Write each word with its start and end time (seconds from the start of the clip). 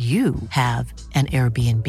you 0.00 0.34
have 0.48 0.92
an 1.14 1.26
Airbnb. 1.26 1.86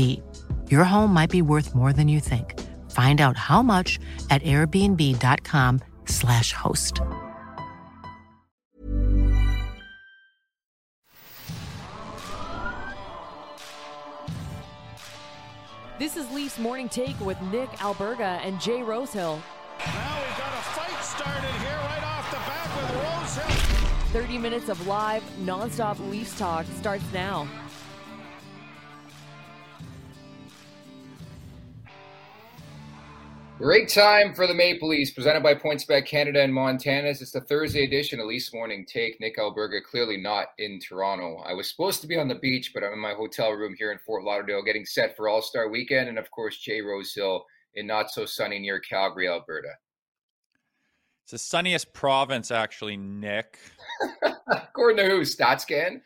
Your 0.69 0.83
home 0.83 1.13
might 1.13 1.29
be 1.29 1.41
worth 1.41 1.73
more 1.73 1.93
than 1.93 2.09
you 2.09 2.19
think. 2.19 2.59
Find 2.91 3.21
out 3.21 3.37
how 3.37 3.61
much 3.61 4.01
at 4.29 4.43
airbnb.com/slash 4.43 6.51
host. 6.51 6.99
This 15.97 16.17
is 16.17 16.29
Leafs 16.31 16.59
Morning 16.59 16.89
Take 16.89 17.17
with 17.21 17.41
Nick 17.43 17.69
Alberga 17.77 18.45
and 18.45 18.59
Jay 18.59 18.83
Rosehill. 18.83 19.41
Now 19.79 20.19
we've 20.19 20.37
got 20.37 20.51
a 20.51 20.61
fight 20.73 21.01
started 21.01 21.49
here 21.61 21.77
right 21.77 22.03
off 22.03 22.29
the 22.29 22.35
bat 22.35 22.69
with 22.75 22.91
Rosehill. 23.05 23.71
30 24.11 24.37
minutes 24.37 24.67
of 24.67 24.85
live, 24.85 25.23
nonstop 25.43 25.97
Leafs 26.09 26.37
talk 26.37 26.65
starts 26.77 27.05
now. 27.13 27.47
Great 33.61 33.89
time 33.89 34.33
for 34.33 34.47
the 34.47 34.55
Maple 34.55 34.89
Leafs, 34.89 35.11
presented 35.11 35.43
by 35.43 35.53
PointsBet 35.53 36.07
Canada 36.07 36.41
and 36.41 36.51
Montana's. 36.51 37.21
It's 37.21 37.29
the 37.29 37.41
Thursday 37.41 37.83
edition 37.83 38.19
of 38.19 38.25
Leafs 38.25 38.51
Morning 38.51 38.87
Take. 38.87 39.19
Nick 39.19 39.37
Alberga 39.37 39.83
clearly 39.83 40.17
not 40.17 40.47
in 40.57 40.79
Toronto. 40.79 41.43
I 41.45 41.53
was 41.53 41.69
supposed 41.69 42.01
to 42.01 42.07
be 42.07 42.17
on 42.17 42.27
the 42.27 42.39
beach, 42.41 42.71
but 42.73 42.83
I'm 42.83 42.93
in 42.93 42.97
my 42.97 43.13
hotel 43.13 43.51
room 43.51 43.75
here 43.77 43.91
in 43.91 43.99
Fort 43.99 44.23
Lauderdale 44.23 44.63
getting 44.63 44.83
set 44.83 45.15
for 45.15 45.29
All 45.29 45.43
Star 45.43 45.69
Weekend. 45.69 46.09
And 46.09 46.17
of 46.17 46.31
course, 46.31 46.57
Jay 46.57 46.81
Rosehill 46.81 47.45
in 47.75 47.85
not 47.85 48.09
so 48.09 48.25
sunny 48.25 48.57
near 48.57 48.79
Calgary, 48.79 49.29
Alberta. 49.29 49.73
It's 51.25 51.33
the 51.33 51.37
sunniest 51.37 51.93
province, 51.93 52.49
actually, 52.49 52.97
Nick. 52.97 53.59
According 54.47 55.05
to 55.05 55.11
who? 55.11 55.21
StatsCan? 55.21 56.01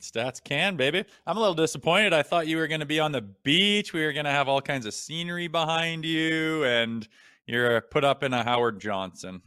Stats 0.00 0.42
can, 0.42 0.76
baby. 0.76 1.04
I'm 1.26 1.36
a 1.36 1.40
little 1.40 1.54
disappointed. 1.54 2.12
I 2.12 2.22
thought 2.22 2.46
you 2.46 2.56
were 2.56 2.66
going 2.66 2.80
to 2.80 2.86
be 2.86 3.00
on 3.00 3.12
the 3.12 3.22
beach. 3.22 3.92
We 3.92 4.04
were 4.04 4.12
going 4.12 4.24
to 4.24 4.30
have 4.30 4.48
all 4.48 4.60
kinds 4.60 4.86
of 4.86 4.94
scenery 4.94 5.48
behind 5.48 6.04
you, 6.04 6.64
and 6.64 7.06
you're 7.46 7.80
put 7.80 8.04
up 8.04 8.22
in 8.22 8.32
a 8.32 8.42
Howard 8.42 8.80
Johnson. 8.80 9.42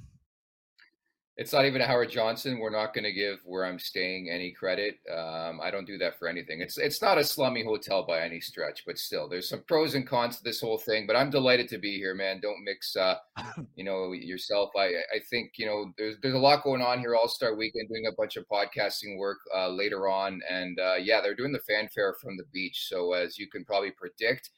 It's 1.37 1.53
not 1.53 1.65
even 1.65 1.81
a 1.81 1.85
Howard 1.85 2.09
Johnson. 2.09 2.57
We're 2.57 2.71
not 2.71 2.95
going 2.95 3.03
to 3.03 3.11
give 3.11 3.37
where 3.45 3.63
I'm 3.63 3.77
staying 3.77 4.27
any 4.27 4.51
credit. 4.51 4.97
Um, 5.15 5.59
I 5.61 5.69
don't 5.69 5.85
do 5.85 5.99
that 5.99 6.17
for 6.17 6.27
anything. 6.27 6.61
It's 6.61 6.79
it's 6.79 6.99
not 6.99 7.19
a 7.19 7.23
slummy 7.23 7.63
hotel 7.63 8.03
by 8.07 8.21
any 8.21 8.41
stretch, 8.41 8.83
but 8.87 8.97
still, 8.97 9.29
there's 9.29 9.47
some 9.47 9.61
pros 9.67 9.93
and 9.93 10.07
cons 10.07 10.37
to 10.37 10.43
this 10.43 10.61
whole 10.61 10.79
thing. 10.79 11.05
But 11.05 11.15
I'm 11.15 11.29
delighted 11.29 11.69
to 11.69 11.77
be 11.77 11.97
here, 11.97 12.15
man. 12.15 12.39
Don't 12.41 12.63
mix, 12.63 12.95
uh, 12.95 13.17
you 13.75 13.83
know, 13.83 14.13
yourself. 14.13 14.71
I 14.75 14.87
I 14.87 15.19
think 15.29 15.53
you 15.57 15.67
know 15.67 15.93
there's 15.95 16.15
there's 16.23 16.33
a 16.33 16.39
lot 16.39 16.63
going 16.63 16.81
on 16.81 16.99
here. 16.99 17.15
All 17.15 17.27
Star 17.27 17.55
Weekend, 17.55 17.87
doing 17.87 18.07
a 18.07 18.15
bunch 18.15 18.35
of 18.35 18.47
podcasting 18.47 19.19
work 19.19 19.37
uh, 19.55 19.69
later 19.69 20.07
on, 20.07 20.41
and 20.49 20.79
uh, 20.79 20.95
yeah, 20.95 21.21
they're 21.21 21.35
doing 21.35 21.53
the 21.53 21.59
fanfare 21.59 22.15
from 22.19 22.35
the 22.37 22.45
beach. 22.51 22.87
So 22.89 23.13
as 23.13 23.37
you 23.37 23.47
can 23.47 23.63
probably 23.63 23.91
predict 23.91 24.49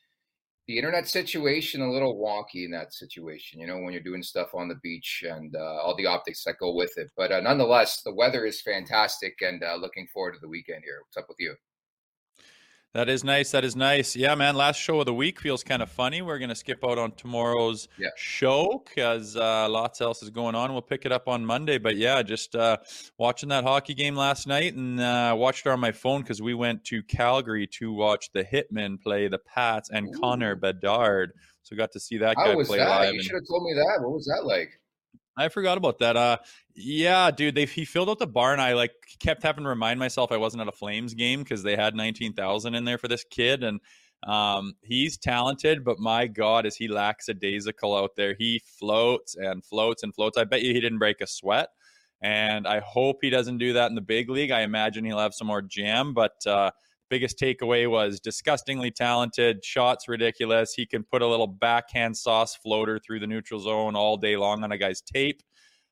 the 0.69 0.77
internet 0.77 1.07
situation 1.07 1.81
a 1.81 1.91
little 1.91 2.15
wonky 2.15 2.63
in 2.63 2.69
that 2.69 2.93
situation 2.93 3.59
you 3.59 3.65
know 3.65 3.79
when 3.79 3.91
you're 3.91 4.03
doing 4.03 4.21
stuff 4.21 4.49
on 4.53 4.67
the 4.67 4.75
beach 4.83 5.23
and 5.27 5.55
uh, 5.55 5.81
all 5.81 5.95
the 5.97 6.05
optics 6.05 6.43
that 6.43 6.59
go 6.59 6.75
with 6.75 6.95
it 6.95 7.09
but 7.17 7.31
uh, 7.31 7.41
nonetheless 7.41 8.03
the 8.03 8.13
weather 8.13 8.45
is 8.45 8.61
fantastic 8.61 9.33
and 9.41 9.63
uh, 9.63 9.75
looking 9.75 10.05
forward 10.13 10.33
to 10.33 10.39
the 10.39 10.47
weekend 10.47 10.83
here. 10.83 11.01
What's 11.01 11.17
up 11.17 11.25
with 11.27 11.39
you 11.39 11.55
that 12.93 13.07
is 13.07 13.23
nice. 13.23 13.51
That 13.51 13.63
is 13.63 13.75
nice. 13.75 14.15
Yeah, 14.15 14.33
man. 14.33 14.55
Last 14.55 14.77
show 14.77 14.99
of 14.99 15.05
the 15.05 15.13
week 15.13 15.39
feels 15.39 15.63
kind 15.63 15.83
of 15.83 15.91
funny. 15.91 16.23
We're 16.23 16.39
going 16.39 16.49
to 16.49 16.55
skip 16.55 16.83
out 16.83 16.97
on 16.97 17.11
tomorrow's 17.11 17.87
yeah. 17.99 18.07
show 18.15 18.83
because 18.83 19.35
uh, 19.35 19.69
lots 19.69 20.01
else 20.01 20.23
is 20.23 20.31
going 20.31 20.55
on. 20.55 20.71
We'll 20.71 20.81
pick 20.81 21.05
it 21.05 21.11
up 21.11 21.27
on 21.27 21.45
Monday. 21.45 21.77
But 21.77 21.97
yeah, 21.97 22.23
just 22.23 22.55
uh, 22.55 22.77
watching 23.19 23.49
that 23.49 23.63
hockey 23.63 23.93
game 23.93 24.15
last 24.15 24.47
night 24.47 24.73
and 24.73 24.99
uh, 24.99 25.35
watched 25.37 25.67
it 25.67 25.69
on 25.69 25.79
my 25.79 25.91
phone 25.91 26.21
because 26.21 26.41
we 26.41 26.55
went 26.55 26.83
to 26.85 27.03
Calgary 27.03 27.67
to 27.67 27.93
watch 27.93 28.31
the 28.31 28.43
Hitmen 28.43 28.99
play 28.99 29.27
the 29.27 29.37
Pats 29.39 29.91
and 29.91 30.07
Ooh. 30.07 30.19
Connor 30.19 30.55
Bedard. 30.55 31.33
So 31.61 31.75
got 31.75 31.91
to 31.91 31.99
see 31.99 32.17
that 32.17 32.37
How 32.37 32.45
guy 32.45 32.55
was 32.55 32.67
play 32.67 32.79
that? 32.79 32.89
live. 32.89 33.13
You 33.13 33.21
should 33.21 33.35
have 33.35 33.47
told 33.47 33.63
me 33.63 33.73
that. 33.75 34.01
What 34.01 34.13
was 34.13 34.25
that 34.25 34.45
like? 34.45 34.78
I 35.39 35.49
forgot 35.49 35.77
about 35.77 35.99
that. 35.99 36.17
Uh, 36.17 36.37
yeah, 36.75 37.31
dude, 37.31 37.55
they 37.55 37.65
he 37.65 37.85
filled 37.85 38.09
out 38.09 38.19
the 38.19 38.27
bar, 38.27 38.51
and 38.51 38.61
I 38.61 38.73
like 38.73 38.91
kept 39.19 39.43
having 39.43 39.63
to 39.63 39.69
remind 39.69 39.99
myself 39.99 40.31
I 40.31 40.37
wasn't 40.37 40.61
at 40.61 40.67
a 40.67 40.73
Flames 40.73 41.13
game 41.13 41.43
because 41.43 41.63
they 41.63 41.75
had 41.75 41.95
nineteen 41.95 42.33
thousand 42.33 42.75
in 42.75 42.85
there 42.85 42.97
for 42.97 43.07
this 43.07 43.23
kid, 43.23 43.63
and 43.63 43.79
um, 44.27 44.73
he's 44.81 45.17
talented, 45.17 45.85
but 45.85 45.97
my 45.97 46.27
God, 46.27 46.65
is 46.65 46.75
he 46.75 46.89
lackadaisical 46.89 47.95
out 47.95 48.17
there? 48.17 48.35
He 48.37 48.61
floats 48.79 49.35
and 49.35 49.65
floats 49.65 50.03
and 50.03 50.13
floats. 50.13 50.37
I 50.37 50.43
bet 50.43 50.61
you 50.61 50.73
he 50.73 50.81
didn't 50.81 50.99
break 50.99 51.21
a 51.21 51.27
sweat, 51.27 51.69
and 52.21 52.67
I 52.67 52.81
hope 52.81 53.19
he 53.21 53.29
doesn't 53.29 53.59
do 53.59 53.73
that 53.73 53.89
in 53.89 53.95
the 53.95 54.01
big 54.01 54.29
league. 54.29 54.51
I 54.51 54.61
imagine 54.61 55.05
he'll 55.05 55.19
have 55.19 55.33
some 55.33 55.47
more 55.47 55.61
jam, 55.61 56.13
but. 56.13 56.45
Uh, 56.45 56.71
biggest 57.09 57.39
takeaway 57.39 57.89
was 57.89 58.19
disgustingly 58.19 58.91
talented, 58.91 59.63
shots 59.63 60.07
ridiculous. 60.07 60.73
He 60.73 60.85
can 60.85 61.03
put 61.03 61.21
a 61.21 61.27
little 61.27 61.47
backhand 61.47 62.15
sauce 62.17 62.55
floater 62.55 62.99
through 62.99 63.19
the 63.19 63.27
neutral 63.27 63.59
zone 63.59 63.95
all 63.95 64.17
day 64.17 64.37
long 64.37 64.63
on 64.63 64.71
a 64.71 64.77
guy's 64.77 65.01
tape. 65.01 65.41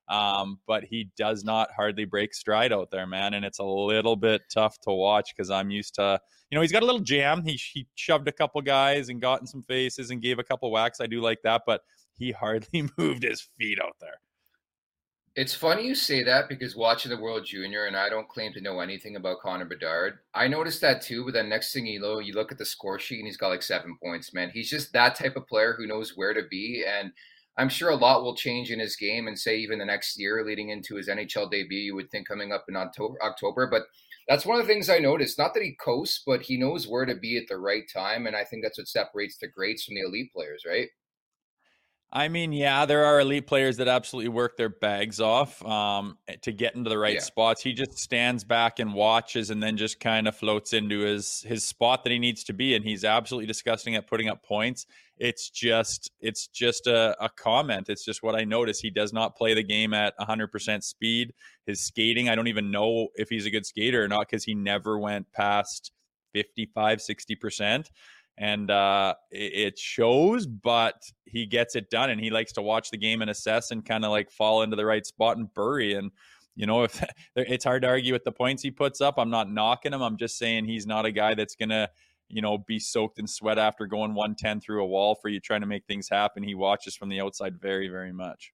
Um, 0.10 0.60
but 0.66 0.86
he 0.86 1.10
does 1.18 1.44
not 1.44 1.70
hardly 1.76 2.06
break 2.06 2.34
stride 2.34 2.72
out 2.72 2.92
there, 2.92 3.06
man. 3.06 3.34
And 3.34 3.44
it's 3.44 3.60
a 3.60 3.66
little 3.66 4.16
bit 4.16 4.44
tough 4.54 4.80
to 4.82 4.92
watch 4.92 5.34
because 5.36 5.50
I'm 5.50 5.70
used 5.70 5.96
to, 5.96 6.20
you 6.50 6.56
know, 6.56 6.62
he's 6.62 6.72
got 6.72 6.84
a 6.84 6.86
little 6.86 7.02
jam. 7.02 7.44
He, 7.44 7.60
he 7.74 7.88
shoved 7.96 8.28
a 8.28 8.32
couple 8.32 8.62
guys 8.62 9.10
and 9.10 9.20
got 9.20 9.42
in 9.42 9.48
some 9.48 9.64
faces 9.64 10.10
and 10.10 10.22
gave 10.22 10.40
a 10.40 10.44
couple 10.44 10.72
whacks. 10.72 11.02
I 11.02 11.08
do 11.08 11.20
like 11.20 11.42
that, 11.44 11.64
but 11.66 11.82
he 12.18 12.32
hardly 12.32 12.90
moved 12.98 13.24
his 13.24 13.42
feet 13.58 13.80
out 13.84 13.98
there. 14.00 14.20
It's 15.38 15.54
funny 15.54 15.86
you 15.86 15.94
say 15.94 16.24
that 16.24 16.50
because 16.50 16.76
watching 16.76 17.12
the 17.12 17.22
World 17.22 17.46
Junior, 17.46 17.86
and 17.86 17.96
I 17.96 18.10
don't 18.10 18.28
claim 18.28 18.54
to 18.54 18.62
know 18.62 18.80
anything 18.80 19.18
about 19.18 19.40
Connor 19.40 19.66
Bedard. 19.66 20.18
I 20.34 20.48
noticed 20.48 20.82
that 20.82 21.04
too, 21.04 21.26
but 21.26 21.36
then 21.36 21.48
next 21.48 21.72
thing 21.72 21.86
you 21.86 22.00
know, 22.00 22.18
you 22.18 22.34
look 22.34 22.52
at 22.52 22.58
the 22.58 22.66
score 22.66 22.98
sheet 22.98 23.20
and 23.20 23.28
he's 23.28 23.38
got 23.38 23.50
like 23.50 23.62
seven 23.62 24.00
points, 24.04 24.34
man. 24.34 24.50
He's 24.52 24.68
just 24.68 24.94
that 24.94 25.14
type 25.14 25.36
of 25.36 25.46
player 25.46 25.76
who 25.78 25.86
knows 25.86 26.14
where 26.16 26.34
to 26.34 26.42
be. 26.50 26.84
And 26.88 27.12
I'm 27.56 27.70
sure 27.70 27.92
a 27.92 27.96
lot 27.96 28.24
will 28.24 28.36
change 28.36 28.72
in 28.72 28.80
his 28.80 28.96
game 28.96 29.28
and 29.28 29.38
say 29.38 29.60
even 29.60 29.78
the 29.78 29.86
next 29.86 30.20
year 30.20 30.44
leading 30.44 30.70
into 30.70 30.96
his 30.96 31.08
NHL 31.08 31.52
debut, 31.52 31.78
you 31.78 31.94
would 31.94 32.10
think 32.10 32.28
coming 32.28 32.52
up 32.52 32.66
in 32.68 32.76
October, 32.76 33.22
October. 33.24 33.68
But 33.70 33.84
that's 34.28 34.44
one 34.44 34.60
of 34.60 34.66
the 34.66 34.74
things 34.74 34.90
I 34.90 34.98
noticed. 34.98 35.38
Not 35.38 35.54
that 35.54 35.62
he 35.62 35.78
coasts, 35.80 36.24
but 36.26 36.42
he 36.42 36.58
knows 36.58 36.88
where 36.88 37.06
to 37.06 37.14
be 37.14 37.38
at 37.38 37.48
the 37.48 37.60
right 37.60 37.84
time. 37.94 38.26
And 38.26 38.36
I 38.36 38.44
think 38.44 38.64
that's 38.64 38.80
what 38.80 38.88
separates 38.88 39.38
the 39.38 39.50
greats 39.50 39.84
from 39.84 39.94
the 39.94 40.02
elite 40.02 40.34
players, 40.34 40.64
right? 40.68 40.88
I 42.12 42.30
mean, 42.30 42.54
yeah, 42.54 42.86
there 42.86 43.04
are 43.04 43.20
elite 43.20 43.48
players 43.48 43.78
that 43.78 43.90
absolutely 43.90 44.30
work 44.30 44.56
their 44.56 44.70
bags 44.70 45.20
off 45.20 45.64
um, 45.66 46.18
to 46.42 46.54
get 46.54 46.74
into 46.74 46.90
the 46.90 46.98
right 46.98 47.16
yeah. 47.16 47.20
spots. 47.20 47.62
He 47.62 47.74
just 47.74 48.00
stands 48.00 48.46
back 48.46 48.80
and 48.80 48.94
watches, 48.94 49.50
and 49.50 49.62
then 49.62 49.76
just 49.76 50.00
kind 50.00 50.26
of 50.26 50.36
floats 50.36 50.72
into 50.72 51.00
his 51.00 51.42
his 51.42 51.66
spot 51.66 52.06
that 52.06 52.12
he 52.12 52.18
needs 52.18 52.46
to 52.46 52.54
be. 52.54 52.76
And 52.76 52.86
he's 52.86 53.04
absolutely 53.04 53.48
disgusting 53.48 53.96
at 53.96 54.08
putting 54.08 54.30
up 54.30 54.42
points. 54.42 54.86
It's 55.18 55.50
just 55.50 56.10
it's 56.22 56.48
just 56.48 56.88
a, 56.88 57.22
a 57.22 57.28
comment. 57.28 57.90
It's 57.90 58.06
just 58.06 58.24
what 58.24 58.36
I 58.36 58.46
notice. 58.46 58.80
He 58.80 58.90
does 58.90 59.12
not 59.12 59.36
play 59.36 59.54
the 59.54 59.64
game 59.64 59.94
at 59.94 60.18
100% 60.18 60.84
speed. 60.84 61.34
His 61.66 61.82
skating, 61.82 62.30
I 62.30 62.36
don't 62.36 62.48
even 62.48 62.72
know 62.72 63.10
if 63.16 63.28
he's 63.28 63.46
a 63.46 63.52
good 63.52 63.66
skater 63.66 64.02
or 64.02 64.08
not 64.08 64.28
because 64.30 64.46
he 64.46 64.56
never 64.56 64.98
went 64.98 65.34
past 65.34 65.92
55, 66.34 67.00
60% 67.00 67.90
and 68.38 68.70
uh, 68.70 69.16
it 69.32 69.80
shows, 69.80 70.46
but 70.46 71.02
he 71.26 71.46
gets 71.46 71.76
it 71.76 71.90
done, 71.90 72.10
and 72.10 72.22
he 72.22 72.30
likes 72.30 72.54
to 72.54 72.62
watch 72.62 72.92
the 72.92 72.98
game 72.98 73.22
and 73.22 73.32
assess 73.32 73.72
and 73.72 73.86
kind 73.86 74.06
of 74.06 74.12
like 74.12 74.30
fall 74.30 74.62
into 74.62 74.76
the 74.76 74.86
right 74.86 75.06
spot 75.06 75.38
and 75.38 75.54
bury. 75.54 75.94
And 75.94 76.12
you 76.56 76.66
know, 76.66 76.84
if 76.84 77.04
it's 77.36 77.66
hard 77.66 77.82
to 77.82 77.88
argue 77.88 78.14
with 78.14 78.24
the 78.24 78.32
points 78.32 78.64
he 78.64 78.72
puts 78.72 79.02
up, 79.02 79.16
I'm 79.18 79.30
not 79.30 79.52
knocking 79.52 79.94
him. 79.94 80.02
I'm 80.02 80.18
just 80.18 80.38
saying 80.38 80.66
he's 80.66 80.86
not 80.86 81.06
a 81.06 81.12
guy 81.12 81.34
that's 81.34 81.56
gonna, 81.56 81.90
you 82.30 82.42
know, 82.42 82.58
be 82.58 82.80
soaked 82.80 83.20
in 83.20 83.28
sweat 83.28 83.58
after 83.58 83.88
going 83.88 84.14
110 84.14 84.62
through 84.62 84.84
a 84.84 84.88
wall 84.88 85.16
for 85.16 85.30
you 85.30 85.40
trying 85.40 85.62
to 85.62 85.68
make 85.68 85.86
things 85.86 86.08
happen. 86.10 86.44
He 86.44 86.56
watches 86.56 86.96
from 86.96 87.10
the 87.10 87.22
outside 87.22 87.60
very, 87.60 87.88
very 87.88 88.14
much 88.14 88.54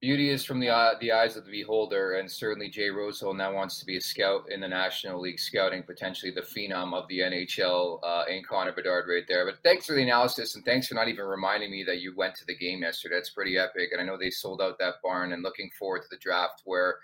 beauty 0.00 0.30
is 0.30 0.44
from 0.44 0.60
the 0.60 0.68
uh, 0.68 0.94
the 1.00 1.12
eyes 1.12 1.36
of 1.36 1.44
the 1.44 1.50
beholder, 1.50 2.14
and 2.14 2.30
certainly 2.30 2.68
Jay 2.68 2.88
Rosehill 2.88 3.34
now 3.34 3.52
wants 3.52 3.78
to 3.78 3.86
be 3.86 3.96
a 3.96 4.00
scout 4.00 4.50
in 4.50 4.60
the 4.60 4.68
National 4.68 5.20
League, 5.20 5.38
scouting 5.38 5.82
potentially 5.82 6.32
the 6.32 6.40
phenom 6.40 6.94
of 6.94 7.06
the 7.08 7.18
NHL 7.18 8.00
uh, 8.02 8.24
in 8.28 8.42
Connor 8.42 8.72
Bedard 8.72 9.06
right 9.08 9.24
there. 9.28 9.44
But 9.44 9.62
thanks 9.62 9.86
for 9.86 9.94
the 9.94 10.02
analysis, 10.02 10.56
and 10.56 10.64
thanks 10.64 10.88
for 10.88 10.94
not 10.94 11.08
even 11.08 11.26
reminding 11.26 11.70
me 11.70 11.84
that 11.84 12.00
you 12.00 12.14
went 12.16 12.34
to 12.36 12.46
the 12.46 12.56
game 12.56 12.82
yesterday. 12.82 13.16
That's 13.16 13.30
pretty 13.30 13.58
epic, 13.58 13.90
and 13.92 14.00
I 14.00 14.04
know 14.04 14.16
they 14.16 14.30
sold 14.30 14.62
out 14.62 14.78
that 14.78 14.94
barn. 15.02 15.32
And 15.32 15.42
looking 15.42 15.70
forward 15.78 16.02
to 16.02 16.08
the 16.10 16.18
draft 16.18 16.62
where 16.64 16.96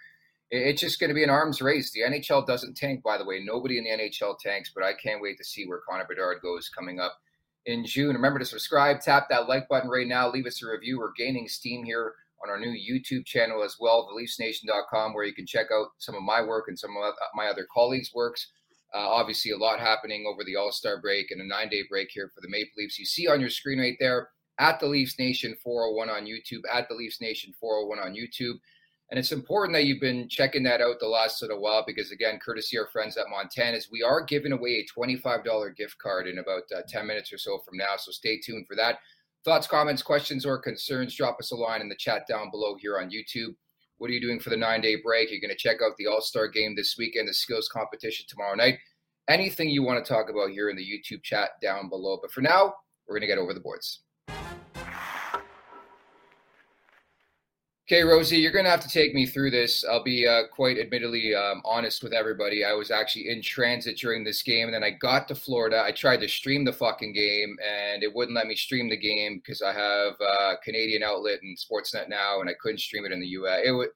it's 0.50 0.80
just 0.80 1.00
going 1.00 1.08
to 1.08 1.14
be 1.14 1.24
an 1.24 1.30
arms 1.30 1.60
race. 1.60 1.90
The 1.90 2.00
NHL 2.00 2.46
doesn't 2.46 2.76
tank, 2.76 3.02
by 3.02 3.18
the 3.18 3.24
way. 3.24 3.42
Nobody 3.44 3.78
in 3.78 3.84
the 3.84 3.90
NHL 3.90 4.38
tanks, 4.38 4.70
but 4.74 4.84
I 4.84 4.94
can't 4.94 5.20
wait 5.20 5.38
to 5.38 5.44
see 5.44 5.66
where 5.66 5.80
Connor 5.88 6.06
Bedard 6.08 6.40
goes 6.40 6.68
coming 6.68 7.00
up 7.00 7.18
in 7.66 7.84
June. 7.84 8.14
Remember 8.14 8.38
to 8.38 8.44
subscribe, 8.44 9.00
tap 9.00 9.28
that 9.28 9.48
like 9.48 9.68
button 9.68 9.90
right 9.90 10.06
now, 10.06 10.30
leave 10.30 10.46
us 10.46 10.62
a 10.62 10.70
review. 10.70 10.98
We're 10.98 11.12
gaining 11.18 11.48
steam 11.48 11.84
here 11.84 12.14
on 12.46 12.50
our 12.50 12.60
new 12.60 12.70
YouTube 12.70 13.26
channel 13.26 13.62
as 13.62 13.76
well, 13.80 14.08
theleafsnation.com, 14.08 15.14
where 15.14 15.24
you 15.24 15.34
can 15.34 15.46
check 15.46 15.66
out 15.72 15.88
some 15.98 16.14
of 16.14 16.22
my 16.22 16.40
work 16.40 16.66
and 16.68 16.78
some 16.78 16.90
of 16.96 17.14
my 17.34 17.48
other 17.48 17.66
colleagues' 17.72 18.12
works. 18.14 18.52
Uh, 18.94 18.98
obviously, 18.98 19.50
a 19.50 19.56
lot 19.56 19.80
happening 19.80 20.24
over 20.26 20.44
the 20.44 20.56
All 20.56 20.72
Star 20.72 21.00
break 21.00 21.30
and 21.30 21.40
a 21.40 21.46
nine 21.46 21.68
day 21.68 21.82
break 21.90 22.08
here 22.10 22.30
for 22.34 22.40
the 22.40 22.48
Maple 22.48 22.72
Leafs. 22.78 22.98
You 22.98 23.04
see 23.04 23.28
on 23.28 23.40
your 23.40 23.50
screen 23.50 23.80
right 23.80 23.96
there 23.98 24.30
at 24.58 24.80
the 24.80 24.86
Leafs 24.86 25.18
Nation 25.18 25.56
401 25.62 26.08
on 26.08 26.24
YouTube, 26.24 26.62
at 26.72 26.88
the 26.88 26.94
Leafs 26.94 27.20
Nation 27.20 27.52
401 27.60 27.98
on 27.98 28.14
YouTube. 28.14 28.58
And 29.10 29.18
it's 29.18 29.32
important 29.32 29.74
that 29.74 29.84
you've 29.84 30.00
been 30.00 30.28
checking 30.28 30.64
that 30.64 30.80
out 30.80 30.98
the 30.98 31.06
last 31.06 31.40
little 31.40 31.60
while 31.60 31.84
because, 31.86 32.10
again, 32.10 32.40
courtesy 32.44 32.76
our 32.76 32.88
friends 32.88 33.16
at 33.16 33.28
Montana's, 33.30 33.88
we 33.90 34.02
are 34.02 34.24
giving 34.24 34.52
away 34.52 34.84
a 34.84 35.00
$25 35.00 35.76
gift 35.76 35.96
card 35.98 36.26
in 36.26 36.38
about 36.38 36.62
uh, 36.76 36.80
10 36.88 37.06
minutes 37.06 37.32
or 37.32 37.38
so 37.38 37.58
from 37.58 37.76
now. 37.76 37.94
So 37.98 38.10
stay 38.10 38.40
tuned 38.40 38.66
for 38.66 38.74
that. 38.76 38.98
Thoughts, 39.46 39.68
comments, 39.68 40.02
questions, 40.02 40.44
or 40.44 40.58
concerns, 40.58 41.14
drop 41.14 41.36
us 41.38 41.52
a 41.52 41.54
line 41.54 41.80
in 41.80 41.88
the 41.88 41.94
chat 41.94 42.26
down 42.28 42.50
below 42.50 42.74
here 42.74 42.98
on 42.98 43.10
YouTube. 43.10 43.54
What 43.98 44.10
are 44.10 44.12
you 44.12 44.20
doing 44.20 44.40
for 44.40 44.50
the 44.50 44.56
nine 44.56 44.80
day 44.80 44.96
break? 44.96 45.30
You're 45.30 45.38
going 45.38 45.50
to 45.50 45.56
check 45.56 45.76
out 45.84 45.92
the 45.98 46.08
All 46.08 46.20
Star 46.20 46.48
game 46.48 46.74
this 46.74 46.96
weekend, 46.98 47.28
the 47.28 47.32
skills 47.32 47.68
competition 47.68 48.26
tomorrow 48.28 48.56
night. 48.56 48.80
Anything 49.28 49.70
you 49.70 49.84
want 49.84 50.04
to 50.04 50.12
talk 50.12 50.28
about 50.28 50.50
here 50.50 50.68
in 50.68 50.74
the 50.74 50.82
YouTube 50.82 51.22
chat 51.22 51.50
down 51.62 51.88
below. 51.88 52.18
But 52.20 52.32
for 52.32 52.40
now, 52.40 52.74
we're 53.06 53.14
going 53.14 53.20
to 53.20 53.28
get 53.28 53.38
over 53.38 53.54
the 53.54 53.60
boards. 53.60 54.02
Okay, 57.88 58.02
Rosie, 58.02 58.38
you're 58.38 58.50
going 58.50 58.64
to 58.64 58.70
have 58.72 58.80
to 58.80 58.88
take 58.88 59.14
me 59.14 59.26
through 59.26 59.52
this. 59.52 59.84
I'll 59.84 60.02
be 60.02 60.26
uh, 60.26 60.48
quite 60.52 60.76
admittedly 60.76 61.36
um, 61.36 61.62
honest 61.64 62.02
with 62.02 62.12
everybody. 62.12 62.64
I 62.64 62.72
was 62.72 62.90
actually 62.90 63.28
in 63.28 63.40
transit 63.40 63.96
during 63.96 64.24
this 64.24 64.42
game, 64.42 64.66
and 64.66 64.74
then 64.74 64.82
I 64.82 64.90
got 64.90 65.28
to 65.28 65.36
Florida. 65.36 65.84
I 65.86 65.92
tried 65.92 66.16
to 66.22 66.28
stream 66.28 66.64
the 66.64 66.72
fucking 66.72 67.12
game, 67.12 67.56
and 67.64 68.02
it 68.02 68.12
wouldn't 68.12 68.34
let 68.34 68.48
me 68.48 68.56
stream 68.56 68.90
the 68.90 68.96
game 68.96 69.36
because 69.36 69.62
I 69.62 69.72
have 69.72 70.14
a 70.20 70.24
uh, 70.24 70.56
Canadian 70.64 71.04
outlet 71.04 71.38
and 71.42 71.56
Sportsnet 71.56 72.08
now, 72.08 72.40
and 72.40 72.50
I 72.50 72.54
couldn't 72.60 72.80
stream 72.80 73.04
it 73.04 73.12
in 73.12 73.20
the 73.20 73.28
U.S. 73.28 73.60
It 73.64 73.70
would. 73.70 73.90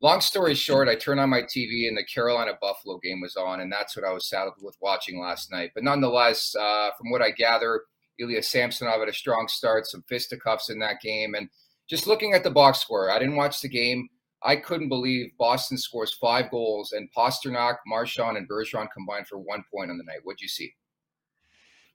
Long 0.00 0.22
story 0.22 0.54
short, 0.54 0.88
I 0.88 0.94
turned 0.94 1.20
on 1.20 1.28
my 1.28 1.42
TV, 1.42 1.86
and 1.86 1.98
the 1.98 2.04
Carolina 2.04 2.52
Buffalo 2.58 2.96
game 2.96 3.20
was 3.20 3.36
on, 3.36 3.60
and 3.60 3.70
that's 3.70 3.94
what 3.94 4.06
I 4.06 4.12
was 4.12 4.26
saddled 4.26 4.54
with 4.62 4.76
watching 4.80 5.20
last 5.20 5.52
night. 5.52 5.72
But 5.74 5.84
nonetheless, 5.84 6.56
uh, 6.56 6.92
from 6.96 7.10
what 7.10 7.20
I 7.20 7.32
gather, 7.32 7.82
Ilya 8.18 8.42
Samsonov 8.42 9.00
had 9.00 9.08
a 9.10 9.12
strong 9.12 9.48
start, 9.48 9.86
some 9.86 10.04
fisticuffs 10.08 10.70
in 10.70 10.78
that 10.78 11.02
game, 11.02 11.34
and– 11.34 11.50
just 11.88 12.06
looking 12.06 12.34
at 12.34 12.44
the 12.44 12.50
box 12.50 12.80
score, 12.80 13.10
I 13.10 13.18
didn't 13.18 13.36
watch 13.36 13.60
the 13.60 13.68
game. 13.68 14.08
I 14.42 14.56
couldn't 14.56 14.88
believe 14.88 15.32
Boston 15.38 15.76
scores 15.76 16.14
five 16.14 16.50
goals 16.50 16.92
and 16.92 17.08
Pastrnak, 17.16 17.76
Marchand, 17.86 18.36
and 18.36 18.48
Bergeron 18.48 18.86
combined 18.94 19.26
for 19.26 19.38
one 19.38 19.64
point 19.72 19.90
on 19.90 19.98
the 19.98 20.04
night. 20.04 20.20
What'd 20.22 20.40
you 20.40 20.48
see? 20.48 20.72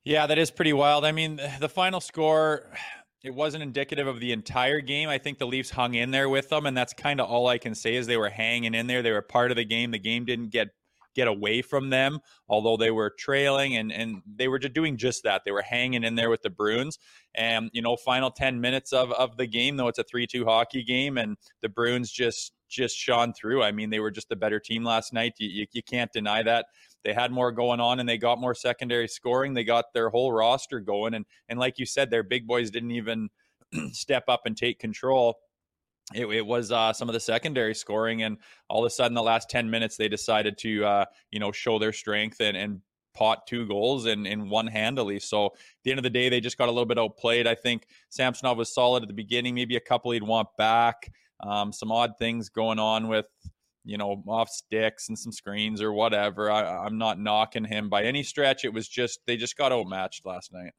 Yeah, 0.04 0.28
that 0.28 0.38
is 0.38 0.52
pretty 0.52 0.74
wild. 0.74 1.06
I 1.06 1.14
mean, 1.14 1.40
the 1.60 1.70
final 1.70 2.02
score, 2.02 2.74
it 3.24 3.34
wasn't 3.34 3.64
indicative 3.64 4.06
of 4.06 4.20
the 4.20 4.34
entire 4.34 4.82
game. 4.82 5.08
I 5.08 5.18
think 5.18 5.38
the 5.38 5.48
Leafs 5.48 5.70
hung 5.70 5.94
in 5.94 6.12
there 6.12 6.28
with 6.28 6.50
them, 6.50 6.66
and 6.66 6.76
that's 6.76 6.94
kind 6.94 7.22
of 7.22 7.30
all 7.30 7.48
I 7.48 7.58
can 7.58 7.74
say 7.74 7.96
is 7.96 8.06
they 8.06 8.18
were 8.18 8.30
hanging 8.30 8.74
in 8.74 8.88
there. 8.88 9.02
They 9.02 9.12
were 9.12 9.22
part 9.22 9.52
of 9.52 9.56
the 9.56 9.64
game. 9.64 9.92
The 9.92 10.00
game 10.00 10.26
didn't 10.26 10.50
get 10.50 10.70
get 11.16 11.28
away 11.28 11.62
from 11.62 11.90
them, 11.90 12.20
although 12.48 12.78
they 12.78 12.92
were 12.92 13.14
trailing 13.18 13.76
and 13.76 13.92
and 13.92 14.22
they 14.26 14.48
were 14.48 14.60
just 14.60 14.74
doing 14.74 14.98
just 14.98 15.24
that. 15.24 15.44
They 15.46 15.52
were 15.52 15.62
hanging 15.62 16.04
in 16.04 16.16
there 16.16 16.30
with 16.30 16.42
the 16.42 16.50
Bruins. 16.50 17.00
And 17.36 17.70
you 17.74 17.82
know, 17.82 17.96
final 17.96 18.32
ten 18.32 18.62
minutes 18.62 18.94
of 18.94 19.12
of 19.14 19.38
the 19.38 19.48
game, 19.48 19.78
though 19.78 19.88
it's 19.88 20.00
a 20.00 20.04
three 20.04 20.28
two 20.28 20.46
hockey 20.46 20.84
game, 20.84 21.18
and 21.18 21.38
the 21.62 21.70
Bruins 21.70 22.12
just 22.12 22.54
just 22.70 22.98
shone 22.98 23.34
through. 23.34 23.64
I 23.64 23.72
mean, 23.72 23.90
they 23.90 24.00
were 24.00 24.12
just 24.12 24.30
the 24.30 24.36
better 24.36 24.60
team 24.60 24.84
last 24.84 25.14
night. 25.14 25.34
You, 25.38 25.48
you, 25.48 25.66
you 25.74 25.84
can't 25.84 26.12
deny 26.12 26.42
that. 26.44 26.66
They 27.04 27.14
had 27.14 27.32
more 27.32 27.52
going 27.52 27.80
on 27.80 28.00
and 28.00 28.10
they 28.10 28.18
got 28.18 28.40
more 28.40 28.56
secondary 28.56 29.08
scoring. 29.08 29.54
They 29.54 29.64
got 29.64 29.94
their 29.94 30.10
whole 30.10 30.32
roster 30.32 30.80
going. 30.80 31.14
And 31.14 31.26
and 31.50 31.60
like 31.60 31.78
you 31.78 31.86
said, 31.86 32.10
their 32.10 32.24
big 32.24 32.48
boys 32.48 32.72
didn't 32.72 32.92
even 32.92 33.30
step 33.92 34.24
up 34.28 34.42
and 34.46 34.58
take 34.58 34.80
control 34.80 35.38
it, 36.14 36.26
it 36.26 36.46
was 36.46 36.72
uh, 36.72 36.94
some 36.94 37.10
of 37.10 37.14
the 37.14 37.20
secondary 37.20 37.76
scoring, 37.76 38.24
and 38.24 38.38
all 38.70 38.84
of 38.84 38.88
a 38.88 38.90
sudden, 38.90 39.14
the 39.14 39.24
last 39.24 39.50
ten 39.50 39.70
minutes, 39.70 39.98
they 39.98 40.10
decided 40.10 40.58
to 40.60 40.86
uh, 40.86 41.06
you 41.32 41.40
know 41.40 41.52
show 41.52 41.80
their 41.80 41.94
strength 41.94 42.42
and 42.42 42.58
and 42.58 42.82
pot 43.14 43.46
two 43.48 43.68
goals 43.68 44.06
in, 44.06 44.26
in 44.26 44.50
one 44.50 44.68
handily. 44.68 45.20
So 45.20 45.46
at 45.46 45.52
the 45.84 45.92
end 45.92 46.00
of 46.00 46.04
the 46.04 46.10
day, 46.10 46.30
they 46.30 46.42
just 46.42 46.58
got 46.58 46.68
a 46.68 46.72
little 46.72 46.86
bit 46.86 46.98
outplayed. 46.98 47.48
I 47.48 47.56
think 47.56 47.86
Samsonov 48.10 48.58
was 48.58 48.74
solid 48.74 49.04
at 49.04 49.08
the 49.08 49.14
beginning, 49.14 49.54
maybe 49.56 49.76
a 49.76 49.82
couple 49.82 50.12
he'd 50.12 50.24
want 50.24 50.48
back. 50.58 51.12
Um, 51.40 51.72
some 51.72 51.92
odd 51.92 52.14
things 52.18 52.50
going 52.50 52.80
on 52.80 53.08
with 53.08 53.26
you 53.86 53.98
know 53.98 54.24
off 54.28 54.50
sticks 54.50 55.10
and 55.10 55.18
some 55.18 55.32
screens 55.32 55.82
or 55.82 55.94
whatever. 55.94 56.52
I, 56.52 56.86
I'm 56.86 56.98
not 56.98 57.20
knocking 57.20 57.66
him 57.66 57.90
by 57.90 58.04
any 58.04 58.24
stretch. 58.24 58.66
It 58.66 58.74
was 58.74 58.88
just 58.88 59.20
they 59.28 59.38
just 59.38 59.58
got 59.58 59.72
outmatched 59.72 60.26
last 60.26 60.54
night. 60.54 60.74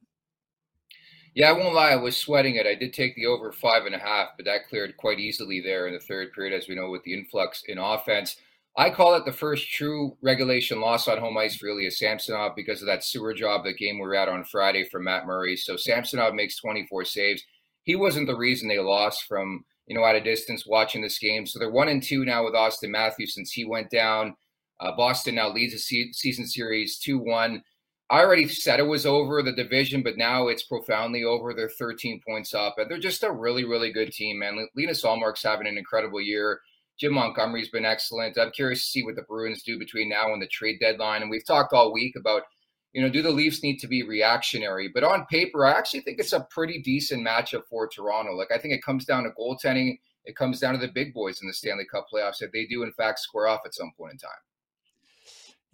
Yeah, 1.35 1.49
I 1.49 1.51
won't 1.51 1.75
lie. 1.75 1.89
I 1.89 1.97
was 1.97 2.15
sweating 2.15 2.55
it. 2.55 2.65
I 2.65 2.75
did 2.75 2.93
take 2.93 3.13
the 3.15 3.25
over 3.25 3.51
five 3.51 3.85
and 3.85 3.93
a 3.93 3.99
half, 3.99 4.29
but 4.37 4.45
that 4.45 4.69
cleared 4.69 4.95
quite 4.95 5.19
easily 5.19 5.59
there 5.59 5.87
in 5.87 5.93
the 5.93 5.99
third 5.99 6.31
period, 6.31 6.57
as 6.57 6.69
we 6.69 6.75
know, 6.75 6.89
with 6.89 7.03
the 7.03 7.13
influx 7.13 7.63
in 7.67 7.77
offense. 7.77 8.37
I 8.77 8.89
call 8.89 9.15
it 9.15 9.25
the 9.25 9.33
first 9.33 9.69
true 9.69 10.15
regulation 10.21 10.79
loss 10.79 11.09
on 11.09 11.17
home 11.17 11.37
ice 11.37 11.57
for 11.57 11.67
Ilya 11.67 11.91
Samsonov 11.91 12.55
because 12.55 12.81
of 12.81 12.87
that 12.87 13.03
sewer 13.03 13.33
job, 13.33 13.65
the 13.65 13.73
game 13.73 13.95
we 13.95 14.07
were 14.07 14.15
at 14.15 14.29
on 14.29 14.45
Friday 14.45 14.85
for 14.85 15.01
Matt 15.01 15.25
Murray. 15.25 15.57
So 15.57 15.75
Samsonov 15.75 16.33
makes 16.33 16.57
24 16.57 17.03
saves. 17.03 17.43
He 17.83 17.97
wasn't 17.97 18.27
the 18.27 18.35
reason 18.35 18.69
they 18.69 18.79
lost 18.79 19.25
from, 19.27 19.65
you 19.87 19.95
know, 19.95 20.05
at 20.05 20.15
a 20.15 20.21
distance 20.21 20.65
watching 20.65 21.01
this 21.01 21.19
game. 21.19 21.45
So 21.45 21.59
they're 21.59 21.69
one 21.69 21.89
and 21.89 22.01
two 22.01 22.23
now 22.23 22.45
with 22.45 22.53
Auston 22.53 22.91
Matthews 22.91 23.35
since 23.35 23.51
he 23.51 23.65
went 23.65 23.89
down. 23.89 24.35
Uh, 24.79 24.95
Boston 24.95 25.35
now 25.35 25.49
leads 25.49 25.73
the 25.73 26.11
season 26.13 26.47
series 26.47 26.97
2 26.99 27.17
1. 27.19 27.61
I 28.09 28.19
already 28.19 28.47
said 28.47 28.79
it 28.79 28.83
was 28.83 29.05
over 29.05 29.41
the 29.41 29.51
division, 29.51 30.03
but 30.03 30.17
now 30.17 30.47
it's 30.47 30.63
profoundly 30.63 31.23
over. 31.23 31.53
They're 31.53 31.69
13 31.69 32.21
points 32.27 32.53
up, 32.53 32.75
and 32.77 32.89
they're 32.89 32.99
just 32.99 33.23
a 33.23 33.31
really, 33.31 33.65
really 33.65 33.91
good 33.91 34.11
team, 34.11 34.39
man. 34.39 34.67
Linus 34.75 35.03
Ullmark's 35.03 35.43
having 35.43 35.67
an 35.67 35.77
incredible 35.77 36.21
year. 36.21 36.61
Jim 36.99 37.13
Montgomery's 37.13 37.69
been 37.69 37.83
excellent. 37.83 38.37
I'm 38.37 38.51
curious 38.51 38.83
to 38.83 38.89
see 38.89 39.03
what 39.03 39.15
the 39.15 39.23
Bruins 39.23 39.63
do 39.63 39.79
between 39.79 40.09
now 40.09 40.31
and 40.33 40.41
the 40.41 40.47
trade 40.47 40.79
deadline. 40.79 41.23
And 41.23 41.31
we've 41.31 41.45
talked 41.45 41.73
all 41.73 41.91
week 41.91 42.15
about, 42.15 42.43
you 42.93 43.01
know, 43.01 43.09
do 43.09 43.21
the 43.21 43.31
Leafs 43.31 43.63
need 43.63 43.79
to 43.79 43.87
be 43.87 44.03
reactionary? 44.03 44.87
But 44.93 45.03
on 45.03 45.25
paper, 45.25 45.65
I 45.65 45.71
actually 45.71 46.01
think 46.01 46.19
it's 46.19 46.31
a 46.31 46.47
pretty 46.51 46.81
decent 46.81 47.25
matchup 47.25 47.63
for 47.69 47.87
Toronto. 47.87 48.33
Like, 48.33 48.51
I 48.53 48.59
think 48.59 48.73
it 48.73 48.83
comes 48.83 49.03
down 49.03 49.23
to 49.23 49.31
goaltending 49.31 49.97
it 50.25 50.35
comes 50.35 50.59
down 50.59 50.73
to 50.73 50.79
the 50.79 50.91
big 50.91 51.13
boys 51.13 51.41
in 51.41 51.47
the 51.47 51.53
Stanley 51.53 51.85
Cup 51.85 52.07
playoffs 52.11 52.41
if 52.41 52.51
they 52.51 52.65
do 52.65 52.83
in 52.83 52.91
fact 52.93 53.19
square 53.19 53.47
off 53.47 53.61
at 53.65 53.75
some 53.75 53.91
point 53.97 54.13
in 54.13 54.17
time. 54.17 54.31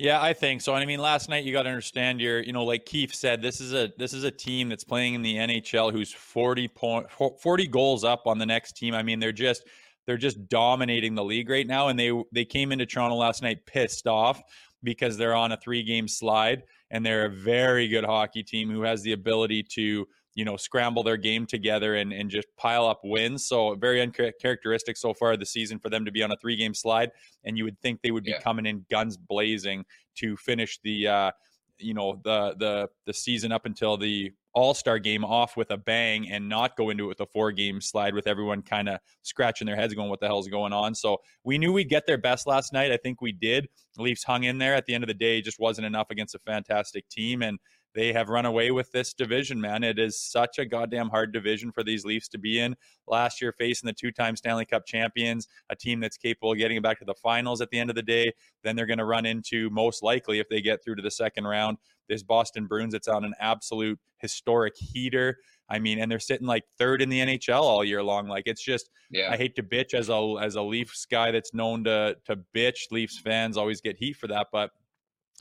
Yeah, 0.02 0.20
I 0.20 0.34
think 0.34 0.62
so. 0.62 0.74
And 0.74 0.82
I 0.82 0.88
mean, 0.88 1.00
last 1.00 1.30
night 1.30 1.44
you 1.44 1.54
got 1.54 1.64
to 1.64 1.70
understand 1.70 2.20
your, 2.20 2.42
you 2.42 2.54
know, 2.54 2.66
like 2.66 2.86
Keith 2.86 3.14
said, 3.14 3.40
this 3.40 3.62
is 3.62 3.72
a 3.76 3.92
this 4.00 4.14
is 4.14 4.24
a 4.24 4.32
team 4.32 4.68
that's 4.68 4.84
playing 4.84 5.14
in 5.14 5.22
the 5.22 5.36
NHL 5.36 5.92
who's 5.92 6.12
40 6.12 6.68
point 6.70 7.06
40 7.12 7.68
goals 7.68 8.04
up 8.04 8.26
on 8.26 8.40
the 8.40 8.46
next 8.48 8.76
team. 8.76 8.96
I 8.96 9.04
mean, 9.04 9.20
they're 9.20 9.32
just 9.32 9.64
they're 10.08 10.18
just 10.18 10.50
dominating 10.50 11.14
the 11.14 11.24
league 11.24 11.52
right 11.52 11.68
now 11.68 11.90
and 11.90 12.00
they 12.00 12.12
they 12.32 12.46
came 12.46 12.72
into 12.72 12.88
Toronto 12.88 13.16
last 13.16 13.44
night 13.44 13.68
pissed 13.68 14.08
off 14.08 14.42
because 14.82 15.18
they're 15.18 15.36
on 15.36 15.52
a 15.52 15.58
three 15.58 15.84
game 15.84 16.08
slide 16.08 16.64
and 16.90 17.06
they're 17.06 17.26
a 17.26 17.30
very 17.30 17.88
good 17.88 18.04
hockey 18.04 18.42
team 18.42 18.72
who 18.72 18.82
has 18.82 19.04
the 19.04 19.12
ability 19.12 19.62
to 19.76 20.08
you 20.34 20.46
know 20.46 20.58
scramble 20.58 21.04
their 21.04 21.18
game 21.18 21.46
together 21.46 21.96
and, 21.96 22.14
and 22.14 22.30
just 22.30 22.48
pile 22.58 22.86
up 22.86 23.02
wins. 23.04 23.46
So 23.46 23.76
very 23.76 24.02
uncharacteristic 24.02 24.98
so 24.98 25.14
far 25.14 25.36
the 25.38 25.46
season 25.46 25.80
for 25.80 25.90
them 25.90 26.06
to 26.06 26.12
be 26.12 26.24
on 26.24 26.32
a 26.32 26.38
three 26.38 26.56
game 26.56 26.74
slide 26.74 27.12
and 27.44 27.58
you 27.58 27.64
would 27.66 27.80
think 27.82 28.02
they 28.02 28.12
would 28.12 28.24
be 28.24 28.32
yeah. 28.32 28.40
coming 28.40 28.66
in 28.66 28.86
guns 28.90 29.18
blazing 29.18 29.86
to 30.16 30.38
finish 30.38 30.80
the 30.84 31.08
uh 31.08 31.32
you 31.78 31.94
know 31.94 32.20
the 32.24 32.56
the 32.60 32.90
the 33.06 33.14
season 33.14 33.52
up 33.52 33.66
until 33.66 33.98
the 33.98 34.32
all-star 34.54 35.00
game 35.00 35.24
off 35.24 35.56
with 35.56 35.72
a 35.72 35.78
bang 35.78 36.30
and 36.30 36.48
not 36.48 36.76
go 36.76 36.90
into 36.90 37.06
it 37.06 37.08
with 37.08 37.22
a 37.22 37.26
four 37.26 37.52
game 37.52 37.80
slide 37.80 38.14
with 38.14 38.28
everyone 38.28 38.62
kind 38.62 38.90
of 38.90 39.00
scratching 39.22 39.66
their 39.66 39.76
heads 39.76 39.94
going 39.94 40.10
what 40.10 40.20
the 40.20 40.28
hell's 40.28 40.48
going 40.48 40.74
on? 40.74 40.94
So 40.94 41.18
we 41.44 41.58
knew 41.58 41.72
we'd 41.72 41.90
get 41.90 42.06
their 42.06 42.18
best 42.18 42.48
last 42.48 42.74
night. 42.74 42.92
I 42.92 42.98
think 42.98 43.22
we 43.22 43.32
did. 43.32 43.70
The 43.96 44.02
leafs 44.02 44.24
hung 44.24 44.44
in 44.44 44.58
there. 44.58 44.76
At 44.76 44.86
the 44.86 44.94
end 44.94 45.04
of 45.04 45.08
the 45.08 45.14
day 45.14 45.42
just 45.42 45.60
wasn't 45.60 45.88
enough 45.88 46.10
against 46.10 46.36
a 46.36 46.40
fantastic 46.40 47.08
team 47.08 47.42
and 47.42 47.60
they 47.94 48.14
have 48.14 48.30
run 48.30 48.46
away 48.46 48.72
with 48.72 48.92
this 48.92 49.14
division, 49.14 49.60
man. 49.60 49.84
It 49.84 50.00
is 50.00 50.20
such 50.20 50.60
a 50.60 50.66
goddamn 50.66 51.10
hard 51.10 51.34
division 51.34 51.72
for 51.72 51.84
these 51.84 52.06
Leafs 52.06 52.28
to 52.30 52.38
be 52.38 52.60
in. 52.60 52.76
Last 53.08 53.42
year, 53.42 53.54
facing 53.58 53.88
the 53.88 53.94
two 53.94 54.12
time 54.12 54.36
Stanley 54.36 54.66
Cup 54.66 54.86
champions, 54.86 55.48
a 55.70 55.76
team 55.76 56.00
that's 56.00 56.18
capable 56.18 56.54
of 56.54 56.58
getting 56.58 56.82
back 56.82 57.00
to 57.00 57.06
the 57.06 57.16
finals 57.16 57.62
at 57.62 57.70
the 57.70 57.80
end 57.80 57.90
of 57.90 57.96
the 57.96 58.02
day. 58.02 58.32
Then 58.64 58.76
they're 58.76 58.86
going 58.86 59.00
to 59.00 59.06
run 59.06 59.26
into, 59.26 59.70
most 59.70 60.04
likely, 60.04 60.40
if 60.40 60.48
they 60.50 60.62
get 60.62 60.84
through 60.84 60.96
to 60.96 61.02
the 61.02 61.12
second 61.12 61.46
round, 61.46 61.78
this 62.08 62.24
Boston 62.24 62.66
Bruins. 62.66 62.94
It's 62.94 63.08
on 63.08 63.26
an 63.26 63.34
absolute 63.40 64.00
historic 64.20 64.76
heater. 64.78 65.38
I 65.70 65.80
mean, 65.80 66.00
and 66.00 66.12
they're 66.12 66.20
sitting 66.20 66.48
like 66.48 66.64
third 66.78 67.02
in 67.02 67.10
the 67.10 67.20
NHL 67.20 67.62
all 67.62 67.84
year 67.84 68.04
long. 68.04 68.28
Like 68.28 68.44
it's 68.46 68.64
just, 68.64 68.90
yeah. 69.10 69.32
I 69.32 69.38
hate 69.38 69.56
to 69.56 69.64
bitch 69.64 69.94
as 69.94 70.10
a 70.10 70.36
as 70.42 70.56
a 70.56 70.62
Leafs 70.62 71.06
guy 71.06 71.32
that's 71.32 71.54
known 71.54 71.84
to 71.86 72.16
to 72.26 72.38
bitch. 72.56 72.92
Leafs 72.92 73.20
fans 73.20 73.58
always 73.58 73.82
get 73.82 73.98
heat 73.98 74.18
for 74.18 74.28
that, 74.28 74.48
but 74.52 74.72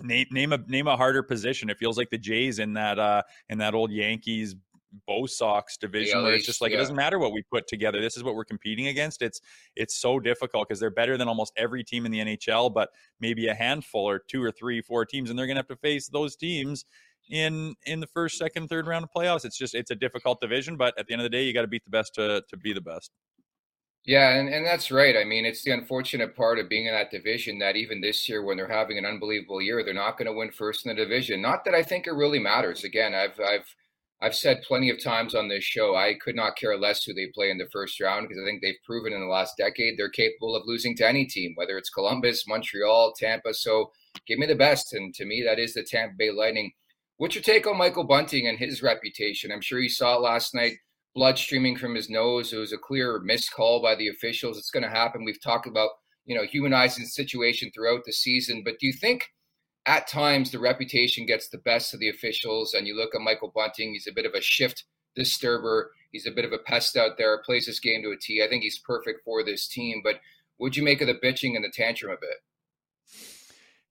name 0.02 0.26
name 0.30 0.52
a 0.52 0.58
name 0.58 0.86
a 0.86 0.96
harder 0.96 1.22
position. 1.22 1.70
It 1.70 1.78
feels 1.78 1.96
like 1.96 2.10
the 2.10 2.18
Jays 2.18 2.58
in 2.58 2.74
that 2.74 2.98
uh 2.98 3.22
in 3.48 3.58
that 3.58 3.74
old 3.74 3.90
Yankees 3.90 4.54
Bo 5.06 5.26
Sox 5.26 5.76
division 5.76 6.18
yeah, 6.18 6.24
where 6.24 6.34
it's 6.34 6.46
just 6.46 6.60
like 6.60 6.72
yeah. 6.72 6.78
it 6.78 6.80
doesn't 6.80 6.96
matter 6.96 7.18
what 7.18 7.32
we 7.32 7.42
put 7.42 7.66
together. 7.66 8.00
This 8.00 8.16
is 8.16 8.24
what 8.24 8.34
we're 8.34 8.44
competing 8.44 8.88
against. 8.88 9.22
It's 9.22 9.40
it's 9.76 9.96
so 9.96 10.18
difficult 10.18 10.68
because 10.68 10.80
they're 10.80 10.90
better 10.90 11.16
than 11.16 11.28
almost 11.28 11.52
every 11.56 11.84
team 11.84 12.06
in 12.06 12.12
the 12.12 12.18
NHL, 12.20 12.72
but 12.72 12.90
maybe 13.20 13.48
a 13.48 13.54
handful 13.54 14.08
or 14.08 14.18
two 14.18 14.42
or 14.42 14.50
three, 14.50 14.80
four 14.80 15.04
teams, 15.04 15.30
and 15.30 15.38
they're 15.38 15.46
gonna 15.46 15.60
have 15.60 15.68
to 15.68 15.76
face 15.76 16.08
those 16.08 16.36
teams 16.36 16.84
in 17.30 17.74
in 17.86 18.00
the 18.00 18.06
first, 18.06 18.36
second, 18.36 18.68
third 18.68 18.86
round 18.86 19.04
of 19.04 19.10
playoffs. 19.16 19.44
It's 19.44 19.56
just 19.56 19.74
it's 19.74 19.90
a 19.90 19.96
difficult 19.96 20.40
division, 20.40 20.76
but 20.76 20.98
at 20.98 21.06
the 21.06 21.12
end 21.12 21.22
of 21.22 21.24
the 21.24 21.30
day, 21.30 21.44
you 21.44 21.52
got 21.52 21.62
to 21.62 21.68
beat 21.68 21.84
the 21.84 21.90
best 21.90 22.14
to 22.14 22.42
to 22.48 22.56
be 22.56 22.72
the 22.72 22.80
best. 22.80 23.12
Yeah, 24.06 24.30
and, 24.34 24.48
and 24.48 24.66
that's 24.66 24.90
right. 24.90 25.14
I 25.16 25.24
mean, 25.24 25.44
it's 25.44 25.62
the 25.62 25.72
unfortunate 25.72 26.34
part 26.34 26.58
of 26.58 26.68
being 26.70 26.86
in 26.86 26.94
that 26.94 27.10
division 27.10 27.58
that 27.58 27.76
even 27.76 28.00
this 28.00 28.28
year, 28.28 28.42
when 28.42 28.56
they're 28.56 28.66
having 28.68 28.96
an 28.98 29.04
unbelievable 29.04 29.60
year, 29.60 29.84
they're 29.84 29.92
not 29.94 30.16
going 30.16 30.26
to 30.26 30.32
win 30.32 30.50
first 30.50 30.86
in 30.86 30.94
the 30.94 31.02
division. 31.02 31.42
Not 31.42 31.64
that 31.64 31.74
I 31.74 31.82
think 31.82 32.06
it 32.06 32.12
really 32.12 32.38
matters. 32.38 32.82
Again, 32.82 33.14
I've 33.14 33.38
I've 33.38 33.74
I've 34.22 34.34
said 34.34 34.62
plenty 34.66 34.90
of 34.90 35.02
times 35.02 35.34
on 35.34 35.48
this 35.48 35.64
show, 35.64 35.96
I 35.96 36.14
could 36.14 36.34
not 36.34 36.56
care 36.56 36.76
less 36.78 37.04
who 37.04 37.12
they 37.14 37.28
play 37.34 37.50
in 37.50 37.58
the 37.58 37.68
first 37.72 38.00
round 38.00 38.28
because 38.28 38.42
I 38.42 38.46
think 38.46 38.62
they've 38.62 38.82
proven 38.84 39.12
in 39.12 39.20
the 39.20 39.26
last 39.26 39.56
decade 39.58 39.98
they're 39.98 40.08
capable 40.10 40.56
of 40.56 40.62
losing 40.66 40.96
to 40.96 41.08
any 41.08 41.26
team, 41.26 41.52
whether 41.54 41.76
it's 41.78 41.90
Columbus, 41.90 42.46
Montreal, 42.48 43.14
Tampa. 43.18 43.52
So 43.54 43.92
give 44.26 44.38
me 44.38 44.46
the 44.46 44.54
best. 44.54 44.92
And 44.94 45.14
to 45.14 45.24
me, 45.26 45.42
that 45.46 45.58
is 45.58 45.74
the 45.74 45.82
Tampa 45.82 46.14
Bay 46.18 46.30
Lightning. 46.30 46.72
What's 47.18 47.34
your 47.34 47.44
take 47.44 47.66
on 47.66 47.76
Michael 47.76 48.04
Bunting 48.04 48.46
and 48.46 48.58
his 48.58 48.82
reputation? 48.82 49.52
I'm 49.52 49.60
sure 49.60 49.78
you 49.78 49.90
saw 49.90 50.16
it 50.16 50.22
last 50.22 50.54
night 50.54 50.74
blood 51.14 51.38
streaming 51.38 51.76
from 51.76 51.94
his 51.94 52.10
nose. 52.10 52.52
It 52.52 52.58
was 52.58 52.72
a 52.72 52.78
clear 52.78 53.20
miscall 53.20 53.82
by 53.82 53.94
the 53.94 54.08
officials. 54.08 54.58
It's 54.58 54.70
going 54.70 54.84
to 54.84 54.88
happen. 54.88 55.24
We've 55.24 55.42
talked 55.42 55.66
about, 55.66 55.90
you 56.24 56.36
know, 56.36 56.44
humanizing 56.44 57.04
the 57.04 57.10
situation 57.10 57.70
throughout 57.74 58.04
the 58.04 58.12
season. 58.12 58.62
But 58.64 58.78
do 58.78 58.86
you 58.86 58.92
think 58.92 59.28
at 59.86 60.06
times 60.06 60.50
the 60.50 60.58
reputation 60.58 61.26
gets 61.26 61.48
the 61.48 61.58
best 61.58 61.92
of 61.94 62.00
the 62.00 62.10
officials? 62.10 62.74
And 62.74 62.86
you 62.86 62.96
look 62.96 63.14
at 63.14 63.20
Michael 63.20 63.52
Bunting, 63.54 63.92
he's 63.92 64.06
a 64.06 64.14
bit 64.14 64.26
of 64.26 64.34
a 64.34 64.40
shift 64.40 64.84
disturber. 65.16 65.90
He's 66.12 66.26
a 66.26 66.32
bit 66.32 66.44
of 66.44 66.52
a 66.52 66.58
pest 66.58 66.96
out 66.96 67.18
there, 67.18 67.42
plays 67.44 67.66
this 67.66 67.80
game 67.80 68.02
to 68.02 68.10
a 68.10 68.16
T. 68.16 68.42
I 68.42 68.48
think 68.48 68.62
he's 68.62 68.78
perfect 68.78 69.20
for 69.24 69.44
this 69.44 69.68
team. 69.68 70.00
But 70.02 70.20
would 70.58 70.76
you 70.76 70.82
make 70.82 71.00
of 71.00 71.06
the 71.06 71.14
bitching 71.14 71.56
and 71.56 71.64
the 71.64 71.72
tantrum 71.72 72.12
a 72.12 72.16
bit? 72.20 72.36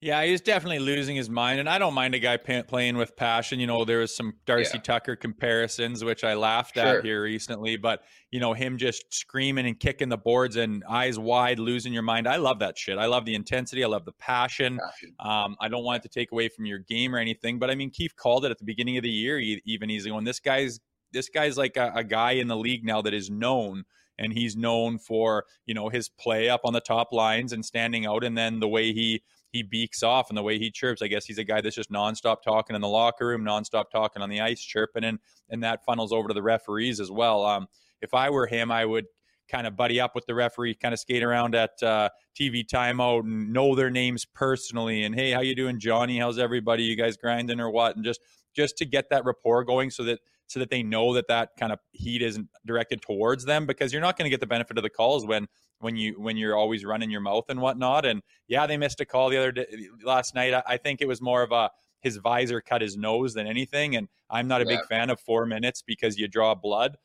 Yeah, 0.01 0.23
he's 0.23 0.39
definitely 0.39 0.79
losing 0.79 1.17
his 1.17 1.29
mind, 1.29 1.59
and 1.59 1.67
I 1.67 1.77
don't 1.77 1.93
mind 1.93 2.15
a 2.15 2.19
guy 2.19 2.37
playing 2.37 2.95
with 2.95 3.17
passion. 3.17 3.59
You 3.59 3.67
know, 3.67 3.83
there 3.83 3.99
was 3.99 4.15
some 4.15 4.35
Darcy 4.45 4.77
yeah. 4.77 4.81
Tucker 4.81 5.17
comparisons, 5.17 6.05
which 6.05 6.23
I 6.23 6.35
laughed 6.35 6.75
sure. 6.75 6.99
at 6.99 7.03
here 7.03 7.21
recently, 7.21 7.75
but 7.75 8.03
you 8.31 8.39
know, 8.39 8.53
him 8.53 8.77
just 8.77 9.13
screaming 9.13 9.67
and 9.67 9.77
kicking 9.77 10.07
the 10.07 10.17
boards 10.17 10.55
and 10.55 10.85
eyes 10.87 11.19
wide, 11.19 11.59
losing 11.59 11.91
your 11.91 12.03
mind. 12.03 12.29
I 12.29 12.37
love 12.37 12.59
that 12.59 12.77
shit. 12.77 12.97
I 12.97 13.07
love 13.07 13.25
the 13.25 13.35
intensity. 13.35 13.83
I 13.83 13.87
love 13.87 14.05
the 14.05 14.13
passion. 14.13 14.77
passion. 14.77 15.15
Um, 15.19 15.57
I 15.59 15.67
don't 15.67 15.83
want 15.83 15.97
it 15.97 16.09
to 16.09 16.19
take 16.19 16.31
away 16.31 16.47
from 16.47 16.65
your 16.65 16.79
game 16.79 17.13
or 17.13 17.17
anything, 17.17 17.59
but 17.59 17.69
I 17.69 17.75
mean, 17.75 17.89
Keith 17.89 18.15
called 18.15 18.45
it 18.45 18.51
at 18.51 18.57
the 18.57 18.65
beginning 18.65 18.95
of 18.95 19.03
the 19.03 19.09
year. 19.09 19.37
Even 19.37 19.89
he's 19.89 20.05
going, 20.05 20.23
this 20.23 20.39
guy's 20.39 20.79
this 21.11 21.27
guy's 21.27 21.57
like 21.57 21.75
a, 21.75 21.91
a 21.95 22.03
guy 22.05 22.33
in 22.33 22.47
the 22.47 22.55
league 22.55 22.85
now 22.85 23.01
that 23.01 23.13
is 23.13 23.29
known 23.29 23.83
and 24.17 24.31
he's 24.31 24.55
known 24.55 24.97
for 24.97 25.45
you 25.65 25.73
know 25.73 25.89
his 25.89 26.07
play 26.07 26.47
up 26.47 26.61
on 26.63 26.71
the 26.71 26.81
top 26.81 27.11
lines 27.11 27.51
and 27.51 27.65
standing 27.65 28.05
out 28.05 28.23
and 28.23 28.37
then 28.37 28.59
the 28.59 28.67
way 28.67 28.93
he 28.93 29.23
he 29.51 29.63
beaks 29.63 30.03
off 30.03 30.29
and 30.29 30.37
the 30.37 30.43
way 30.43 30.59
he 30.59 30.71
chirps. 30.71 31.01
I 31.01 31.07
guess 31.07 31.25
he's 31.25 31.37
a 31.37 31.43
guy 31.43 31.61
that's 31.61 31.75
just 31.75 31.91
nonstop 31.91 32.41
talking 32.43 32.75
in 32.75 32.81
the 32.81 32.87
locker 32.87 33.27
room, 33.27 33.43
nonstop 33.43 33.85
talking 33.91 34.21
on 34.21 34.29
the 34.29 34.41
ice, 34.41 34.61
chirping, 34.61 35.03
and 35.03 35.19
and 35.49 35.63
that 35.63 35.83
funnels 35.85 36.11
over 36.11 36.27
to 36.27 36.33
the 36.33 36.43
referees 36.43 36.99
as 36.99 37.11
well. 37.11 37.45
Um, 37.45 37.67
if 38.01 38.13
I 38.13 38.29
were 38.29 38.47
him, 38.47 38.71
I 38.71 38.85
would 38.85 39.05
kind 39.49 39.65
of 39.65 39.75
buddy 39.75 39.99
up 39.99 40.13
with 40.13 40.25
the 40.27 40.35
referee, 40.35 40.75
kind 40.75 40.93
of 40.93 40.99
skate 40.99 41.23
around 41.23 41.55
at 41.55 41.71
uh, 41.81 42.09
TV 42.39 42.63
timeout 42.65 43.21
and 43.21 43.51
know 43.51 43.75
their 43.75 43.89
names 43.89 44.25
personally. 44.25 45.03
And 45.03 45.15
hey, 45.15 45.31
how 45.31 45.41
you 45.41 45.55
doing, 45.55 45.79
Johnny? 45.79 46.19
How's 46.19 46.37
everybody? 46.37 46.83
You 46.83 46.95
guys 46.95 47.17
grinding 47.17 47.59
or 47.59 47.69
what? 47.69 47.95
And 47.95 48.05
just 48.05 48.21
just 48.55 48.77
to 48.77 48.85
get 48.85 49.09
that 49.09 49.25
rapport 49.25 49.63
going, 49.63 49.89
so 49.89 50.03
that 50.03 50.19
so 50.49 50.59
that 50.59 50.69
they 50.69 50.81
know 50.83 51.13
that 51.13 51.27
that 51.27 51.51
kind 51.57 51.71
of 51.71 51.79
heat 51.91 52.21
isn't 52.21 52.47
directed 52.65 53.01
towards 53.01 53.45
them, 53.45 53.65
because 53.65 53.93
you're 53.93 54.01
not 54.01 54.17
going 54.17 54.25
to 54.25 54.29
get 54.29 54.39
the 54.39 54.47
benefit 54.47 54.77
of 54.77 54.83
the 54.83 54.89
calls 54.89 55.25
when 55.25 55.47
when 55.79 55.95
you 55.95 56.19
when 56.19 56.35
you're 56.35 56.57
always 56.57 56.83
running 56.83 57.09
your 57.09 57.21
mouth 57.21 57.45
and 57.49 57.61
whatnot. 57.61 58.05
And 58.05 58.21
yeah, 58.47 58.67
they 58.67 58.75
missed 58.75 58.99
a 58.99 59.05
call 59.05 59.29
the 59.29 59.37
other 59.37 59.51
day 59.51 59.65
last 60.03 60.35
night. 60.35 60.53
I, 60.53 60.63
I 60.67 60.77
think 60.77 61.01
it 61.01 61.07
was 61.07 61.21
more 61.21 61.43
of 61.43 61.51
a 61.51 61.69
his 62.01 62.17
visor 62.17 62.61
cut 62.61 62.81
his 62.81 62.97
nose 62.97 63.33
than 63.33 63.45
anything. 63.45 63.95
And 63.95 64.07
I'm 64.29 64.47
not 64.47 64.61
a 64.61 64.65
yeah. 64.65 64.77
big 64.77 64.85
fan 64.87 65.09
of 65.09 65.19
four 65.19 65.45
minutes 65.45 65.81
because 65.81 66.17
you 66.17 66.27
draw 66.27 66.55
blood. 66.55 66.97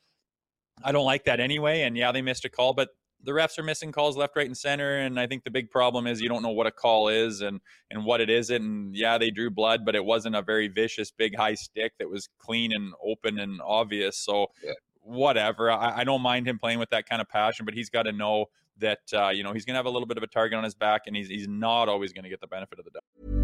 I 0.82 0.92
don't 0.92 1.04
like 1.04 1.24
that 1.24 1.38
anyway. 1.38 1.82
And 1.82 1.96
yeah, 1.96 2.12
they 2.12 2.22
missed 2.22 2.44
a 2.44 2.48
call, 2.48 2.72
but 2.72 2.88
the 3.22 3.32
refs 3.32 3.58
are 3.58 3.62
missing 3.62 3.92
calls 3.92 4.16
left, 4.16 4.36
right, 4.36 4.46
and 4.46 4.56
center. 4.56 4.98
And 4.98 5.18
I 5.18 5.26
think 5.26 5.44
the 5.44 5.50
big 5.50 5.70
problem 5.70 6.06
is 6.06 6.20
you 6.20 6.28
don't 6.28 6.42
know 6.42 6.50
what 6.50 6.66
a 6.66 6.70
call 6.70 7.08
is 7.08 7.40
and 7.40 7.60
and 7.90 8.04
what 8.04 8.20
it 8.20 8.30
isn't. 8.30 8.62
And 8.62 8.94
yeah, 8.94 9.18
they 9.18 9.30
drew 9.30 9.50
blood, 9.50 9.84
but 9.84 9.94
it 9.94 10.04
wasn't 10.04 10.36
a 10.36 10.42
very 10.42 10.68
vicious, 10.68 11.10
big 11.10 11.36
high 11.36 11.54
stick 11.54 11.92
that 11.98 12.08
was 12.08 12.28
clean 12.38 12.72
and 12.72 12.92
open 13.02 13.38
and 13.38 13.60
obvious. 13.64 14.16
So 14.18 14.48
yeah. 14.62 14.72
whatever. 15.00 15.70
I, 15.70 16.00
I 16.00 16.04
don't 16.04 16.22
mind 16.22 16.46
him 16.46 16.58
playing 16.58 16.78
with 16.78 16.90
that 16.90 17.08
kind 17.08 17.20
of 17.22 17.28
passion, 17.28 17.64
but 17.64 17.74
he's 17.74 17.90
got 17.90 18.02
to 18.02 18.12
know 18.12 18.46
that 18.78 19.00
uh, 19.12 19.28
you 19.28 19.42
know 19.42 19.52
he's 19.52 19.64
going 19.64 19.74
to 19.74 19.78
have 19.78 19.86
a 19.86 19.90
little 19.90 20.06
bit 20.06 20.16
of 20.16 20.22
a 20.22 20.28
target 20.28 20.56
on 20.56 20.64
his 20.64 20.74
back, 20.74 21.02
and 21.06 21.16
he's 21.16 21.28
he's 21.28 21.48
not 21.48 21.88
always 21.88 22.12
going 22.12 22.24
to 22.24 22.30
get 22.30 22.40
the 22.40 22.48
benefit 22.48 22.78
of 22.78 22.84
the 22.84 22.90
doubt. 22.90 23.43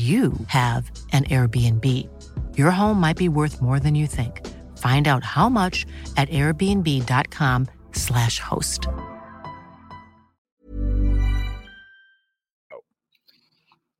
you 0.00 0.32
have 0.46 0.88
an 1.12 1.24
Airbnb. 1.24 2.08
Your 2.56 2.70
home 2.70 3.00
might 3.00 3.16
be 3.16 3.28
worth 3.28 3.60
more 3.60 3.80
than 3.80 3.96
you 3.96 4.06
think. 4.06 4.46
Find 4.78 5.08
out 5.08 5.24
how 5.24 5.48
much 5.48 5.84
at 6.16 6.28
airbnb.com/slash 6.28 8.38
host. 8.38 8.86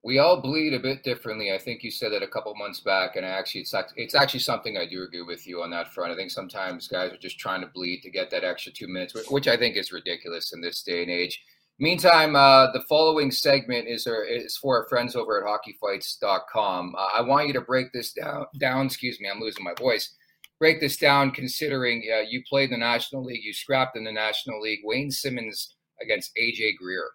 We 0.02 0.18
all 0.18 0.40
bleed 0.40 0.72
a 0.72 0.80
bit 0.80 1.02
differently. 1.02 1.52
I 1.52 1.58
think 1.58 1.84
you 1.84 1.90
said 1.90 2.12
that 2.12 2.22
a 2.22 2.26
couple 2.26 2.54
months 2.54 2.80
back, 2.80 3.16
and 3.16 3.26
actually, 3.26 3.60
it's 3.60 3.74
it's 3.96 4.14
actually 4.14 4.40
something 4.40 4.78
I 4.78 4.86
do 4.86 5.02
agree 5.02 5.20
with 5.20 5.46
you 5.46 5.60
on 5.62 5.68
that 5.70 5.92
front. 5.92 6.12
I 6.12 6.16
think 6.16 6.30
sometimes 6.30 6.88
guys 6.88 7.12
are 7.12 7.18
just 7.18 7.38
trying 7.38 7.60
to 7.60 7.66
bleed 7.66 8.00
to 8.04 8.10
get 8.10 8.30
that 8.30 8.42
extra 8.42 8.72
two 8.72 8.88
minutes, 8.88 9.14
which 9.30 9.46
I 9.46 9.58
think 9.58 9.76
is 9.76 9.92
ridiculous 9.92 10.54
in 10.54 10.62
this 10.62 10.82
day 10.82 11.02
and 11.02 11.10
age. 11.10 11.42
Meantime, 11.82 12.36
uh, 12.36 12.70
the 12.72 12.82
following 12.90 13.30
segment 13.30 13.88
is, 13.88 14.06
our, 14.06 14.22
is 14.22 14.54
for 14.58 14.82
our 14.82 14.88
friends 14.90 15.16
over 15.16 15.40
at 15.40 15.48
hockeyfights.com. 15.48 16.94
Uh, 16.94 17.08
I 17.14 17.22
want 17.22 17.46
you 17.46 17.54
to 17.54 17.62
break 17.62 17.90
this 17.94 18.12
down, 18.12 18.44
down. 18.58 18.84
Excuse 18.84 19.18
me, 19.18 19.30
I'm 19.32 19.40
losing 19.40 19.64
my 19.64 19.72
voice. 19.78 20.14
Break 20.58 20.78
this 20.78 20.98
down 20.98 21.30
considering 21.30 22.06
uh, 22.14 22.20
you 22.20 22.42
played 22.46 22.70
in 22.70 22.78
the 22.78 22.84
National 22.84 23.24
League, 23.24 23.42
you 23.42 23.54
scrapped 23.54 23.96
in 23.96 24.04
the 24.04 24.12
National 24.12 24.60
League. 24.60 24.80
Wayne 24.84 25.10
Simmonds 25.10 25.74
against 26.02 26.36
AJ 26.36 26.76
Greer. 26.76 27.08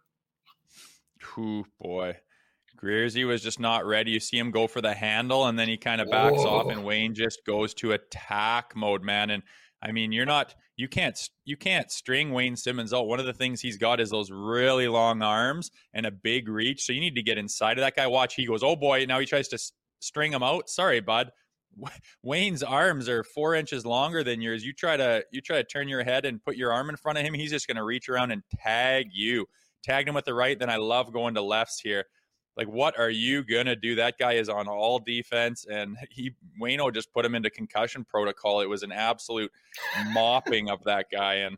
Ooh, 1.37 1.63
boy. 1.79 2.17
Greersy 2.75 3.25
was 3.27 3.43
just 3.43 3.59
not 3.59 3.85
ready. 3.85 4.11
You 4.11 4.19
see 4.19 4.39
him 4.39 4.49
go 4.49 4.65
for 4.65 4.81
the 4.81 4.95
handle, 4.95 5.45
and 5.45 5.59
then 5.59 5.67
he 5.67 5.77
kind 5.77 6.01
of 6.01 6.09
backs 6.09 6.37
Whoa. 6.37 6.47
off, 6.47 6.71
and 6.71 6.83
Wayne 6.83 7.13
just 7.13 7.45
goes 7.45 7.75
to 7.75 7.91
attack 7.91 8.75
mode, 8.75 9.03
man. 9.03 9.29
And 9.29 9.43
I 9.83 9.91
mean, 9.91 10.11
you're 10.11 10.25
not 10.25 10.55
you 10.77 10.87
can't 10.87 11.29
you 11.45 11.55
can't 11.57 11.91
string 11.91 12.31
Wayne 12.31 12.55
Simmonds 12.55 12.93
out. 12.93 13.07
One 13.07 13.19
of 13.19 13.25
the 13.25 13.33
things 13.33 13.61
he's 13.61 13.77
got 13.77 13.99
is 13.99 14.09
those 14.09 14.31
really 14.31 14.87
long 14.87 15.21
arms 15.21 15.71
and 15.93 16.05
a 16.05 16.11
big 16.11 16.49
reach. 16.49 16.85
So 16.85 16.93
you 16.93 16.99
need 16.99 17.15
to 17.15 17.23
get 17.23 17.37
inside 17.37 17.77
of 17.77 17.81
that 17.81 17.95
guy. 17.95 18.07
Watch, 18.07 18.35
he 18.35 18.45
goes, 18.45 18.63
oh 18.63 18.75
boy, 18.75 19.05
now 19.05 19.19
he 19.19 19.25
tries 19.25 19.47
to 19.49 19.59
string 19.99 20.31
him 20.31 20.43
out. 20.43 20.69
Sorry, 20.69 20.99
bud. 20.99 21.31
Wayne's 22.23 22.63
arms 22.63 23.09
are 23.09 23.23
four 23.23 23.55
inches 23.55 23.85
longer 23.85 24.23
than 24.23 24.41
yours. 24.41 24.63
You 24.63 24.73
try 24.73 24.97
to 24.97 25.23
you 25.31 25.41
try 25.41 25.57
to 25.57 25.63
turn 25.63 25.87
your 25.87 26.03
head 26.03 26.25
and 26.25 26.43
put 26.43 26.55
your 26.55 26.71
arm 26.71 26.89
in 26.89 26.97
front 26.97 27.17
of 27.17 27.25
him. 27.25 27.33
He's 27.33 27.51
just 27.51 27.67
going 27.67 27.77
to 27.77 27.83
reach 27.83 28.07
around 28.09 28.31
and 28.31 28.43
tag 28.61 29.07
you. 29.11 29.45
Tagged 29.83 30.07
him 30.07 30.15
with 30.15 30.25
the 30.25 30.33
right. 30.33 30.57
Then 30.57 30.69
I 30.69 30.77
love 30.77 31.13
going 31.13 31.35
to 31.35 31.41
lefts 31.41 31.79
here. 31.79 32.05
Like, 32.57 32.67
what 32.67 32.97
are 32.97 33.09
you 33.09 33.43
gonna 33.43 33.75
do? 33.75 33.95
That 33.95 34.17
guy 34.17 34.33
is 34.33 34.47
on 34.47 34.67
all 34.67 34.99
defense, 34.99 35.65
and 35.69 35.97
he 36.09 36.31
Wayno 36.61 36.93
just 36.93 37.11
put 37.13 37.25
him 37.25 37.35
into 37.35 37.49
concussion 37.49 38.05
protocol. 38.05 38.61
It 38.61 38.69
was 38.69 38.83
an 38.83 38.93
absolute 38.93 39.51
mopping 40.11 40.69
of 40.69 40.83
that 40.85 41.07
guy. 41.11 41.35
And 41.35 41.57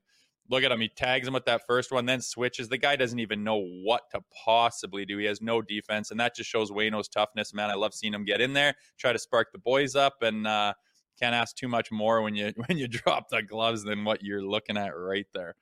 look 0.50 0.63
at 0.63 0.72
him; 0.72 0.82
he 0.82 0.89
tags 0.89 1.27
him 1.27 1.36
with 1.36 1.46
that 1.46 1.68
first 1.68 1.92
one, 1.92 2.08
then 2.08 2.22
switches. 2.22 2.68
The 2.68 2.80
guy 2.80 2.96
doesn't 2.96 3.20
even 3.20 3.44
know 3.44 3.63
what 3.84 4.10
to 4.12 4.22
possibly 4.44 5.06
do. 5.06 5.20
He 5.20 5.25
has 5.25 5.42
no 5.42 5.62
defense, 5.62 6.10
and 6.10 6.20
that 6.20 6.36
just 6.36 6.50
shows 6.50 6.72
Wayno's 6.72 7.08
toughness. 7.08 7.54
Man, 7.54 7.70
I 7.70 7.75
love 7.75 7.94
seeing 7.94 8.13
him 8.13 8.25
get 8.25 8.42
in 8.42 8.54
there, 8.54 8.74
try 8.98 9.13
to 9.13 9.20
spark 9.20 9.51
the 9.51 9.60
boys 9.60 9.96
up, 9.96 10.24
and 10.24 10.48
uh, 10.48 10.74
can't 11.20 11.36
ask 11.36 11.56
too 11.56 11.68
much 11.68 11.92
more 11.92 12.22
when 12.22 12.36
you 12.36 12.54
when 12.68 12.77
you 12.77 12.88
drop 12.88 13.30
the 13.30 13.44
gloves 13.44 13.84
than 13.84 14.04
what 14.04 14.24
you're 14.24 14.44
looking 14.44 14.77
at 14.77 14.98
right 14.98 15.27
there. 15.34 15.56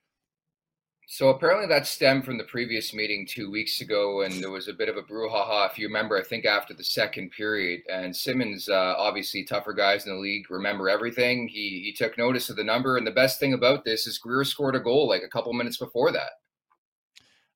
So 1.08 1.30
apparently 1.30 1.68
that 1.68 1.86
stemmed 1.86 2.26
from 2.26 2.38
the 2.38 2.44
previous 2.46 2.94
meeting 2.94 3.28
two 3.28 3.52
weeks 3.52 3.80
ago, 3.80 4.22
and 4.22 4.42
there 4.42 4.50
was 4.50 4.68
a 4.68 4.74
bit 4.74 4.90
of 4.90 4.98
a 4.98 5.04
brouhaha. 5.04 5.70
If 5.70 5.78
you 5.78 5.88
remember, 5.88 6.18
I 6.18 6.24
think 6.24 6.46
after 6.46 6.74
the 6.74 6.84
second 6.84 7.32
period, 7.32 7.82
and 7.88 8.16
Simmonds, 8.16 8.68
uh, 8.68 8.96
obviously 8.98 9.44
tougher 9.44 9.74
guys 9.74 10.06
in 10.06 10.14
the 10.14 10.20
league, 10.20 10.50
remember 10.50 10.90
everything. 10.90 11.48
He 11.48 11.82
he 11.84 11.94
took 11.94 12.18
notice 12.18 12.50
of 12.50 12.56
the 12.56 12.64
number, 12.64 12.98
and 12.98 13.06
the 13.06 13.12
best 13.12 13.40
thing 13.40 13.54
about 13.54 13.86
this 13.86 14.08
is 14.08 14.18
Greer 14.18 14.44
scored 14.44 14.76
a 14.76 14.80
goal 14.80 15.08
like 15.08 15.22
a 15.24 15.30
couple 15.30 15.54
minutes 15.54 15.78
before 15.78 16.12
that. 16.12 16.32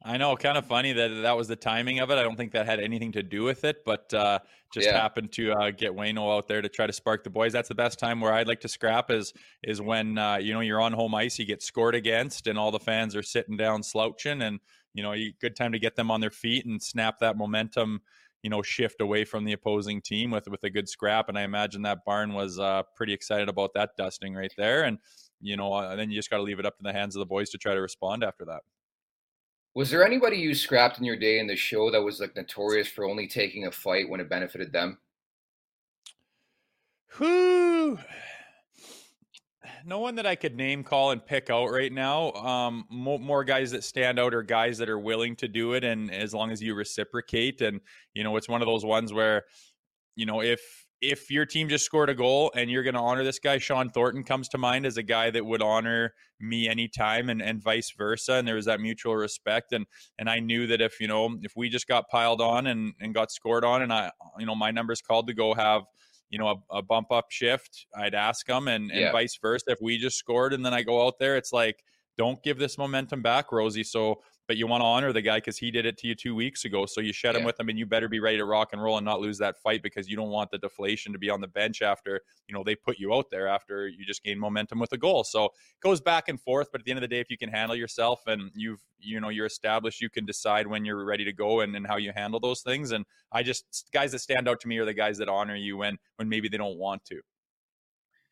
I 0.02 0.16
know, 0.16 0.38
kind 0.38 0.58
of 0.58 0.66
funny 0.66 0.94
that 0.94 1.10
that 1.24 1.36
was 1.36 1.50
the 1.50 1.58
timing 1.58 2.00
of 2.00 2.10
it. 2.10 2.18
I 2.18 2.24
don't 2.24 2.38
think 2.38 2.54
that 2.54 2.66
had 2.66 2.80
anything 2.80 3.12
to 3.14 3.24
do 3.24 3.44
with 3.44 3.66
it, 3.66 3.84
but 3.84 4.14
uh, 4.14 4.40
just 4.74 4.88
yeah. 4.88 5.00
happened 5.00 5.34
to 5.34 5.52
uh, 5.52 5.72
get 5.72 5.92
Wayno 5.92 6.38
out 6.38 6.48
there 6.48 6.62
to 6.62 6.70
try 6.70 6.88
to 6.88 6.94
spark 6.94 7.26
the 7.26 7.30
boys. 7.30 7.52
That's 7.52 7.68
the 7.68 7.76
best 7.76 8.00
time 8.00 8.22
where 8.22 8.34
I'd 8.34 8.48
like 8.48 8.62
to 8.62 8.70
scrap 8.70 9.12
is 9.12 9.34
is 9.62 9.82
when 9.82 10.18
uh, 10.18 10.38
you 10.38 10.54
know 10.54 10.62
you're 10.62 10.80
on 10.80 10.94
home 10.94 11.14
ice, 11.16 11.38
you 11.38 11.46
get 11.46 11.62
scored 11.62 11.96
against, 11.96 12.48
and 12.48 12.58
all 12.58 12.72
the 12.72 12.80
fans 12.80 13.14
are 13.14 13.24
sitting 13.24 13.58
down 13.58 13.84
slouching, 13.84 14.42
and 14.42 14.62
you 14.94 15.04
know, 15.04 15.12
you, 15.12 15.34
good 15.42 15.58
time 15.58 15.74
to 15.74 15.80
get 15.80 15.98
them 15.98 16.12
on 16.12 16.22
their 16.22 16.32
feet 16.32 16.66
and 16.66 16.82
snap 16.82 17.20
that 17.20 17.36
momentum. 17.36 18.02
You 18.42 18.50
know, 18.50 18.62
shift 18.62 19.02
away 19.02 19.26
from 19.26 19.44
the 19.44 19.52
opposing 19.52 20.02
team 20.02 20.32
with 20.32 20.48
with 20.48 20.64
a 20.64 20.70
good 20.70 20.88
scrap, 20.88 21.28
and 21.28 21.38
I 21.38 21.42
imagine 21.42 21.82
that 21.82 22.06
barn 22.06 22.34
was 22.34 22.58
uh, 22.58 22.84
pretty 22.96 23.12
excited 23.12 23.50
about 23.50 23.74
that 23.74 23.98
dusting 23.98 24.34
right 24.34 24.54
there, 24.58 24.84
and 24.84 24.98
you 25.42 25.58
know, 25.58 25.74
uh, 25.74 25.98
then 25.98 26.10
you 26.10 26.18
just 26.18 26.30
got 26.30 26.38
to 26.38 26.44
leave 26.44 26.60
it 26.60 26.66
up 26.66 26.78
to 26.78 26.84
the 26.84 26.94
hands 26.94 27.18
of 27.18 27.20
the 27.20 27.26
boys 27.26 27.50
to 27.50 27.58
try 27.58 27.74
to 27.74 27.82
respond 27.82 28.24
after 28.24 28.46
that. 28.46 28.62
Was 29.80 29.90
there 29.90 30.06
anybody 30.06 30.36
you 30.36 30.54
scrapped 30.56 31.00
in 31.00 31.06
your 31.06 31.16
day 31.16 31.40
in 31.40 31.48
the 31.48 31.56
show 31.56 31.90
that 31.90 32.04
was 32.04 32.20
like 32.20 32.36
notorious 32.36 32.90
for 32.90 33.06
only 33.06 33.30
taking 33.30 33.66
a 33.66 33.72
fight 33.72 34.10
when 34.10 34.20
it 34.20 34.28
benefited 34.28 34.74
them? 34.74 34.98
Who? 37.12 37.98
No 39.86 40.00
one 40.00 40.16
that 40.16 40.26
I 40.26 40.36
could 40.36 40.58
name, 40.58 40.84
call, 40.84 41.12
and 41.12 41.26
pick 41.26 41.50
out 41.50 41.68
right 41.68 41.94
now. 41.94 42.34
Um, 42.34 42.88
more, 42.90 43.20
more 43.20 43.46
guys 43.46 43.72
that 43.72 43.86
stand 43.86 44.20
out 44.20 44.34
are 44.34 44.44
guys 44.44 44.80
that 44.80 44.90
are 44.90 45.00
willing 45.00 45.38
to 45.38 45.48
do 45.48 45.72
it, 45.72 45.86
and 45.86 46.14
as 46.14 46.34
long 46.34 46.52
as 46.52 46.62
you 46.62 46.76
reciprocate, 46.76 47.62
and 47.62 47.80
you 48.14 48.26
know, 48.26 48.36
it's 48.36 48.50
one 48.50 48.62
of 48.62 48.68
those 48.68 48.84
ones 48.84 49.14
where, 49.14 49.46
you 50.18 50.26
know, 50.26 50.42
if 50.42 50.60
if 51.02 51.32
your 51.32 51.46
team 51.46 51.70
just 51.70 51.86
scored 51.86 52.10
a 52.10 52.14
goal 52.14 52.52
and 52.56 52.70
you're 52.70 52.84
going 52.84 52.96
to 52.96 53.00
honor 53.00 53.24
this 53.24 53.40
guy, 53.40 53.58
Shawn 53.58 53.90
Thornton 53.90 54.24
comes 54.24 54.50
to 54.50 54.58
mind 54.58 54.86
as 54.86 54.98
a 54.98 55.04
guy 55.04 55.32
that 55.32 55.46
would 55.46 55.62
honor 55.62 56.14
me 56.40 56.68
anytime 56.68 57.30
and, 57.30 57.42
and 57.42 57.62
vice 57.62 57.94
versa. 57.98 58.34
And 58.34 58.48
there 58.48 58.56
was 58.56 58.66
that 58.66 58.82
mutual 58.82 59.16
respect. 59.16 59.72
And, 59.72 59.86
and 60.18 60.30
I 60.30 60.40
knew 60.40 60.68
that 60.68 60.82
if, 60.82 61.00
you 61.00 61.08
know, 61.08 61.38
if 61.42 61.54
we 61.56 61.70
just 61.70 61.88
got 61.88 62.10
piled 62.10 62.42
on 62.42 62.68
and, 62.68 62.94
and 63.00 63.14
got 63.14 63.32
scored 63.32 63.64
on 63.64 63.82
and 63.82 63.94
I, 63.94 64.12
you 64.38 64.46
know, 64.46 64.56
my 64.56 64.72
numbers 64.72 65.02
called 65.02 65.28
to 65.28 65.34
go 65.34 65.54
have, 65.54 65.84
you 66.30 66.38
know, 66.38 66.62
a, 66.72 66.78
a 66.78 66.82
bump 66.82 67.12
up 67.12 67.32
shift, 67.32 67.86
I'd 67.96 68.14
ask 68.14 68.46
them 68.46 68.68
and, 68.68 68.92
and 68.92 69.00
yeah. 69.00 69.12
vice 69.12 69.38
versa. 69.42 69.66
If 69.68 69.80
we 69.82 69.98
just 69.98 70.18
scored 70.18 70.54
and 70.54 70.66
then 70.66 70.74
I 70.74 70.84
go 70.84 71.06
out 71.08 71.20
there, 71.20 71.38
it's 71.38 71.54
like, 71.54 71.84
don't 72.18 72.44
give 72.44 72.58
this 72.58 72.78
momentum 72.78 73.22
back, 73.22 73.54
Rosie. 73.54 73.84
So 73.84 74.22
but 74.50 74.58
you 74.58 74.66
want 74.66 74.82
to 74.82 74.86
honor 74.86 75.14
the 75.14 75.22
guy 75.22 75.38
because 75.38 75.60
he 75.60 75.70
did 75.70 75.86
it 75.86 75.96
to 75.96 76.08
you 76.08 76.16
two 76.16 76.34
weeks 76.34 76.66
ago. 76.66 76.88
So 76.88 77.02
you 77.02 77.14
shed 77.14 77.36
yeah. 77.36 77.42
him 77.42 77.46
with 77.46 77.60
him, 77.60 77.70
and 77.70 77.78
you 77.78 77.86
better 77.86 78.10
be 78.10 78.20
ready 78.20 78.38
to 78.38 78.46
rock 78.46 78.70
and 78.74 78.82
roll 78.82 78.98
and 78.98 79.06
not 79.06 79.22
lose 79.22 79.38
that 79.38 79.62
fight 79.62 79.84
because 79.84 80.10
you 80.10 80.18
don't 80.18 80.32
want 80.32 80.50
the 80.50 80.58
deflation 80.58 81.14
to 81.14 81.20
be 81.20 81.30
on 81.30 81.40
the 81.40 81.48
bench 81.48 81.84
after 81.84 82.22
you 82.48 82.56
know 82.56 82.64
they 82.64 82.74
put 82.74 82.98
you 82.98 83.14
out 83.14 83.30
there 83.30 83.48
after 83.48 83.88
you 83.88 84.04
just 84.04 84.24
gain 84.24 84.40
momentum 84.40 84.80
with 84.80 84.92
a 84.92 84.98
goal. 84.98 85.24
So 85.24 85.46
it 85.46 85.52
goes 85.84 86.02
back 86.02 86.30
and 86.30 86.42
forth. 86.42 86.70
But 86.72 86.82
at 86.82 86.86
the 86.86 86.92
end 86.92 86.98
of 86.98 87.02
the 87.02 87.08
day, 87.08 87.20
if 87.20 87.30
you 87.30 87.38
can 87.38 87.50
handle 87.50 87.76
yourself 87.76 88.22
and 88.26 88.50
you've 88.56 88.82
you 88.98 89.22
know 89.22 89.30
you're 89.30 89.46
established, 89.46 90.02
you 90.02 90.10
can 90.10 90.26
decide 90.26 90.66
when 90.66 90.84
you're 90.84 91.06
ready 91.06 91.26
to 91.26 91.34
go 91.34 91.60
and, 91.60 91.76
and 91.76 91.86
how 91.86 91.98
you 91.98 92.12
handle 92.16 92.40
those 92.40 92.62
things. 92.62 92.92
And 92.92 93.06
I 93.32 93.44
just 93.44 93.88
guys 93.94 94.14
that 94.14 94.20
stand 94.20 94.48
out 94.48 94.60
to 94.62 94.68
me 94.68 94.80
are 94.80 94.86
the 94.86 94.96
guys 94.96 95.20
that 95.20 95.30
honor 95.30 95.56
you 95.56 95.78
when 95.78 96.00
when 96.16 96.28
maybe 96.28 96.50
they 96.50 96.58
don't 96.58 96.80
want 96.80 97.06
to. 97.06 97.22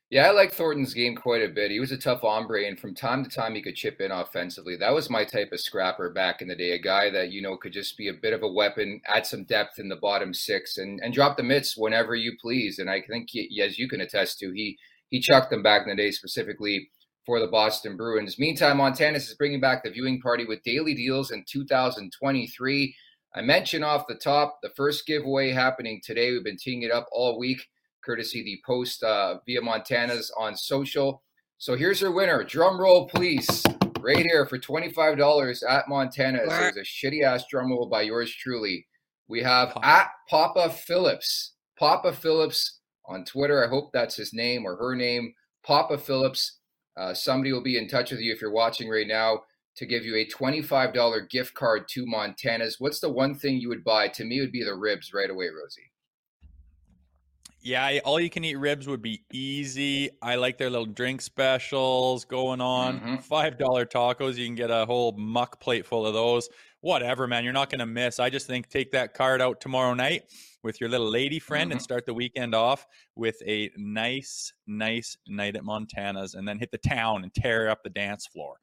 Yeah, 0.09 0.27
I 0.27 0.31
like 0.31 0.53
Thornton's 0.53 0.93
game 0.93 1.17
quite 1.17 1.41
a 1.41 1.49
bit. 1.49 1.69
He 1.69 1.81
was 1.81 1.91
a 1.91 1.97
tough 1.97 2.21
hombre, 2.21 2.65
and 2.65 2.79
from 2.79 2.95
time 2.95 3.25
to 3.25 3.29
time 3.29 3.55
he 3.55 3.61
could 3.61 3.75
chip 3.75 3.99
in 3.99 4.09
offensively. 4.09 4.77
That 4.77 4.93
was 4.93 5.09
my 5.09 5.25
type 5.25 5.51
of 5.51 5.59
scrapper 5.59 6.09
back 6.09 6.41
in 6.41 6.47
the 6.47 6.55
day, 6.55 6.71
a 6.71 6.79
guy 6.79 7.09
that 7.09 7.31
you 7.31 7.41
know 7.41 7.57
could 7.57 7.73
just 7.73 7.97
be 7.97 8.07
a 8.07 8.13
bit 8.13 8.31
of 8.31 8.41
a 8.41 8.47
weapon, 8.47 9.01
add 9.05 9.25
some 9.25 9.43
depth 9.43 9.79
in 9.79 9.89
the 9.89 9.97
bottom 9.97 10.33
six, 10.33 10.77
and 10.77 11.01
and 11.03 11.13
drop 11.13 11.35
the 11.35 11.43
mitts 11.43 11.75
whenever 11.75 12.15
you 12.15 12.37
please. 12.41 12.79
And 12.79 12.89
I 12.89 13.01
think, 13.01 13.29
he, 13.31 13.61
as 13.61 13.77
you 13.77 13.89
can 13.89 13.99
attest 13.99 14.39
to, 14.39 14.51
he 14.53 14.77
he 15.09 15.19
chucked 15.19 15.49
them 15.49 15.61
back 15.61 15.81
in 15.83 15.89
the 15.89 16.01
day 16.01 16.11
specifically 16.11 16.89
for 17.25 17.41
the 17.41 17.47
Boston 17.47 17.97
Bruins. 17.97 18.39
Meantime, 18.39 18.77
Montana's 18.77 19.27
is 19.27 19.35
bringing 19.35 19.59
back 19.59 19.83
the 19.83 19.91
viewing 19.91 20.21
party 20.21 20.45
with 20.45 20.63
daily 20.63 20.95
deals 20.95 21.31
in 21.31 21.43
2023. 21.45 22.95
I 23.35 23.41
mentioned 23.41 23.83
off 23.83 24.07
the 24.07 24.15
top 24.15 24.59
the 24.63 24.69
first 24.69 25.05
giveaway 25.05 25.51
happening 25.51 25.99
today. 26.01 26.31
We've 26.31 26.45
been 26.45 26.55
teeing 26.55 26.83
it 26.83 26.91
up 26.91 27.07
all 27.11 27.37
week 27.37 27.67
courtesy 28.07 28.41
the 28.41 28.61
post 28.65 29.03
uh, 29.03 29.35
via 29.45 29.61
Montana's 29.61 30.31
on 30.39 30.55
social. 30.55 31.21
So 31.57 31.75
here's 31.75 31.99
your 31.99 32.11
winner. 32.11 32.43
Drum 32.43 32.79
roll, 32.79 33.07
please. 33.07 33.63
Right 33.99 34.25
here 34.25 34.45
for 34.45 34.57
$25 34.57 35.69
at 35.69 35.89
Montana's. 35.89 36.47
There's 36.47 36.77
a 36.77 36.81
shitty 36.81 37.23
ass 37.23 37.43
drum 37.49 37.69
roll 37.69 37.87
by 37.87 38.03
yours 38.03 38.33
truly. 38.33 38.87
We 39.27 39.43
have 39.43 39.71
Papa. 39.73 39.85
at 39.85 40.07
Papa 40.29 40.69
Phillips. 40.69 41.55
Papa 41.77 42.13
Phillips 42.13 42.79
on 43.05 43.25
Twitter. 43.25 43.65
I 43.65 43.69
hope 43.69 43.91
that's 43.91 44.15
his 44.15 44.33
name 44.33 44.65
or 44.65 44.77
her 44.77 44.95
name. 44.95 45.33
Papa 45.65 45.97
Phillips. 45.97 46.59
Uh, 46.95 47.13
somebody 47.13 47.51
will 47.51 47.61
be 47.61 47.77
in 47.77 47.89
touch 47.89 48.11
with 48.11 48.21
you 48.21 48.33
if 48.33 48.39
you're 48.41 48.51
watching 48.51 48.89
right 48.89 49.07
now 49.07 49.41
to 49.75 49.85
give 49.85 50.05
you 50.05 50.15
a 50.15 50.25
$25 50.25 51.29
gift 51.29 51.53
card 51.53 51.87
to 51.89 52.05
Montana's. 52.07 52.77
What's 52.79 52.99
the 52.99 53.11
one 53.11 53.35
thing 53.35 53.59
you 53.59 53.69
would 53.69 53.83
buy? 53.83 54.07
To 54.07 54.23
me, 54.23 54.37
it 54.37 54.41
would 54.41 54.51
be 54.51 54.63
the 54.63 54.73
ribs 54.73 55.13
right 55.13 55.29
away, 55.29 55.47
Rosie. 55.47 55.91
Yeah, 57.67 57.99
all 58.05 58.17
you 58.17 58.29
can 58.29 58.45
eat 58.45 58.55
ribs 58.55 58.87
would 58.87 59.01
be 59.01 59.25
easy. 59.33 60.09
I 60.21 60.35
like 60.35 60.57
their 60.57 60.69
little 60.69 60.85
drink 60.85 61.21
specials 61.21 62.23
going 62.23 62.61
on. 62.61 63.01
Mhm. 63.01 63.23
$5 63.23 63.85
tacos, 63.85 64.37
you 64.37 64.45
can 64.45 64.55
get 64.55 64.71
a 64.71 64.85
whole 64.85 65.11
muck 65.17 65.59
plate 65.59 65.85
full 65.85 66.05
of 66.07 66.13
those. 66.13 66.47
Whatever, 66.79 67.27
man, 67.27 67.43
you're 67.43 67.51
not 67.51 67.69
going 67.69 67.79
to 67.79 67.85
miss. 67.85 68.21
I 68.21 68.29
just 68.29 68.47
think 68.47 68.69
take 68.69 68.91
that 68.91 69.13
card 69.13 69.41
out 69.41 69.59
tomorrow 69.59 69.93
night 69.93 70.31
with 70.63 70.79
your 70.79 70.89
little 70.89 71.09
lady 71.09 71.39
friend 71.39 71.73
and 71.73 71.81
start 71.81 72.05
the 72.05 72.13
weekend 72.13 72.55
off 72.55 72.87
with 73.15 73.41
a 73.45 73.69
nice, 73.75 74.53
nice 74.65 75.17
night 75.27 75.57
at 75.57 75.65
Montana's 75.65 76.35
and 76.35 76.47
then 76.47 76.59
hit 76.59 76.71
the 76.71 76.77
town 76.77 77.23
and 77.23 77.33
tear 77.33 77.67
up 77.67 77.83
the 77.83 77.89
dance 77.89 78.25
floor. 78.27 78.61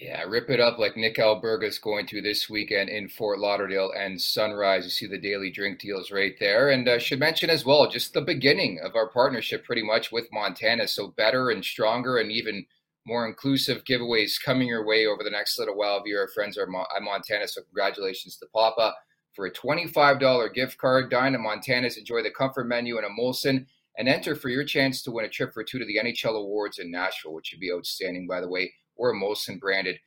Yeah, 0.00 0.22
rip 0.22 0.48
it 0.48 0.60
up 0.60 0.78
like 0.78 0.96
Nick 0.96 1.16
Alberga 1.16 1.64
is 1.64 1.78
going 1.78 2.06
to 2.06 2.22
this 2.22 2.48
weekend 2.48 2.88
in 2.88 3.06
Fort 3.06 3.38
Lauderdale 3.38 3.92
and 3.94 4.18
Sunrise. 4.18 4.84
You 4.84 4.90
see 4.90 5.06
the 5.06 5.18
daily 5.18 5.50
drink 5.50 5.78
deals 5.78 6.10
right 6.10 6.34
there. 6.40 6.70
And 6.70 6.88
uh, 6.88 6.98
should 6.98 7.18
mention 7.18 7.50
as 7.50 7.66
well, 7.66 7.86
just 7.86 8.14
the 8.14 8.22
beginning 8.22 8.80
of 8.82 8.96
our 8.96 9.10
partnership 9.10 9.62
pretty 9.62 9.82
much 9.82 10.10
with 10.10 10.32
Montana. 10.32 10.88
So 10.88 11.08
better 11.08 11.50
and 11.50 11.62
stronger 11.62 12.16
and 12.16 12.32
even 12.32 12.64
more 13.06 13.26
inclusive 13.26 13.84
giveaways 13.84 14.42
coming 14.42 14.68
your 14.68 14.86
way 14.86 15.04
over 15.04 15.22
the 15.22 15.28
next 15.28 15.58
little 15.58 15.76
while 15.76 16.02
via 16.02 16.20
our 16.20 16.28
friends 16.28 16.56
at 16.56 16.66
Montana. 17.02 17.46
So 17.46 17.60
congratulations 17.60 18.38
to 18.38 18.46
Papa 18.54 18.94
for 19.34 19.44
a 19.44 19.52
$25 19.52 20.54
gift 20.54 20.78
card. 20.78 21.10
Dine 21.10 21.34
at 21.34 21.40
Montana's, 21.40 21.98
enjoy 21.98 22.22
the 22.22 22.30
comfort 22.30 22.66
menu 22.66 22.96
in 22.96 23.04
a 23.04 23.08
Molson, 23.08 23.66
and 23.98 24.08
enter 24.08 24.34
for 24.34 24.48
your 24.48 24.64
chance 24.64 25.02
to 25.02 25.10
win 25.10 25.26
a 25.26 25.28
trip 25.28 25.52
for 25.52 25.62
two 25.62 25.78
to 25.78 25.84
the 25.84 25.98
NHL 26.02 26.38
Awards 26.38 26.78
in 26.78 26.90
Nashville, 26.90 27.34
which 27.34 27.50
would 27.52 27.60
be 27.60 27.70
outstanding, 27.70 28.26
by 28.26 28.40
the 28.40 28.48
way 28.48 28.72
or 29.00 29.10
a 29.10 29.14
Molson 29.14 29.58
branded 29.58 29.98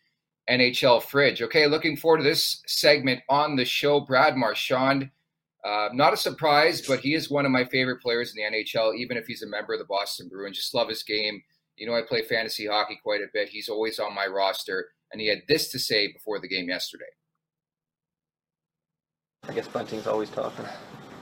NHL 0.50 1.02
fridge. 1.02 1.42
Okay, 1.42 1.68
looking 1.68 1.98
forward 1.98 2.20
to 2.20 2.24
this 2.24 2.62
segment 2.68 3.22
on 3.28 3.56
the 3.56 3.66
show. 3.66 4.00
Brad 4.00 4.38
Marchand, 4.38 5.10
uh, 5.66 5.90
not 5.94 6.14
a 6.14 6.18
surprise, 6.18 6.82
but 6.88 7.00
he 7.00 7.16
is 7.16 7.30
one 7.30 7.46
of 7.46 7.52
my 7.52 7.66
favorite 7.66 8.02
players 8.02 8.34
in 8.36 8.44
the 8.44 8.58
NHL, 8.58 8.96
even 8.96 9.18
if 9.18 9.26
he's 9.26 9.42
a 9.42 9.50
member 9.50 9.74
of 9.74 9.80
the 9.80 9.86
Boston 9.86 10.30
Bruins. 10.30 10.58
Just 10.58 10.76
love 10.76 10.90
his 10.90 11.04
game. 11.04 11.42
You 11.76 11.88
know, 11.88 11.96
I 11.96 12.02
play 12.08 12.22
fantasy 12.22 12.68
hockey 12.68 13.00
quite 13.02 13.22
a 13.22 13.32
bit. 13.34 13.50
He's 13.50 13.68
always 13.68 13.98
on 13.98 14.14
my 14.14 14.28
roster, 14.28 14.90
and 15.12 15.20
he 15.20 15.28
had 15.28 15.40
this 15.48 15.72
to 15.72 15.80
say 15.80 16.12
before 16.14 16.40
the 16.40 16.48
game 16.48 16.70
yesterday. 16.70 17.06
I 19.48 19.54
guess 19.54 19.68
Bunting's 19.68 20.08
always 20.08 20.30
talking. 20.30 20.66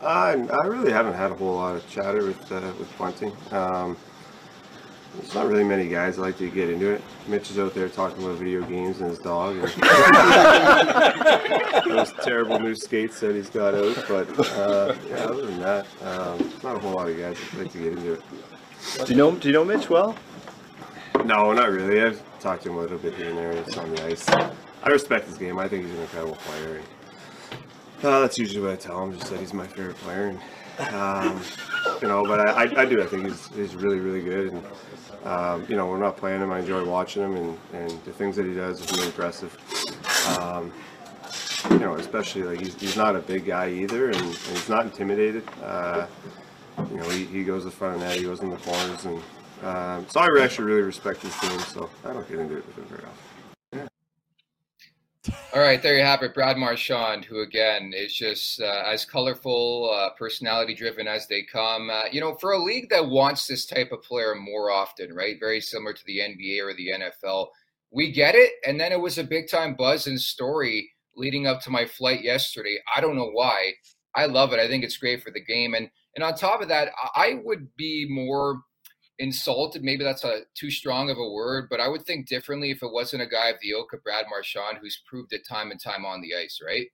Uh, 0.02 0.46
I 0.52 0.66
really 0.66 0.92
haven't 0.92 1.14
had 1.14 1.32
a 1.32 1.36
whole 1.36 1.56
lot 1.56 1.76
of 1.76 1.90
chatter 1.90 2.26
with 2.26 2.52
uh, 2.52 2.74
with 2.78 2.98
Bunting. 2.98 3.32
Um, 3.52 3.96
there's 5.16 5.36
not 5.36 5.48
really 5.48 5.64
many 5.64 5.88
guys 5.90 6.16
that 6.16 6.22
like 6.22 6.38
to 6.38 6.50
get 6.50 6.70
into 6.70 6.90
it. 6.90 7.02
Mitch 7.28 7.52
is 7.52 7.60
out 7.60 7.74
there 7.74 7.90
talking 7.90 8.24
about 8.24 8.38
video 8.38 8.64
games 8.64 9.02
and 9.02 9.10
his 9.10 9.20
dog 9.20 9.58
and 9.58 9.64
those 11.90 12.14
terrible 12.24 12.58
new 12.60 12.76
skates 12.76 13.20
that 13.20 13.36
he's 13.36 13.50
got 13.50 13.76
out. 13.76 14.06
But 14.08 14.40
uh, 14.58 14.96
yeah, 15.10 15.16
other 15.18 15.46
than 15.46 15.60
that, 15.60 15.86
um, 16.04 16.50
not 16.64 16.78
a 16.78 16.80
whole 16.80 16.94
lot 16.94 17.10
of 17.10 17.18
guys 17.18 17.38
that 17.38 17.60
like 17.60 17.74
to 17.74 17.78
get 17.78 17.92
into 17.94 18.14
it. 18.14 18.22
Do 19.06 19.12
you 19.12 19.18
know 19.18 19.32
Do 19.32 19.50
you 19.50 19.54
know 19.54 19.66
Mitch 19.66 19.90
well? 19.90 20.16
No, 21.26 21.52
not 21.52 21.72
really. 21.72 22.02
I've 22.02 22.40
talked 22.40 22.64
to 22.64 22.70
him 22.70 22.78
a 22.78 22.82
little 22.82 22.98
bit 22.98 23.14
here 23.14 23.30
and 23.30 23.38
there. 23.38 23.54
Just 23.64 23.78
on 23.78 23.94
the 23.94 24.06
ice. 24.06 24.28
I 24.30 24.90
respect 24.90 25.28
his 25.28 25.38
game. 25.38 25.60
I 25.60 25.68
think 25.68 25.86
he's 25.86 25.94
an 25.94 26.02
incredible 26.02 26.36
player. 26.36 26.78
And, 26.78 26.86
uh, 28.06 28.22
that's 28.22 28.40
usually 28.40 28.62
what 28.62 28.72
I 28.72 28.76
tell 28.78 29.04
him. 29.04 29.18
Just 29.18 29.30
that 29.30 29.40
he's 29.40 29.54
my 29.54 29.68
favorite 29.68 29.98
player. 29.98 30.36
And, 30.80 30.96
um, 30.96 31.42
you 32.02 32.08
know, 32.08 32.24
but 32.24 32.40
I, 32.40 32.64
I, 32.64 32.82
I, 32.82 32.86
do. 32.86 33.02
I 33.02 33.06
think 33.06 33.28
he's, 33.28 33.48
he's 33.50 33.76
really, 33.76 34.00
really 34.00 34.22
good. 34.22 34.54
And, 34.54 34.64
um, 35.24 35.66
you 35.70 35.76
know, 35.76 35.88
we're 35.88 36.00
not 36.00 36.18
playing 36.18 36.42
him. 36.42 36.52
I 36.52 36.60
enjoy 36.60 36.84
watching 36.84 37.24
him, 37.24 37.36
and, 37.36 37.58
and 37.74 37.92
the 38.06 38.12
things 38.12 38.36
that 38.36 38.46
he 38.46 38.54
does 38.54 38.82
is 38.82 38.92
really 38.92 39.08
impressive. 39.08 39.56
Um, 40.40 40.72
you 41.70 41.80
know, 41.80 41.96
especially 41.96 42.44
like 42.44 42.60
he's, 42.60 42.80
he's 42.80 42.98
not 42.98 43.16
a 43.16 43.20
big 43.20 43.46
guy 43.46 43.70
either, 43.70 44.08
and, 44.08 44.16
and 44.16 44.36
he's 44.36 44.70
not 44.70 44.86
intimidated. 44.86 45.44
Uh, 45.62 46.08
you 46.90 46.98
know, 46.98 47.10
he, 47.10 47.26
he 47.26 47.44
goes 47.44 47.64
the 47.64 47.72
front 47.72 47.96
of 47.96 48.02
net, 48.02 48.16
he 48.18 48.24
goes 48.24 48.42
in 48.42 48.50
the 48.50 48.58
corners, 48.58 49.06
and 49.06 49.22
um, 49.64 50.06
so 50.10 50.20
I 50.20 50.28
actually 50.42 50.66
really 50.66 50.82
respect 50.82 51.22
his 51.22 51.38
team. 51.40 51.60
So 51.60 51.90
I 52.04 52.14
don't 52.14 52.28
get 52.28 52.40
into 52.40 52.58
it 52.58 52.66
with 52.66 52.78
him 52.78 52.86
very 52.86 53.04
often. 53.04 53.31
All 55.54 55.60
right, 55.60 55.82
there 55.82 55.98
you 55.98 56.04
have 56.06 56.24
it. 56.24 56.34
Brad 56.34 56.56
Marchand, 56.56 57.26
who 57.26 57.42
again 57.42 57.92
is 57.94 58.14
just 58.14 58.62
uh, 58.62 58.84
as 58.86 59.04
colorful, 59.04 59.92
uh, 59.94 60.12
personality 60.18 60.74
driven 60.74 61.08
as 61.10 61.28
they 61.28 61.44
come. 61.44 61.90
Uh, 61.90 62.04
you 62.10 62.22
know, 62.22 62.36
for 62.36 62.54
a 62.54 62.58
league 62.58 62.90
that 62.90 63.10
wants 63.10 63.48
this 63.48 63.66
type 63.66 63.92
of 63.92 64.02
player 64.02 64.34
more 64.34 64.72
often, 64.72 65.14
right? 65.14 65.36
Very 65.42 65.60
similar 65.60 65.92
to 65.92 66.06
the 66.06 66.20
NBA 66.20 66.62
or 66.62 66.74
the 66.74 66.92
NFL. 66.92 67.48
We 67.92 68.14
get 68.14 68.34
it. 68.34 68.52
And 68.66 68.80
then 68.80 68.94
it 68.94 69.02
was 69.02 69.18
a 69.18 69.26
big 69.26 69.50
time 69.50 69.76
buzz 69.76 70.08
and 70.08 70.22
story 70.22 70.90
leading 71.18 71.48
up 71.48 71.60
to 71.64 71.70
my 71.70 71.86
flight 71.86 72.24
yesterday. 72.24 72.78
I 72.96 73.02
don't 73.02 73.18
know 73.18 73.32
why. 73.32 73.74
I 74.16 74.28
love 74.28 74.54
it. 74.54 74.60
I 74.60 74.70
think 74.70 74.86
it's 74.86 74.96
great 74.96 75.22
for 75.22 75.32
the 75.32 75.44
game. 75.44 75.74
And 75.74 75.90
and 76.16 76.24
on 76.24 76.36
top 76.36 76.62
of 76.62 76.70
that, 76.70 76.94
I 77.14 77.42
would 77.44 77.68
be 77.76 78.08
more 78.10 78.62
insulted. 79.22 79.84
Maybe 79.84 80.04
that's 80.04 80.24
a 80.24 80.42
too 80.56 80.72
strong 80.72 81.10
of 81.10 81.18
a 81.18 81.30
word, 81.30 81.68
but 81.70 81.80
I 81.80 81.88
would 81.88 82.04
think 82.06 82.28
differently 82.28 82.72
if 82.72 82.82
it 82.82 82.92
wasn't 82.92 83.22
a 83.22 83.28
guy 83.28 83.50
of 83.50 83.58
the 83.62 83.72
ilk 83.72 83.94
of 83.94 84.04
Brad 84.04 84.26
Marchand 84.30 84.80
who's 84.82 85.02
proved 85.06 85.32
it 85.32 85.48
time 85.48 85.70
and 85.70 85.80
time 85.80 86.06
on 86.06 86.22
the 86.22 86.36
ice, 86.36 86.60
right? 86.66 86.88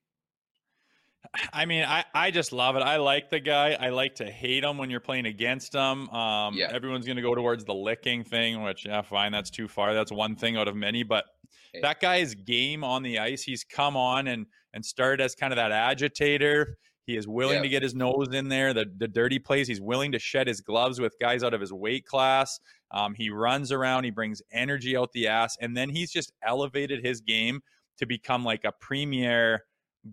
I 1.53 1.65
mean, 1.65 1.83
I, 1.83 2.03
I 2.13 2.31
just 2.31 2.51
love 2.51 2.75
it. 2.75 2.81
I 2.81 2.97
like 2.97 3.29
the 3.29 3.39
guy. 3.39 3.77
I 3.79 3.89
like 3.89 4.15
to 4.15 4.25
hate 4.25 4.63
him 4.63 4.77
when 4.77 4.89
you're 4.89 4.99
playing 4.99 5.25
against 5.25 5.73
him. 5.73 6.09
Um, 6.09 6.55
yeah. 6.55 6.69
Everyone's 6.71 7.05
going 7.05 7.15
to 7.15 7.21
go 7.21 7.33
towards 7.33 7.65
the 7.65 7.73
licking 7.73 8.23
thing, 8.23 8.61
which, 8.63 8.85
yeah, 8.85 9.01
fine. 9.01 9.31
That's 9.31 9.49
too 9.49 9.67
far. 9.67 9.93
That's 9.93 10.11
one 10.11 10.35
thing 10.35 10.57
out 10.57 10.67
of 10.67 10.75
many. 10.75 11.03
But 11.03 11.25
hey. 11.73 11.81
that 11.81 11.99
guy's 12.01 12.33
game 12.33 12.83
on 12.83 13.03
the 13.03 13.19
ice, 13.19 13.43
he's 13.43 13.63
come 13.63 13.97
on 13.97 14.27
and, 14.27 14.45
and 14.73 14.85
started 14.85 15.23
as 15.23 15.35
kind 15.35 15.51
of 15.53 15.57
that 15.57 15.71
agitator. 15.71 16.77
He 17.07 17.15
is 17.15 17.25
willing 17.25 17.55
yeah. 17.55 17.61
to 17.61 17.69
get 17.69 17.83
his 17.83 17.95
nose 17.95 18.27
in 18.33 18.49
there, 18.49 18.73
the, 18.73 18.85
the 18.97 19.07
dirty 19.07 19.39
plays. 19.39 19.65
He's 19.65 19.79
willing 19.79 20.11
to 20.11 20.19
shed 20.19 20.45
his 20.45 20.59
gloves 20.59 20.99
with 20.99 21.17
guys 21.19 21.41
out 21.41 21.53
of 21.53 21.61
his 21.61 21.71
weight 21.71 22.05
class. 22.05 22.59
Um, 22.91 23.15
he 23.15 23.29
runs 23.29 23.71
around, 23.71 24.03
he 24.03 24.11
brings 24.11 24.41
energy 24.51 24.97
out 24.97 25.13
the 25.13 25.27
ass, 25.27 25.57
and 25.61 25.75
then 25.75 25.89
he's 25.89 26.11
just 26.11 26.33
elevated 26.45 27.03
his 27.03 27.21
game 27.21 27.61
to 27.97 28.05
become 28.05 28.43
like 28.43 28.65
a 28.65 28.73
premier 28.73 29.63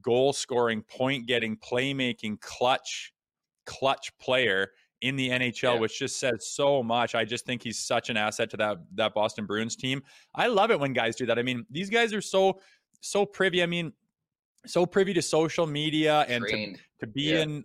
goal 0.02 0.32
scoring, 0.32 0.82
point 0.82 1.26
getting, 1.26 1.56
playmaking, 1.56 2.40
clutch, 2.40 3.12
clutch 3.66 4.16
player 4.18 4.70
in 5.00 5.16
the 5.16 5.30
NHL, 5.30 5.74
yeah. 5.74 5.78
which 5.80 5.98
just 5.98 6.20
says 6.20 6.46
so 6.48 6.80
much. 6.80 7.16
I 7.16 7.24
just 7.24 7.44
think 7.44 7.60
he's 7.60 7.80
such 7.80 8.08
an 8.08 8.16
asset 8.16 8.50
to 8.50 8.56
that 8.58 8.78
that 8.94 9.14
Boston 9.14 9.46
Bruins 9.46 9.74
team. 9.74 10.00
I 10.32 10.46
love 10.46 10.70
it 10.70 10.78
when 10.78 10.92
guys 10.92 11.16
do 11.16 11.26
that. 11.26 11.40
I 11.40 11.42
mean, 11.42 11.66
these 11.70 11.90
guys 11.90 12.14
are 12.14 12.22
so 12.22 12.60
so 13.00 13.26
privy. 13.26 13.64
I 13.64 13.66
mean, 13.66 13.92
so 14.66 14.86
privy 14.86 15.14
to 15.14 15.22
social 15.22 15.66
media 15.66 16.24
and 16.28 16.44
to, 16.46 16.74
to 17.00 17.06
be 17.06 17.22
yeah. 17.22 17.42
in 17.42 17.64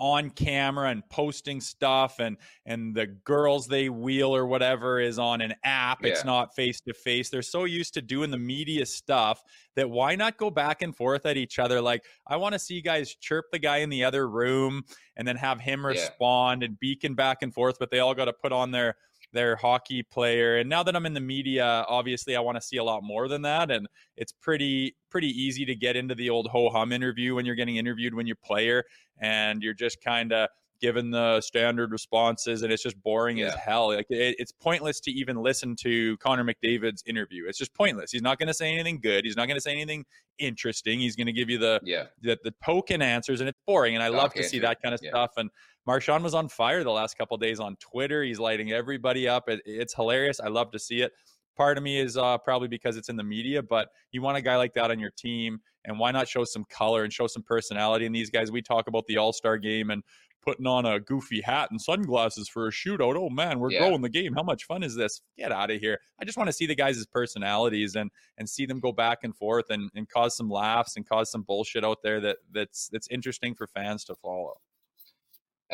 on 0.00 0.28
camera 0.30 0.90
and 0.90 1.08
posting 1.08 1.60
stuff 1.60 2.18
and 2.18 2.36
and 2.66 2.94
the 2.96 3.06
girls 3.06 3.68
they 3.68 3.88
wheel 3.88 4.34
or 4.34 4.44
whatever 4.44 4.98
is 4.98 5.20
on 5.20 5.40
an 5.40 5.54
app 5.64 6.02
yeah. 6.02 6.10
it's 6.10 6.24
not 6.24 6.54
face 6.54 6.80
to 6.80 6.92
face 6.92 7.30
they're 7.30 7.42
so 7.42 7.64
used 7.64 7.94
to 7.94 8.02
doing 8.02 8.30
the 8.30 8.38
media 8.38 8.84
stuff 8.84 9.40
that 9.76 9.88
why 9.88 10.16
not 10.16 10.36
go 10.36 10.50
back 10.50 10.82
and 10.82 10.96
forth 10.96 11.24
at 11.26 11.36
each 11.36 11.60
other 11.60 11.80
like 11.80 12.04
i 12.26 12.34
want 12.36 12.52
to 12.52 12.58
see 12.58 12.74
you 12.74 12.82
guys 12.82 13.14
chirp 13.20 13.44
the 13.52 13.58
guy 13.58 13.78
in 13.78 13.88
the 13.88 14.02
other 14.02 14.28
room 14.28 14.82
and 15.16 15.28
then 15.28 15.36
have 15.36 15.60
him 15.60 15.86
respond 15.86 16.62
yeah. 16.62 16.66
and 16.66 16.80
beacon 16.80 17.14
back 17.14 17.38
and 17.42 17.54
forth 17.54 17.76
but 17.78 17.88
they 17.90 18.00
all 18.00 18.14
got 18.14 18.24
to 18.24 18.32
put 18.32 18.50
on 18.50 18.72
their 18.72 18.96
their 19.34 19.56
hockey 19.56 20.02
player. 20.02 20.56
And 20.56 20.70
now 20.70 20.82
that 20.82 20.96
I'm 20.96 21.04
in 21.04 21.12
the 21.12 21.20
media, 21.20 21.84
obviously 21.88 22.36
I 22.36 22.40
want 22.40 22.56
to 22.56 22.62
see 22.62 22.78
a 22.78 22.84
lot 22.84 23.02
more 23.02 23.28
than 23.28 23.42
that. 23.42 23.70
And 23.70 23.86
it's 24.16 24.32
pretty 24.32 24.96
pretty 25.10 25.28
easy 25.28 25.66
to 25.66 25.74
get 25.74 25.96
into 25.96 26.14
the 26.14 26.30
old 26.30 26.48
ho 26.48 26.70
hum 26.70 26.92
interview 26.92 27.34
when 27.34 27.44
you're 27.44 27.54
getting 27.54 27.76
interviewed 27.76 28.14
when 28.14 28.26
you're 28.26 28.36
player 28.36 28.84
and 29.20 29.62
you're 29.62 29.74
just 29.74 30.00
kind 30.02 30.32
of 30.32 30.48
given 30.80 31.10
the 31.10 31.40
standard 31.40 31.92
responses 31.92 32.62
and 32.62 32.72
it's 32.72 32.82
just 32.82 33.00
boring 33.02 33.38
yeah. 33.38 33.46
as 33.46 33.54
hell. 33.54 33.88
Like 33.88 34.06
it, 34.10 34.36
it's 34.38 34.52
pointless 34.52 35.00
to 35.00 35.10
even 35.10 35.36
listen 35.36 35.76
to 35.76 36.16
Connor 36.18 36.44
McDavid's 36.44 37.02
interview. 37.06 37.44
It's 37.48 37.58
just 37.58 37.74
pointless. 37.74 38.10
He's 38.10 38.22
not 38.22 38.38
going 38.38 38.48
to 38.48 38.54
say 38.54 38.72
anything 38.72 39.00
good. 39.00 39.24
He's 39.24 39.36
not 39.36 39.46
going 39.46 39.56
to 39.56 39.62
say 39.62 39.72
anything 39.72 40.04
interesting. 40.38 41.00
He's 41.00 41.16
going 41.16 41.26
to 41.26 41.32
give 41.32 41.48
you 41.48 41.58
the, 41.58 41.80
yeah. 41.84 42.04
the 42.22 42.38
the 42.44 42.52
token 42.64 43.02
answers 43.02 43.40
and 43.40 43.48
it's 43.48 43.58
boring. 43.66 43.94
And 43.94 44.02
I 44.02 44.08
love 44.08 44.34
to 44.34 44.42
see 44.42 44.58
that 44.60 44.82
kind 44.82 44.94
of 44.94 45.00
yeah. 45.02 45.10
stuff. 45.10 45.32
And 45.36 45.50
Marchand 45.86 46.24
was 46.24 46.34
on 46.34 46.48
fire 46.48 46.82
the 46.82 46.90
last 46.90 47.18
couple 47.18 47.36
days 47.36 47.60
on 47.60 47.76
Twitter. 47.76 48.22
He's 48.22 48.38
lighting 48.38 48.72
everybody 48.72 49.28
up. 49.28 49.48
It, 49.48 49.60
it's 49.66 49.94
hilarious. 49.94 50.40
I 50.40 50.48
love 50.48 50.70
to 50.72 50.78
see 50.78 51.02
it. 51.02 51.12
Part 51.56 51.78
of 51.78 51.84
me 51.84 52.00
is 52.00 52.16
uh, 52.16 52.38
probably 52.38 52.68
because 52.68 52.96
it's 52.96 53.08
in 53.08 53.16
the 53.16 53.22
media, 53.22 53.62
but 53.62 53.90
you 54.10 54.22
want 54.22 54.36
a 54.36 54.40
guy 54.40 54.56
like 54.56 54.72
that 54.74 54.90
on 54.90 54.98
your 54.98 55.12
team, 55.12 55.60
and 55.84 55.98
why 55.98 56.10
not 56.10 56.26
show 56.26 56.44
some 56.44 56.64
color 56.68 57.04
and 57.04 57.12
show 57.12 57.28
some 57.28 57.44
personality 57.44 58.06
in 58.06 58.12
these 58.12 58.28
guys? 58.28 58.50
We 58.50 58.60
talk 58.60 58.88
about 58.88 59.06
the 59.06 59.18
All 59.18 59.32
Star 59.32 59.56
game 59.56 59.90
and 59.90 60.02
putting 60.44 60.66
on 60.66 60.84
a 60.84 61.00
goofy 61.00 61.40
hat 61.40 61.70
and 61.70 61.80
sunglasses 61.80 62.48
for 62.48 62.68
a 62.68 62.70
shootout. 62.70 63.16
Oh 63.16 63.30
man, 63.30 63.60
we're 63.60 63.70
yeah. 63.70 63.80
growing 63.80 64.02
the 64.02 64.08
game. 64.08 64.34
How 64.34 64.42
much 64.42 64.64
fun 64.64 64.82
is 64.82 64.94
this? 64.94 65.22
Get 65.38 65.52
out 65.52 65.70
of 65.70 65.80
here. 65.80 66.00
I 66.20 66.24
just 66.24 66.36
want 66.36 66.48
to 66.48 66.52
see 66.52 66.66
the 66.66 66.74
guys' 66.74 67.04
personalities 67.06 67.94
and 67.94 68.10
and 68.36 68.48
see 68.48 68.66
them 68.66 68.80
go 68.80 68.92
back 68.92 69.18
and 69.22 69.34
forth 69.34 69.70
and, 69.70 69.90
and 69.94 70.08
cause 70.08 70.36
some 70.36 70.50
laughs 70.50 70.96
and 70.96 71.08
cause 71.08 71.30
some 71.30 71.42
bullshit 71.42 71.84
out 71.84 72.02
there 72.02 72.20
that 72.20 72.38
that's 72.52 72.88
that's 72.88 73.08
interesting 73.08 73.54
for 73.54 73.66
fans 73.66 74.04
to 74.04 74.14
follow. 74.14 74.54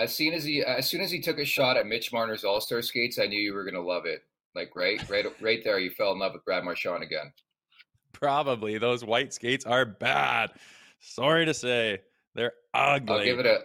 As 0.00 0.14
soon 0.14 0.32
as 0.32 0.44
he 0.44 0.64
as 0.64 0.88
soon 0.88 1.02
as 1.02 1.10
he 1.10 1.20
took 1.20 1.38
a 1.38 1.44
shot 1.44 1.76
at 1.76 1.86
Mitch 1.86 2.10
Marner's 2.10 2.42
All 2.42 2.60
Star 2.60 2.80
skates, 2.80 3.18
I 3.18 3.26
knew 3.26 3.38
you 3.38 3.52
were 3.52 3.64
gonna 3.64 3.84
love 3.84 4.06
it. 4.06 4.22
Like 4.54 4.74
right, 4.74 5.06
right, 5.10 5.26
right 5.40 5.62
there, 5.62 5.78
you 5.78 5.90
fell 5.90 6.12
in 6.12 6.18
love 6.18 6.32
with 6.32 6.44
Brad 6.44 6.64
Marchand 6.64 7.02
again. 7.02 7.32
Probably 8.12 8.78
those 8.78 9.04
white 9.04 9.32
skates 9.34 9.66
are 9.66 9.84
bad. 9.84 10.50
Sorry 11.00 11.44
to 11.44 11.54
say, 11.54 11.98
they're 12.34 12.54
ugly. 12.74 13.14
I'll 13.14 13.24
give 13.24 13.38
it 13.40 13.46
a 13.46 13.60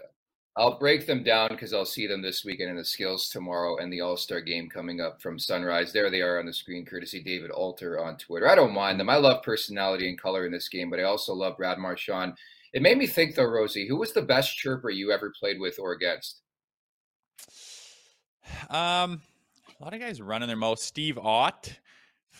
I'll 0.57 0.79
break 0.79 1.05
them 1.05 1.21
down 1.21 1.49
because 1.49 1.73
I'll 1.73 1.85
see 1.85 2.07
them 2.07 2.21
this 2.21 2.45
weekend 2.45 2.69
in 2.69 2.77
the 2.77 2.85
skills 2.85 3.27
tomorrow 3.29 3.77
and 3.77 3.91
the 3.91 3.99
All 3.99 4.15
Star 4.15 4.39
game 4.39 4.69
coming 4.69 5.01
up 5.01 5.21
from 5.21 5.37
Sunrise. 5.37 5.91
There 5.91 6.09
they 6.09 6.21
are 6.21 6.39
on 6.39 6.45
the 6.45 6.53
screen, 6.53 6.85
courtesy 6.85 7.21
David 7.21 7.51
Alter 7.51 8.01
on 8.01 8.17
Twitter. 8.17 8.49
I 8.49 8.55
don't 8.55 8.73
mind 8.73 8.99
them. 8.99 9.09
I 9.09 9.17
love 9.17 9.43
personality 9.43 10.07
and 10.07 10.19
color 10.19 10.45
in 10.45 10.53
this 10.53 10.69
game, 10.69 10.89
but 10.89 10.99
I 10.99 11.03
also 11.03 11.33
love 11.33 11.57
Brad 11.57 11.77
Marchand. 11.77 12.37
It 12.75 12.81
made 12.81 12.97
me 12.97 13.07
think, 13.07 13.35
though, 13.35 13.45
Rosie, 13.45 13.87
who 13.87 13.95
was 13.95 14.11
the 14.11 14.21
best 14.21 14.57
chirper 14.57 14.89
you 14.89 15.09
ever 15.09 15.31
played 15.39 15.61
with 15.61 15.79
or 15.79 15.93
against? 15.93 16.41
Um, 18.69 19.21
a 19.79 19.83
lot 19.83 19.93
of 19.93 20.01
guys 20.01 20.21
running 20.21 20.49
their 20.49 20.57
mouth. 20.57 20.79
Steve 20.79 21.17
Ott 21.17 21.79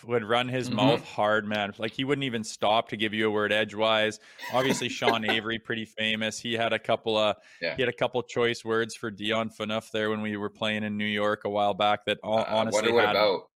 would 0.04 0.22
run 0.22 0.46
his 0.46 0.68
mm-hmm. 0.68 0.76
mouth 0.76 1.04
hard, 1.06 1.46
man. 1.46 1.72
Like 1.78 1.92
he 1.92 2.04
wouldn't 2.04 2.24
even 2.24 2.44
stop 2.44 2.90
to 2.90 2.98
give 2.98 3.14
you 3.14 3.28
a 3.28 3.30
word 3.30 3.50
edgewise. 3.50 4.20
Obviously, 4.52 4.90
Sean 4.90 5.24
Avery, 5.24 5.58
pretty 5.58 5.86
famous. 5.86 6.38
He 6.38 6.52
had 6.52 6.74
a 6.74 6.78
couple 6.78 7.16
of 7.16 7.36
yeah. 7.62 7.74
he 7.74 7.80
had 7.80 7.88
a 7.88 7.96
couple 7.96 8.22
choice 8.22 8.62
words 8.62 8.94
for 8.94 9.10
Dion 9.10 9.48
Phaneuf 9.48 9.90
there 9.90 10.10
when 10.10 10.20
we 10.20 10.36
were 10.36 10.50
playing 10.50 10.84
in 10.84 10.98
New 10.98 11.06
York 11.06 11.46
a 11.46 11.50
while 11.50 11.72
back. 11.72 12.04
That 12.04 12.18
uh, 12.22 12.44
honestly 12.46 12.92
what 12.92 13.06
had, 13.06 13.16
about. 13.16 13.48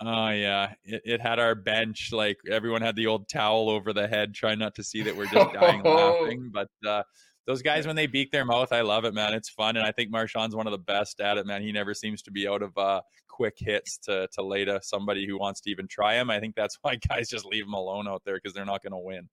Oh 0.00 0.28
yeah, 0.28 0.74
it, 0.84 1.02
it, 1.04 1.20
had 1.20 1.40
our 1.40 1.56
bench 1.56 2.10
like 2.12 2.36
everyone 2.48 2.82
had 2.82 2.94
the 2.94 3.08
old 3.08 3.28
towel 3.28 3.68
over 3.68 3.92
the 3.92 4.06
head, 4.06 4.32
trying 4.32 4.60
not 4.60 4.76
to 4.76 4.84
see 4.84 5.02
that 5.02 5.16
we're 5.16 5.26
just 5.26 5.52
dying 5.52 5.82
laughing. 5.84 6.50
But 6.52 6.68
uh, 6.86 7.02
those 7.48 7.62
guys 7.62 7.84
when 7.84 7.96
they 7.96 8.06
beak 8.06 8.30
their 8.30 8.44
mouth, 8.44 8.72
I 8.72 8.82
love 8.82 9.04
it, 9.04 9.14
man. 9.14 9.34
It's 9.34 9.48
fun, 9.48 9.76
and 9.76 9.84
I 9.84 9.90
think 9.90 10.10
Marchand's 10.10 10.54
one 10.54 10.68
of 10.68 10.70
the 10.70 10.78
best 10.78 11.20
at 11.20 11.36
it, 11.36 11.46
man. 11.46 11.62
He 11.62 11.72
never 11.72 11.94
seems 11.94 12.22
to 12.22 12.30
be 12.30 12.46
out 12.46 12.62
of 12.62 12.78
uh, 12.78 13.00
quick 13.26 13.54
hits 13.58 13.98
to 14.04 14.28
to 14.34 14.42
lay 14.42 14.64
to 14.64 14.80
somebody 14.82 15.26
who 15.26 15.36
wants 15.36 15.60
to 15.62 15.70
even 15.70 15.88
try 15.88 16.14
him. 16.14 16.30
I 16.30 16.38
think 16.38 16.54
that's 16.54 16.78
why 16.82 16.96
guys 17.08 17.28
just 17.28 17.44
leave 17.44 17.64
him 17.64 17.74
alone 17.74 18.06
out 18.06 18.22
there 18.24 18.36
because 18.36 18.54
they're 18.54 18.64
not 18.64 18.82
going 18.82 18.92
to 18.92 18.98
win. 18.98 19.28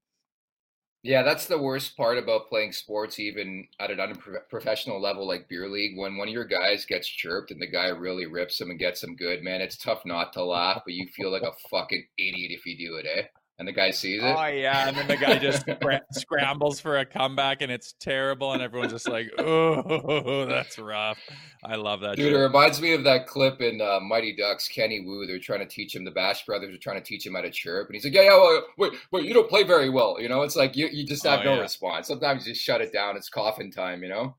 Yeah, 1.06 1.22
that's 1.22 1.46
the 1.46 1.60
worst 1.62 1.96
part 1.96 2.18
about 2.18 2.50
playing 2.50 2.72
sports, 2.72 3.20
even 3.20 3.68
at 3.80 3.92
an 3.92 4.00
unprofessional 4.00 5.00
level 5.00 5.28
like 5.28 5.48
beer 5.48 5.70
league. 5.70 5.96
When 5.98 6.18
one 6.18 6.28
of 6.28 6.34
your 6.34 6.46
guys 6.46 6.84
gets 6.86 7.08
chirped 7.08 7.52
and 7.52 7.62
the 7.62 7.68
guy 7.68 7.90
really 7.90 8.26
rips 8.26 8.60
him 8.60 8.72
and 8.72 8.80
gets 8.80 9.04
him 9.04 9.16
good, 9.16 9.44
man, 9.44 9.62
it's 9.62 9.78
tough 9.78 10.04
not 10.06 10.34
to 10.34 10.44
laugh, 10.44 10.82
but 10.84 10.96
you 10.96 11.08
feel 11.08 11.32
like 11.32 11.44
a 11.44 11.54
fucking 11.70 12.08
idiot 12.18 12.52
if 12.52 12.66
you 12.66 12.76
do 12.78 12.96
it, 12.96 13.06
eh? 13.06 13.28
And 13.58 13.68
the 13.68 13.72
guy 13.72 13.92
sees 13.92 14.22
it. 14.22 14.36
Oh 14.38 14.46
yeah, 14.48 14.88
and 14.88 14.98
then 14.98 15.08
the 15.08 15.16
guy 15.16 15.38
just 15.38 15.66
scrambles 16.12 16.80
for 16.80 16.98
a 16.98 17.06
comeback, 17.06 17.62
and 17.62 17.72
it's 17.72 17.94
terrible, 18.00 18.54
and 18.54 18.62
everyone's 18.62 18.92
just 18.92 19.08
like, 19.08 19.32
"Oh, 19.38 20.46
that's 20.50 20.78
rough." 20.78 21.20
I 21.64 21.76
love 21.76 22.02
that. 22.02 22.18
Dude, 22.18 22.34
it 22.34 22.38
reminds 22.38 22.82
me 22.82 22.94
of 22.94 23.04
that 23.06 23.28
clip 23.28 23.62
in 23.62 23.82
uh, 23.82 24.00
Mighty 24.02 24.36
Ducks. 24.36 24.68
Kenny 24.68 25.02
Wu, 25.02 25.26
they're 25.26 25.40
trying 25.40 25.62
to 25.62 25.68
teach 25.68 25.96
him. 25.96 26.04
The 26.04 26.12
Bash 26.12 26.46
Brothers 26.46 26.76
are 26.76 26.80
trying 26.80 27.02
to 27.02 27.06
teach 27.06 27.26
him 27.26 27.36
how 27.36 27.42
to 27.42 27.52
chirp, 27.52 27.88
and 27.88 27.96
he's 27.96 28.04
like, 28.04 28.14
"Yeah, 28.14 28.24
yeah, 28.24 28.38
well, 28.38 28.64
wait, 28.78 28.94
wait, 29.12 29.26
you 29.26 29.34
don't 29.34 29.50
play 29.50 29.64
very 29.64 29.90
well." 29.90 30.18
You 30.20 30.30
know, 30.30 30.42
it's 30.42 30.56
like 30.56 30.76
you 30.76 30.90
you 30.92 31.06
just 31.06 31.26
have 31.26 31.42
oh, 31.42 31.44
no 31.44 31.56
yeah. 31.56 31.62
response. 31.62 32.08
Sometimes 32.08 32.46
you 32.46 32.54
just 32.54 32.66
shut 32.66 32.82
it 32.82 32.92
down. 32.92 33.16
It's 33.16 33.30
coffin 33.30 33.72
time. 33.72 34.04
You 34.04 34.10
know 34.10 34.36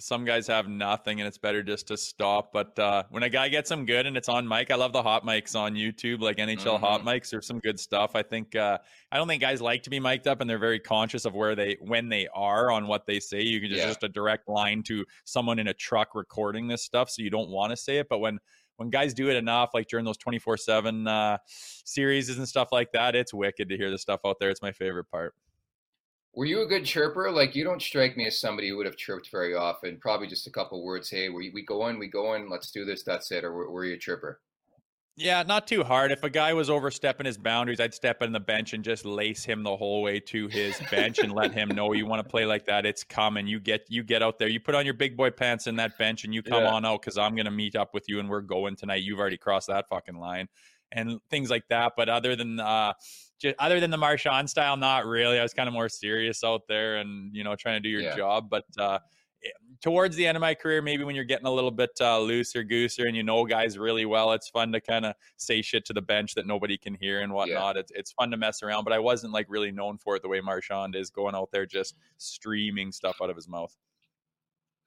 some 0.00 0.24
guys 0.24 0.46
have 0.46 0.68
nothing 0.68 1.20
and 1.20 1.28
it's 1.28 1.38
better 1.38 1.62
just 1.62 1.88
to 1.88 1.96
stop. 1.96 2.52
But 2.52 2.78
uh, 2.78 3.04
when 3.10 3.22
a 3.22 3.28
guy 3.28 3.48
gets 3.48 3.68
them 3.68 3.86
good 3.86 4.06
and 4.06 4.16
it's 4.16 4.28
on 4.28 4.48
mic, 4.48 4.70
I 4.70 4.74
love 4.74 4.92
the 4.92 5.02
hot 5.02 5.24
mics 5.24 5.54
on 5.54 5.74
YouTube, 5.74 6.20
like 6.20 6.38
NHL 6.38 6.56
mm-hmm. 6.56 6.84
hot 6.84 7.04
mics. 7.04 7.30
There's 7.30 7.46
some 7.46 7.58
good 7.58 7.78
stuff. 7.78 8.12
I 8.14 8.22
think 8.22 8.56
uh, 8.56 8.78
I 9.12 9.16
don't 9.16 9.28
think 9.28 9.42
guys 9.42 9.60
like 9.60 9.82
to 9.84 9.90
be 9.90 10.00
mic'd 10.00 10.26
up 10.26 10.40
and 10.40 10.48
they're 10.48 10.58
very 10.58 10.80
conscious 10.80 11.24
of 11.24 11.34
where 11.34 11.54
they 11.54 11.76
when 11.80 12.08
they 12.08 12.26
are 12.34 12.70
on 12.70 12.86
what 12.86 13.06
they 13.06 13.20
say. 13.20 13.42
You 13.42 13.60
can 13.60 13.68
just 13.68 13.80
yeah. 13.80 13.88
just 13.88 14.02
a 14.02 14.08
direct 14.08 14.48
line 14.48 14.82
to 14.84 15.04
someone 15.24 15.58
in 15.58 15.68
a 15.68 15.74
truck 15.74 16.14
recording 16.14 16.66
this 16.66 16.82
stuff, 16.82 17.10
so 17.10 17.22
you 17.22 17.30
don't 17.30 17.50
want 17.50 17.70
to 17.70 17.76
say 17.76 17.98
it. 17.98 18.08
But 18.08 18.18
when 18.20 18.38
when 18.76 18.88
guys 18.88 19.12
do 19.12 19.28
it 19.28 19.36
enough, 19.36 19.70
like 19.74 19.88
during 19.88 20.06
those 20.06 20.16
24 20.16 20.54
uh, 20.54 20.56
7 20.56 21.38
series 21.84 22.30
and 22.30 22.48
stuff 22.48 22.68
like 22.72 22.90
that, 22.92 23.14
it's 23.14 23.34
wicked 23.34 23.68
to 23.68 23.76
hear 23.76 23.90
the 23.90 23.98
stuff 23.98 24.20
out 24.24 24.38
there. 24.40 24.48
It's 24.48 24.62
my 24.62 24.72
favorite 24.72 25.10
part. 25.10 25.34
Were 26.34 26.44
you 26.44 26.62
a 26.62 26.66
good 26.66 26.84
chirper? 26.84 27.30
Like 27.30 27.54
you 27.54 27.64
don't 27.64 27.82
strike 27.82 28.16
me 28.16 28.26
as 28.26 28.40
somebody 28.40 28.68
who 28.68 28.76
would 28.76 28.86
have 28.86 28.96
chirped 28.96 29.30
very 29.30 29.54
often. 29.54 29.98
Probably 30.00 30.28
just 30.28 30.46
a 30.46 30.50
couple 30.50 30.84
words. 30.84 31.10
Hey, 31.10 31.28
we 31.28 31.50
we 31.50 31.64
going? 31.64 31.98
We 31.98 32.08
going? 32.08 32.48
Let's 32.48 32.70
do 32.70 32.84
this. 32.84 33.02
That's 33.02 33.30
it. 33.32 33.44
Or 33.44 33.52
were, 33.52 33.70
were 33.70 33.84
you 33.84 33.94
a 33.94 33.98
chirper? 33.98 34.36
Yeah, 35.16 35.42
not 35.42 35.66
too 35.66 35.84
hard. 35.84 36.12
If 36.12 36.22
a 36.22 36.30
guy 36.30 36.54
was 36.54 36.70
overstepping 36.70 37.26
his 37.26 37.36
boundaries, 37.36 37.78
I'd 37.78 37.92
step 37.92 38.22
in 38.22 38.32
the 38.32 38.40
bench 38.40 38.72
and 38.72 38.82
just 38.82 39.04
lace 39.04 39.44
him 39.44 39.62
the 39.62 39.76
whole 39.76 40.00
way 40.00 40.18
to 40.20 40.48
his 40.48 40.80
bench 40.90 41.18
and 41.18 41.32
let 41.32 41.52
him 41.52 41.68
know 41.68 41.92
you 41.92 42.06
want 42.06 42.22
to 42.22 42.28
play 42.28 42.46
like 42.46 42.64
that. 42.66 42.86
It's 42.86 43.04
coming. 43.04 43.46
You 43.46 43.60
get 43.60 43.84
you 43.88 44.02
get 44.04 44.22
out 44.22 44.38
there. 44.38 44.48
You 44.48 44.60
put 44.60 44.76
on 44.76 44.84
your 44.84 44.94
big 44.94 45.16
boy 45.16 45.30
pants 45.30 45.66
in 45.66 45.76
that 45.76 45.98
bench 45.98 46.24
and 46.24 46.32
you 46.32 46.42
come 46.42 46.62
yeah. 46.62 46.70
on 46.70 46.86
out 46.86 47.02
because 47.02 47.18
I'm 47.18 47.34
gonna 47.34 47.50
meet 47.50 47.74
up 47.76 47.92
with 47.92 48.08
you 48.08 48.20
and 48.20 48.30
we're 48.30 48.40
going 48.40 48.76
tonight. 48.76 49.02
You've 49.02 49.18
already 49.18 49.36
crossed 49.36 49.66
that 49.66 49.88
fucking 49.88 50.16
line 50.16 50.48
and 50.92 51.20
things 51.30 51.50
like 51.50 51.64
that. 51.68 51.92
But 51.96 52.08
other 52.08 52.36
than 52.36 52.60
uh, 52.60 52.92
just 53.40 53.56
other 53.58 53.80
than 53.80 53.90
the 53.90 53.96
Marchand 53.96 54.48
style, 54.48 54.76
not 54.76 55.06
really. 55.06 55.38
I 55.38 55.42
was 55.42 55.54
kind 55.54 55.68
of 55.68 55.72
more 55.72 55.88
serious 55.88 56.44
out 56.44 56.62
there 56.68 56.96
and 56.96 57.34
you 57.34 57.44
know 57.44 57.56
trying 57.56 57.76
to 57.76 57.80
do 57.80 57.88
your 57.88 58.02
yeah. 58.02 58.16
job. 58.16 58.50
But 58.50 58.64
uh, 58.78 58.98
eh, 59.44 59.48
towards 59.80 60.14
the 60.16 60.26
end 60.26 60.36
of 60.36 60.40
my 60.40 60.54
career, 60.54 60.82
maybe 60.82 61.04
when 61.04 61.14
you're 61.14 61.24
getting 61.24 61.46
a 61.46 61.52
little 61.52 61.70
bit 61.70 61.90
uh, 62.00 62.20
looser, 62.20 62.62
gooser, 62.62 63.06
and 63.06 63.16
you 63.16 63.22
know 63.22 63.44
guys 63.46 63.78
really 63.78 64.04
well, 64.04 64.32
it's 64.32 64.48
fun 64.48 64.72
to 64.72 64.80
kind 64.80 65.06
of 65.06 65.14
say 65.36 65.62
shit 65.62 65.84
to 65.86 65.92
the 65.92 66.02
bench 66.02 66.34
that 66.34 66.46
nobody 66.46 66.76
can 66.76 66.94
hear 66.94 67.20
and 67.20 67.32
whatnot. 67.32 67.76
Yeah. 67.76 67.80
It's 67.80 67.92
it's 67.94 68.12
fun 68.12 68.30
to 68.30 68.36
mess 68.36 68.62
around, 68.62 68.84
but 68.84 68.92
I 68.92 68.98
wasn't 68.98 69.32
like 69.32 69.46
really 69.48 69.72
known 69.72 69.98
for 69.98 70.16
it 70.16 70.22
the 70.22 70.28
way 70.28 70.40
Marchand 70.40 70.94
is 70.94 71.10
going 71.10 71.34
out 71.34 71.50
there 71.52 71.66
just 71.66 71.96
streaming 72.18 72.92
stuff 72.92 73.16
out 73.22 73.30
of 73.30 73.36
his 73.36 73.48
mouth. 73.48 73.74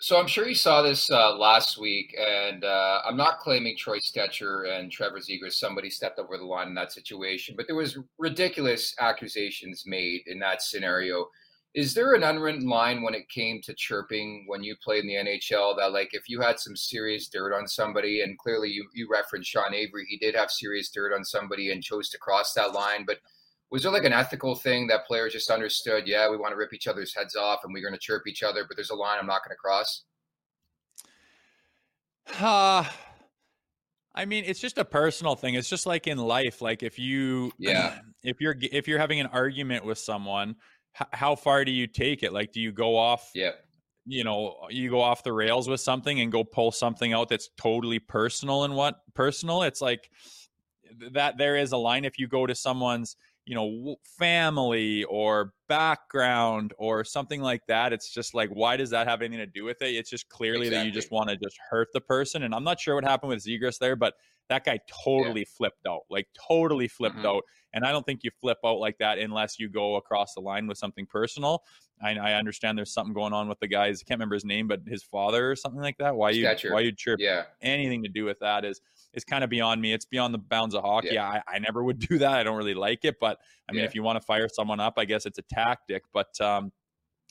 So 0.04 0.20
I'm 0.20 0.28
sure 0.28 0.46
you 0.46 0.54
saw 0.54 0.82
this 0.82 1.10
uh, 1.10 1.38
last 1.38 1.78
week, 1.80 2.14
and 2.20 2.66
uh, 2.66 3.00
I'm 3.08 3.16
not 3.16 3.40
claiming 3.40 3.78
Troy 3.78 4.00
Stecher 4.00 4.70
and 4.70 4.92
Trevor 4.92 5.20
Zegras. 5.20 5.54
somebody 5.54 5.90
stepped 5.90 6.20
over 6.20 6.38
the 6.38 6.44
line 6.44 6.68
in 6.68 6.74
that 6.74 6.92
situation, 6.92 7.56
but 7.56 7.68
there 7.68 7.78
was 7.78 7.98
ridiculous 8.18 8.94
accusations 9.00 9.84
made 9.86 10.24
in 10.28 10.40
that 10.40 10.62
scenario. 10.62 11.28
Is 11.74 11.94
there 11.94 12.16
an 12.16 12.24
unwritten 12.24 12.68
line 12.68 13.02
when 13.02 13.14
it 13.14 13.30
came 13.30 13.62
to 13.62 13.74
chirping 13.76 14.44
when 14.46 14.62
you 14.62 14.76
played 14.84 15.06
in 15.06 15.08
the 15.08 15.32
NHL 15.32 15.78
that 15.78 15.94
like 15.94 16.10
if 16.12 16.28
you 16.28 16.42
had 16.42 16.60
some 16.60 16.76
serious 16.76 17.30
dirt 17.30 17.56
on 17.58 17.66
somebody, 17.66 18.24
and 18.24 18.38
clearly 18.38 18.72
you 18.72 18.86
you 18.94 19.08
referenced 19.10 19.52
Sean 19.52 19.74
Avery, 19.74 20.06
he 20.10 20.18
did 20.18 20.36
have 20.36 20.52
serious 20.52 20.90
dirt 20.90 21.14
on 21.16 21.24
somebody 21.24 21.72
and 21.72 21.82
chose 21.82 22.10
to 22.10 22.18
cross 22.18 22.52
that 22.56 22.74
line, 22.74 23.06
but 23.08 23.20
was 23.74 23.82
there 23.82 23.92
like 23.92 24.04
an 24.04 24.14
ethical 24.14 24.54
thing 24.54 24.86
that 24.86 25.08
players 25.08 25.34
just 25.34 25.50
understood? 25.50 26.08
Yeah, 26.08 26.30
we 26.30 26.38
want 26.38 26.52
to 26.52 26.56
rip 26.56 26.74
each 26.74 26.86
other's 26.86 27.16
heads 27.16 27.36
off 27.36 27.62
and 27.64 27.74
we're 27.74 27.82
going 27.82 27.96
to 27.96 28.00
chirp 28.00 28.28
each 28.28 28.44
other, 28.44 28.66
but 28.68 28.78
there's 28.78 28.92
a 28.92 28.96
line 28.96 29.18
I'm 29.20 29.26
not 29.26 29.42
going 29.44 29.50
to 29.50 29.56
cross. 29.56 30.04
Uh, 32.40 32.86
I 34.14 34.26
mean, 34.26 34.44
it's 34.46 34.60
just 34.60 34.78
a 34.78 34.86
personal 34.86 35.34
thing. 35.34 35.56
It's 35.56 35.68
just 35.68 35.88
like 35.88 36.06
in 36.06 36.20
life. 36.20 36.62
Like 36.62 36.84
if 36.84 37.00
you, 37.00 37.52
yeah, 37.58 37.98
if 38.24 38.40
you're 38.40 38.56
if 38.62 38.88
you're 38.88 39.00
having 39.00 39.20
an 39.20 39.26
argument 39.28 39.84
with 39.84 39.98
someone, 39.98 40.56
h- 41.02 41.08
how 41.12 41.36
far 41.36 41.66
do 41.66 41.72
you 41.72 41.88
take 41.88 42.22
it? 42.22 42.32
Like, 42.32 42.52
do 42.52 42.62
you 42.62 42.72
go 42.72 42.96
off? 42.96 43.32
Yeah. 43.34 43.54
You 44.06 44.24
know, 44.24 44.56
you 44.70 44.92
go 44.92 45.02
off 45.02 45.24
the 45.24 45.34
rails 45.34 45.68
with 45.68 45.82
something 45.82 46.20
and 46.20 46.32
go 46.32 46.44
pull 46.44 46.72
something 46.72 47.12
out 47.12 47.28
that's 47.28 47.50
totally 47.58 47.98
personal 47.98 48.66
and 48.66 48.76
what 48.76 48.98
personal. 49.16 49.64
It's 49.64 49.82
like 49.82 50.12
that. 51.14 51.40
There 51.40 51.56
is 51.56 51.72
a 51.72 51.78
line 51.78 52.06
if 52.06 52.20
you 52.20 52.28
go 52.28 52.46
to 52.46 52.54
someone's 52.54 53.16
you 53.46 53.56
know 53.56 53.96
family 54.18 55.04
or 55.06 55.54
background 55.68 56.74
or 56.78 57.04
something 57.04 57.42
like 57.42 57.62
that 57.68 57.92
it's 57.92 58.10
just 58.10 58.34
like 58.34 58.50
why 58.50 58.78
does 58.78 58.90
that 58.90 59.08
have 59.08 59.22
anything 59.22 59.46
to 59.46 59.52
do 59.52 59.64
with 59.64 59.82
it 59.82 59.96
it's 59.96 60.10
just 60.10 60.30
clearly 60.30 60.68
exactly. 60.68 60.78
that 60.78 60.86
you 60.86 60.92
just 60.92 61.12
want 61.12 61.30
to 61.30 61.36
just 61.38 61.58
hurt 61.70 61.88
the 61.94 62.02
person 62.02 62.44
and 62.44 62.56
i'm 62.56 62.64
not 62.64 62.80
sure 62.80 62.96
what 62.96 63.04
happened 63.04 63.30
with 63.30 63.44
zegras 63.44 63.78
there 63.80 63.96
but 63.96 64.14
that 64.50 64.66
guy 64.66 64.80
totally 65.04 65.42
yeah. 65.42 65.56
flipped 65.58 65.86
out 65.88 66.02
like 66.10 66.28
totally 66.48 66.88
flipped 66.88 67.18
mm-hmm. 67.18 67.26
out 67.26 67.44
and 67.74 67.86
i 67.86 67.92
don't 67.92 68.06
think 68.06 68.22
you 68.24 68.32
flip 68.40 68.58
out 68.66 68.80
like 68.80 68.98
that 68.98 69.18
unless 69.18 69.60
you 69.60 69.68
go 69.70 69.96
across 69.96 70.34
the 70.34 70.42
line 70.42 70.68
with 70.68 70.78
something 70.78 71.06
personal 71.06 71.64
I, 72.02 72.16
I 72.16 72.34
understand 72.34 72.78
there's 72.78 72.94
something 72.94 73.14
going 73.14 73.34
on 73.34 73.48
with 73.48 73.60
the 73.60 73.68
guys 73.68 74.02
i 74.02 74.04
can't 74.08 74.20
remember 74.20 74.36
his 74.36 74.46
name 74.46 74.68
but 74.68 74.82
his 74.88 75.04
father 75.04 75.52
or 75.52 75.56
something 75.56 75.82
like 75.82 75.98
that 75.98 76.16
why 76.16 76.32
you 76.32 76.48
why 76.70 76.82
you 76.82 76.92
chirp 76.92 77.20
yeah 77.20 77.44
anything 77.62 78.04
to 78.04 78.10
do 78.10 78.26
with 78.26 78.40
that 78.40 78.64
is 78.64 78.80
is 79.14 79.24
kind 79.24 79.44
of 79.44 79.50
beyond 79.50 79.82
me. 79.82 79.94
It's 79.94 80.06
beyond 80.06 80.34
the 80.34 80.40
bounds 80.40 80.76
of 80.76 80.84
hockey. 80.84 81.10
Yeah. 81.12 81.28
I, 81.28 81.42
I 81.48 81.60
never 81.60 81.84
would 81.84 82.00
do 82.10 82.18
that. 82.20 82.34
I 82.34 82.44
don't 82.44 82.58
really 82.58 82.74
like 82.74 83.06
it. 83.06 83.20
But 83.20 83.40
I 83.70 83.72
mean, 83.72 83.80
yeah. 83.80 83.86
if 83.86 83.96
you 83.96 84.04
want 84.04 84.20
to 84.20 84.26
fire 84.26 84.50
someone 84.50 84.80
up, 84.80 84.96
I 84.98 85.06
guess 85.06 85.26
it's 85.26 85.38
a 85.38 85.44
tactic. 85.44 86.04
But 86.14 86.40
um, 86.42 86.72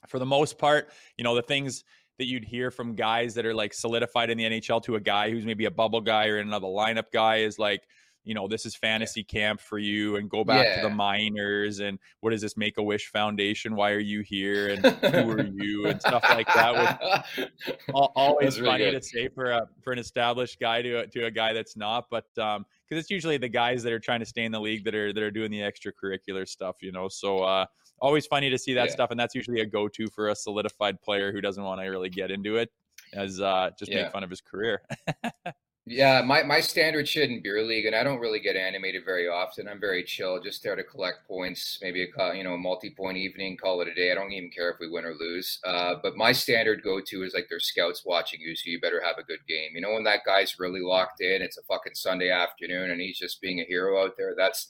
for 0.08 0.18
the 0.18 0.26
most 0.26 0.58
part, 0.58 0.90
you 1.16 1.24
know, 1.24 1.34
the 1.34 1.42
things 1.42 1.84
that 2.18 2.26
you'd 2.26 2.44
hear 2.44 2.70
from 2.70 2.94
guys 2.94 3.34
that 3.34 3.46
are 3.46 3.54
like 3.54 3.74
solidified 3.74 4.30
in 4.30 4.38
the 4.38 4.44
NHL 4.44 4.82
to 4.84 4.96
a 4.96 5.00
guy 5.00 5.30
who's 5.30 5.44
maybe 5.44 5.64
a 5.64 5.70
bubble 5.70 6.00
guy 6.00 6.28
or 6.28 6.38
another 6.38 6.66
lineup 6.66 7.10
guy 7.12 7.36
is 7.38 7.58
like, 7.58 7.82
you 8.24 8.34
know, 8.34 8.46
this 8.46 8.64
is 8.64 8.74
fantasy 8.74 9.24
camp 9.24 9.60
for 9.60 9.78
you 9.78 10.16
and 10.16 10.30
go 10.30 10.44
back 10.44 10.64
yeah. 10.64 10.76
to 10.76 10.82
the 10.82 10.94
minors 10.94 11.80
and 11.80 11.98
what 12.20 12.32
is 12.32 12.40
this 12.40 12.56
Make 12.56 12.78
a 12.78 12.82
Wish 12.82 13.08
Foundation? 13.08 13.74
Why 13.74 13.90
are 13.90 13.98
you 13.98 14.20
here? 14.20 14.68
And 14.68 14.84
who 14.84 15.30
are 15.30 15.42
you? 15.42 15.86
And 15.86 16.00
stuff 16.00 16.22
like 16.28 16.46
that. 16.46 17.26
always 17.92 18.60
really 18.60 18.72
funny 18.72 18.90
good. 18.90 19.02
to 19.02 19.06
say 19.06 19.28
for 19.28 19.50
a 19.50 19.68
for 19.82 19.92
an 19.92 19.98
established 19.98 20.60
guy 20.60 20.82
to 20.82 21.00
a, 21.00 21.06
to 21.08 21.24
a 21.26 21.30
guy 21.30 21.52
that's 21.52 21.76
not, 21.76 22.06
but 22.10 22.26
um, 22.38 22.64
because 22.88 23.02
it's 23.02 23.10
usually 23.10 23.38
the 23.38 23.48
guys 23.48 23.82
that 23.82 23.92
are 23.92 24.00
trying 24.00 24.20
to 24.20 24.26
stay 24.26 24.44
in 24.44 24.52
the 24.52 24.60
league 24.60 24.84
that 24.84 24.94
are 24.94 25.12
that 25.12 25.22
are 25.22 25.30
doing 25.30 25.50
the 25.50 25.60
extracurricular 25.60 26.46
stuff, 26.46 26.76
you 26.80 26.92
know. 26.92 27.08
So 27.08 27.40
uh, 27.40 27.66
always 28.00 28.26
funny 28.26 28.50
to 28.50 28.58
see 28.58 28.74
that 28.74 28.86
yeah. 28.86 28.92
stuff, 28.92 29.10
and 29.10 29.18
that's 29.18 29.34
usually 29.34 29.60
a 29.60 29.66
go 29.66 29.88
to 29.88 30.06
for 30.08 30.28
a 30.28 30.36
solidified 30.36 31.00
player 31.02 31.32
who 31.32 31.40
doesn't 31.40 31.62
want 31.62 31.80
to 31.80 31.88
really 31.88 32.10
get 32.10 32.30
into 32.30 32.56
it, 32.56 32.70
as 33.14 33.40
uh, 33.40 33.70
just 33.78 33.90
yeah. 33.90 34.02
make 34.02 34.12
fun 34.12 34.22
of 34.22 34.30
his 34.30 34.40
career. 34.40 34.82
Yeah, 35.84 36.22
my, 36.22 36.44
my 36.44 36.60
standard 36.60 37.08
shit 37.08 37.28
in 37.28 37.42
beer 37.42 37.60
league, 37.64 37.86
and 37.86 37.96
I 37.96 38.04
don't 38.04 38.20
really 38.20 38.38
get 38.38 38.54
animated 38.54 39.04
very 39.04 39.26
often. 39.26 39.66
I'm 39.66 39.80
very 39.80 40.04
chill, 40.04 40.40
just 40.40 40.62
there 40.62 40.76
to 40.76 40.84
collect 40.84 41.26
points, 41.26 41.80
maybe 41.82 42.04
a 42.04 42.34
you 42.36 42.44
know 42.44 42.54
a 42.54 42.58
multi 42.58 42.90
point 42.90 43.16
evening, 43.16 43.56
call 43.56 43.80
it 43.80 43.88
a 43.88 43.94
day. 43.94 44.12
I 44.12 44.14
don't 44.14 44.30
even 44.30 44.50
care 44.50 44.70
if 44.70 44.76
we 44.78 44.88
win 44.88 45.04
or 45.04 45.14
lose. 45.14 45.58
Uh, 45.64 45.94
but 46.00 46.16
my 46.16 46.30
standard 46.30 46.84
go 46.84 47.00
to 47.00 47.24
is 47.24 47.34
like 47.34 47.46
there's 47.50 47.66
scouts 47.66 48.04
watching 48.06 48.40
you, 48.40 48.54
so 48.54 48.70
you 48.70 48.80
better 48.80 49.02
have 49.04 49.18
a 49.18 49.24
good 49.24 49.40
game. 49.48 49.70
You 49.74 49.80
know 49.80 49.92
when 49.94 50.04
that 50.04 50.20
guy's 50.24 50.54
really 50.60 50.80
locked 50.80 51.20
in, 51.20 51.42
it's 51.42 51.58
a 51.58 51.62
fucking 51.64 51.96
Sunday 51.96 52.30
afternoon, 52.30 52.92
and 52.92 53.00
he's 53.00 53.18
just 53.18 53.40
being 53.40 53.58
a 53.58 53.64
hero 53.64 54.04
out 54.04 54.12
there. 54.16 54.34
That's 54.36 54.68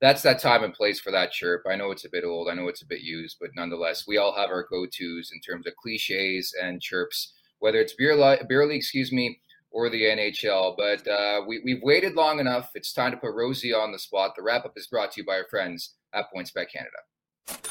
that's 0.00 0.22
that 0.22 0.38
time 0.40 0.64
and 0.64 0.72
place 0.72 0.98
for 0.98 1.12
that 1.12 1.30
chirp. 1.30 1.64
I 1.70 1.76
know 1.76 1.90
it's 1.90 2.06
a 2.06 2.10
bit 2.10 2.24
old, 2.24 2.48
I 2.48 2.54
know 2.54 2.68
it's 2.68 2.82
a 2.82 2.86
bit 2.86 3.00
used, 3.02 3.36
but 3.38 3.50
nonetheless, 3.54 4.06
we 4.06 4.16
all 4.16 4.34
have 4.34 4.48
our 4.48 4.66
go 4.70 4.86
tos 4.86 5.30
in 5.32 5.40
terms 5.40 5.66
of 5.66 5.76
cliches 5.76 6.54
and 6.60 6.80
chirps, 6.80 7.34
whether 7.58 7.78
it's 7.80 7.94
beer 7.94 8.16
li- 8.16 8.40
beer 8.48 8.66
league, 8.66 8.78
excuse 8.78 9.12
me 9.12 9.40
or 9.74 9.90
the 9.90 10.00
NHL. 10.00 10.76
But 10.78 11.06
uh, 11.06 11.42
we, 11.46 11.60
we've 11.64 11.82
waited 11.82 12.14
long 12.14 12.38
enough. 12.38 12.70
It's 12.74 12.92
time 12.92 13.10
to 13.10 13.16
put 13.18 13.34
Rosie 13.34 13.74
on 13.74 13.92
the 13.92 13.98
spot. 13.98 14.32
The 14.36 14.42
wrap 14.42 14.64
up 14.64 14.72
is 14.76 14.86
brought 14.86 15.12
to 15.12 15.20
you 15.20 15.26
by 15.26 15.34
our 15.34 15.46
friends 15.50 15.96
at 16.14 16.26
PointsBet 16.34 16.66
Canada. 16.72 17.70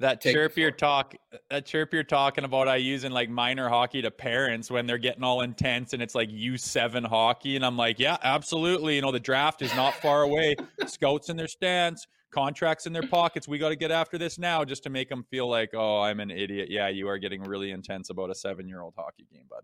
That 0.00 0.20
Take 0.20 0.34
chirp 0.34 0.56
you're 0.56 0.72
talk, 0.72 1.14
that 1.50 1.66
chirp 1.66 1.94
you're 1.94 2.02
talking 2.02 2.44
about, 2.44 2.66
I 2.66 2.76
use 2.76 3.04
in 3.04 3.12
like 3.12 3.30
minor 3.30 3.68
hockey 3.68 4.02
to 4.02 4.10
parents 4.10 4.68
when 4.68 4.86
they're 4.86 4.98
getting 4.98 5.22
all 5.22 5.42
intense 5.42 5.92
and 5.92 6.02
it's 6.02 6.16
like 6.16 6.28
U 6.32 6.58
seven 6.58 7.04
hockey, 7.04 7.54
and 7.54 7.64
I'm 7.64 7.76
like, 7.76 8.00
yeah, 8.00 8.16
absolutely. 8.24 8.96
You 8.96 9.02
know, 9.02 9.12
the 9.12 9.20
draft 9.20 9.62
is 9.62 9.74
not 9.76 9.94
far 9.94 10.22
away. 10.22 10.56
Scouts 10.86 11.28
in 11.28 11.36
their 11.36 11.46
stands, 11.46 12.08
contracts 12.34 12.86
in 12.86 12.92
their 12.92 13.06
pockets. 13.06 13.46
We 13.46 13.58
got 13.58 13.70
to 13.70 13.76
get 13.76 13.90
after 13.90 14.18
this 14.18 14.38
now 14.38 14.64
just 14.64 14.82
to 14.84 14.90
make 14.90 15.08
them 15.08 15.24
feel 15.30 15.48
like, 15.48 15.70
oh, 15.74 16.00
I'm 16.00 16.20
an 16.20 16.30
idiot. 16.30 16.68
Yeah, 16.70 16.88
you 16.88 17.08
are 17.08 17.18
getting 17.18 17.42
really 17.42 17.70
intense 17.70 18.10
about 18.10 18.30
a 18.30 18.34
seven 18.34 18.68
year 18.68 18.82
old 18.82 18.94
hockey 18.96 19.26
game, 19.32 19.46
bud. 19.48 19.62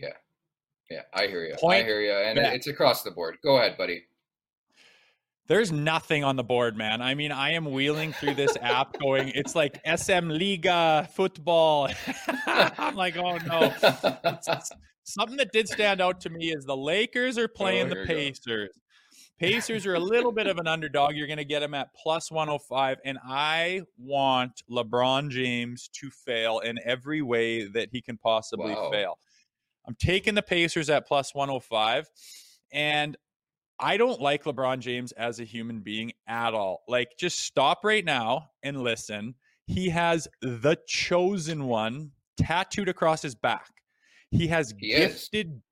Yeah. 0.00 0.12
Yeah, 0.90 1.02
I 1.12 1.26
hear 1.26 1.44
you. 1.44 1.54
Point 1.60 1.82
I 1.82 1.86
hear 1.86 2.00
you. 2.00 2.12
And 2.12 2.38
it's 2.38 2.66
across 2.66 3.02
the 3.02 3.10
board. 3.10 3.36
Go 3.42 3.58
ahead, 3.58 3.76
buddy. 3.76 4.04
There's 5.46 5.72
nothing 5.72 6.24
on 6.24 6.36
the 6.36 6.44
board, 6.44 6.76
man. 6.76 7.00
I 7.00 7.14
mean, 7.14 7.32
I 7.32 7.52
am 7.52 7.72
wheeling 7.72 8.12
through 8.12 8.34
this 8.34 8.54
app 8.60 8.98
going, 8.98 9.32
it's 9.34 9.54
like 9.54 9.80
SM 9.86 10.28
Liga 10.28 11.08
football. 11.14 11.88
I'm 12.46 12.94
like, 12.94 13.16
oh 13.16 13.38
no. 13.38 13.72
something 15.04 15.38
that 15.38 15.52
did 15.52 15.66
stand 15.66 16.02
out 16.02 16.20
to 16.20 16.30
me 16.30 16.52
is 16.52 16.66
the 16.66 16.76
Lakers 16.76 17.38
are 17.38 17.48
playing 17.48 17.86
oh, 17.86 17.94
the 17.94 18.06
Pacers. 18.06 18.78
Pacers 19.38 19.86
are 19.86 19.94
a 19.94 20.00
little 20.00 20.32
bit 20.32 20.48
of 20.48 20.58
an 20.58 20.66
underdog. 20.66 21.14
You're 21.14 21.28
going 21.28 21.38
to 21.38 21.44
get 21.44 21.60
them 21.60 21.74
at 21.74 21.94
plus 21.94 22.30
105. 22.30 22.98
And 23.04 23.18
I 23.24 23.82
want 23.96 24.62
LeBron 24.70 25.30
James 25.30 25.88
to 25.94 26.10
fail 26.10 26.58
in 26.58 26.78
every 26.84 27.22
way 27.22 27.68
that 27.68 27.88
he 27.92 28.00
can 28.00 28.18
possibly 28.18 28.74
wow. 28.74 28.90
fail. 28.90 29.18
I'm 29.86 29.96
taking 29.98 30.34
the 30.34 30.42
Pacers 30.42 30.90
at 30.90 31.06
plus 31.06 31.34
105. 31.34 32.08
And 32.72 33.16
I 33.78 33.96
don't 33.96 34.20
like 34.20 34.44
LeBron 34.44 34.80
James 34.80 35.12
as 35.12 35.38
a 35.38 35.44
human 35.44 35.80
being 35.80 36.12
at 36.26 36.52
all. 36.52 36.82
Like, 36.88 37.12
just 37.16 37.38
stop 37.38 37.84
right 37.84 38.04
now 38.04 38.50
and 38.64 38.82
listen. 38.82 39.36
He 39.66 39.88
has 39.90 40.26
the 40.42 40.76
chosen 40.88 41.66
one 41.66 42.10
tattooed 42.36 42.88
across 42.88 43.22
his 43.22 43.36
back. 43.36 43.70
He 44.30 44.48
has 44.48 44.74
he 44.78 44.90
gifted 44.90 45.46
is 45.48 45.62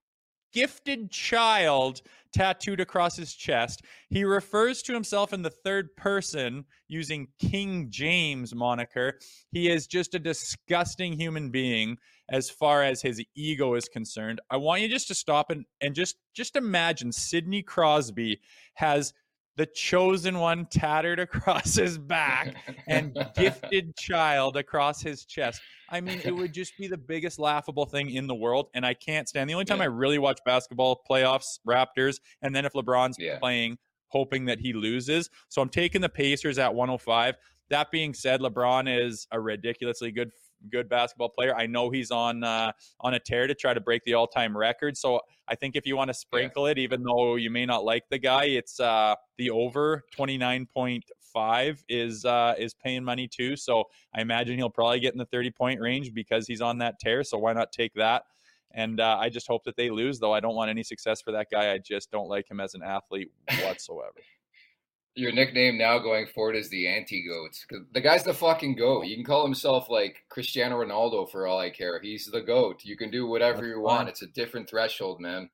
gifted 0.57 1.11
child 1.11 2.01
tattooed 2.33 2.81
across 2.81 3.15
his 3.15 3.35
chest. 3.35 3.83
He 4.09 4.25
refers 4.25 4.81
to 4.83 4.95
himself 4.95 5.35
in 5.35 5.43
the 5.43 5.51
third 5.51 5.95
person 5.97 6.65
using 6.89 7.29
King 7.39 7.89
James 7.91 8.55
moniker. 8.55 9.19
He 9.51 9.69
is 9.69 9.87
just 9.87 10.15
a 10.15 10.19
disgusting 10.19 11.13
human 11.13 11.51
being 11.51 11.99
as 12.31 12.49
far 12.49 12.83
as 12.83 13.03
his 13.03 13.23
ego 13.37 13.75
is 13.75 13.87
concerned. 13.87 14.41
I 14.51 14.57
want 14.57 14.81
you 14.81 14.89
just 14.89 15.09
to 15.09 15.15
stop 15.15 15.51
and, 15.51 15.67
and 15.83 15.95
just 15.95 16.17
just 16.35 16.57
imagine 16.57 17.13
Sidney 17.13 17.63
Crosby 17.63 18.41
has 18.77 19.13
the 19.57 19.67
chosen 19.67 20.39
one 20.39 20.67
tattered 20.67 21.19
across 21.19 21.75
his 21.75 21.99
back 21.99 22.55
and 22.87 23.17
gifted 23.35 23.97
child 23.97 24.57
across 24.57 25.01
his 25.01 25.25
chest. 25.25 25.61
I 25.91 26.01
mean, 26.01 26.21
it 26.25 26.35
would 26.35 26.53
just 26.53 26.77
be 26.79 26.89
the 26.89 26.99
biggest 26.99 27.39
laughable 27.39 27.87
thing 27.87 28.11
in 28.11 28.27
the 28.27 28.35
world. 28.35 28.69
And 28.75 28.85
I 28.85 28.95
can't 28.95 29.29
stand 29.29 29.49
the 29.49 29.55
only 29.55 29.65
time 29.65 29.79
yeah. 29.79 29.85
I 29.85 29.89
really 29.89 30.19
watch 30.19 30.41
basketball 30.45 31.03
playoffs, 31.09 31.59
Raptors, 31.67 32.19
and 32.43 32.55
then 32.55 32.65
if 32.65 32.73
LeBron's 32.73 33.17
yeah. 33.19 33.39
playing, 33.39 33.79
hoping 34.09 34.45
that 34.47 34.59
he 34.59 34.73
loses. 34.73 35.31
So 35.49 35.63
I'm 35.63 35.69
taking 35.69 36.01
the 36.01 36.09
Pacers 36.09 36.59
at 36.59 36.75
105. 36.75 37.37
That 37.71 37.91
being 37.91 38.15
said, 38.15 38.41
LeBron 38.41 39.05
is 39.05 39.27
a 39.33 39.41
ridiculously 39.41 40.13
good 40.13 40.31
good 40.71 40.89
basketball 40.89 41.29
player. 41.29 41.55
I 41.55 41.67
know 41.67 41.91
he's 41.91 42.11
on 42.11 42.45
uh, 42.45 42.73
on 43.01 43.15
a 43.15 43.19
tear 43.19 43.47
to 43.47 43.55
try 43.55 43.75
to 43.75 43.81
break 43.81 44.05
the 44.05 44.15
all 44.15 44.27
time 44.27 44.57
record. 44.57 44.97
So 44.97 45.21
I 45.49 45.55
think 45.55 45.77
if 45.77 45.87
you 45.87 45.97
want 45.97 46.09
to 46.09 46.15
sprinkle 46.15 46.67
yeah. 46.67 46.73
it, 46.73 46.79
even 46.79 47.03
though 47.03 47.37
you 47.37 47.51
may 47.51 47.67
not 47.67 47.85
like 47.85 48.05
the 48.11 48.19
guy, 48.19 48.45
it's 48.45 48.81
uh, 48.81 49.15
the 49.39 49.51
over 49.51 50.05
twenty 50.15 50.39
nine 50.39 50.67
point 50.67 51.05
five 51.33 51.83
is 51.89 52.25
uh, 52.25 52.55
is 52.59 52.75
paying 52.75 53.05
money 53.05 53.29
too. 53.29 53.57
So 53.57 53.85
I 54.15 54.21
imagine 54.21 54.57
he'll 54.57 54.71
probably 54.71 55.01
get 55.01 55.13
in 55.13 55.19
the 55.19 55.27
thirty 55.27 55.51
point 55.51 55.81
range 55.81 56.13
because 56.15 56.47
he's 56.47 56.61
on 56.61 56.79
that 56.79 56.99
tear. 56.99 57.25
So 57.25 57.39
why 57.39 57.53
not 57.53 57.73
take 57.73 57.95
that? 57.95 58.25
And 58.73 59.01
uh, 59.01 59.17
I 59.19 59.31
just 59.31 59.47
hope 59.47 59.65
that 59.65 59.77
they 59.77 59.89
lose, 59.89 60.19
though. 60.19 60.35
I 60.35 60.41
don't 60.41 60.55
want 60.55 60.69
any 60.69 60.83
success 60.83 61.23
for 61.23 61.33
that 61.33 61.47
guy. 61.51 61.73
I 61.73 61.79
just 61.79 62.11
don't 62.11 62.29
like 62.29 62.51
him 62.51 62.61
as 62.61 62.75
an 62.75 62.83
athlete 62.83 63.31
whatsoever 63.63 64.21
your 65.17 65.33
nickname 65.33 65.79
now 65.79 65.99
going 65.99 66.27
forward 66.27 66.57
is 66.57 66.69
the 66.69 66.87
anti 66.87 67.27
goat. 67.27 67.57
The 67.93 68.01
guy's 68.01 68.23
the 68.23 68.35
fucking 68.35 68.77
goat. 68.77 69.07
You 69.07 69.17
can 69.17 69.25
call 69.25 69.45
himself 69.45 69.89
like 69.89 70.25
Cristiano 70.29 70.83
Ronaldo 70.83 71.31
for 71.31 71.47
all 71.47 71.59
I 71.59 71.71
care. 71.71 71.99
He's 72.01 72.27
the 72.27 72.43
goat. 72.43 72.85
You 72.85 72.97
can 72.97 73.11
do 73.11 73.27
whatever 73.27 73.63
That's 73.63 73.69
you 73.69 73.81
want. 73.81 74.11
It's 74.11 74.23
a 74.23 74.27
different 74.27 74.69
threshold, 74.69 75.21
man. 75.21 75.49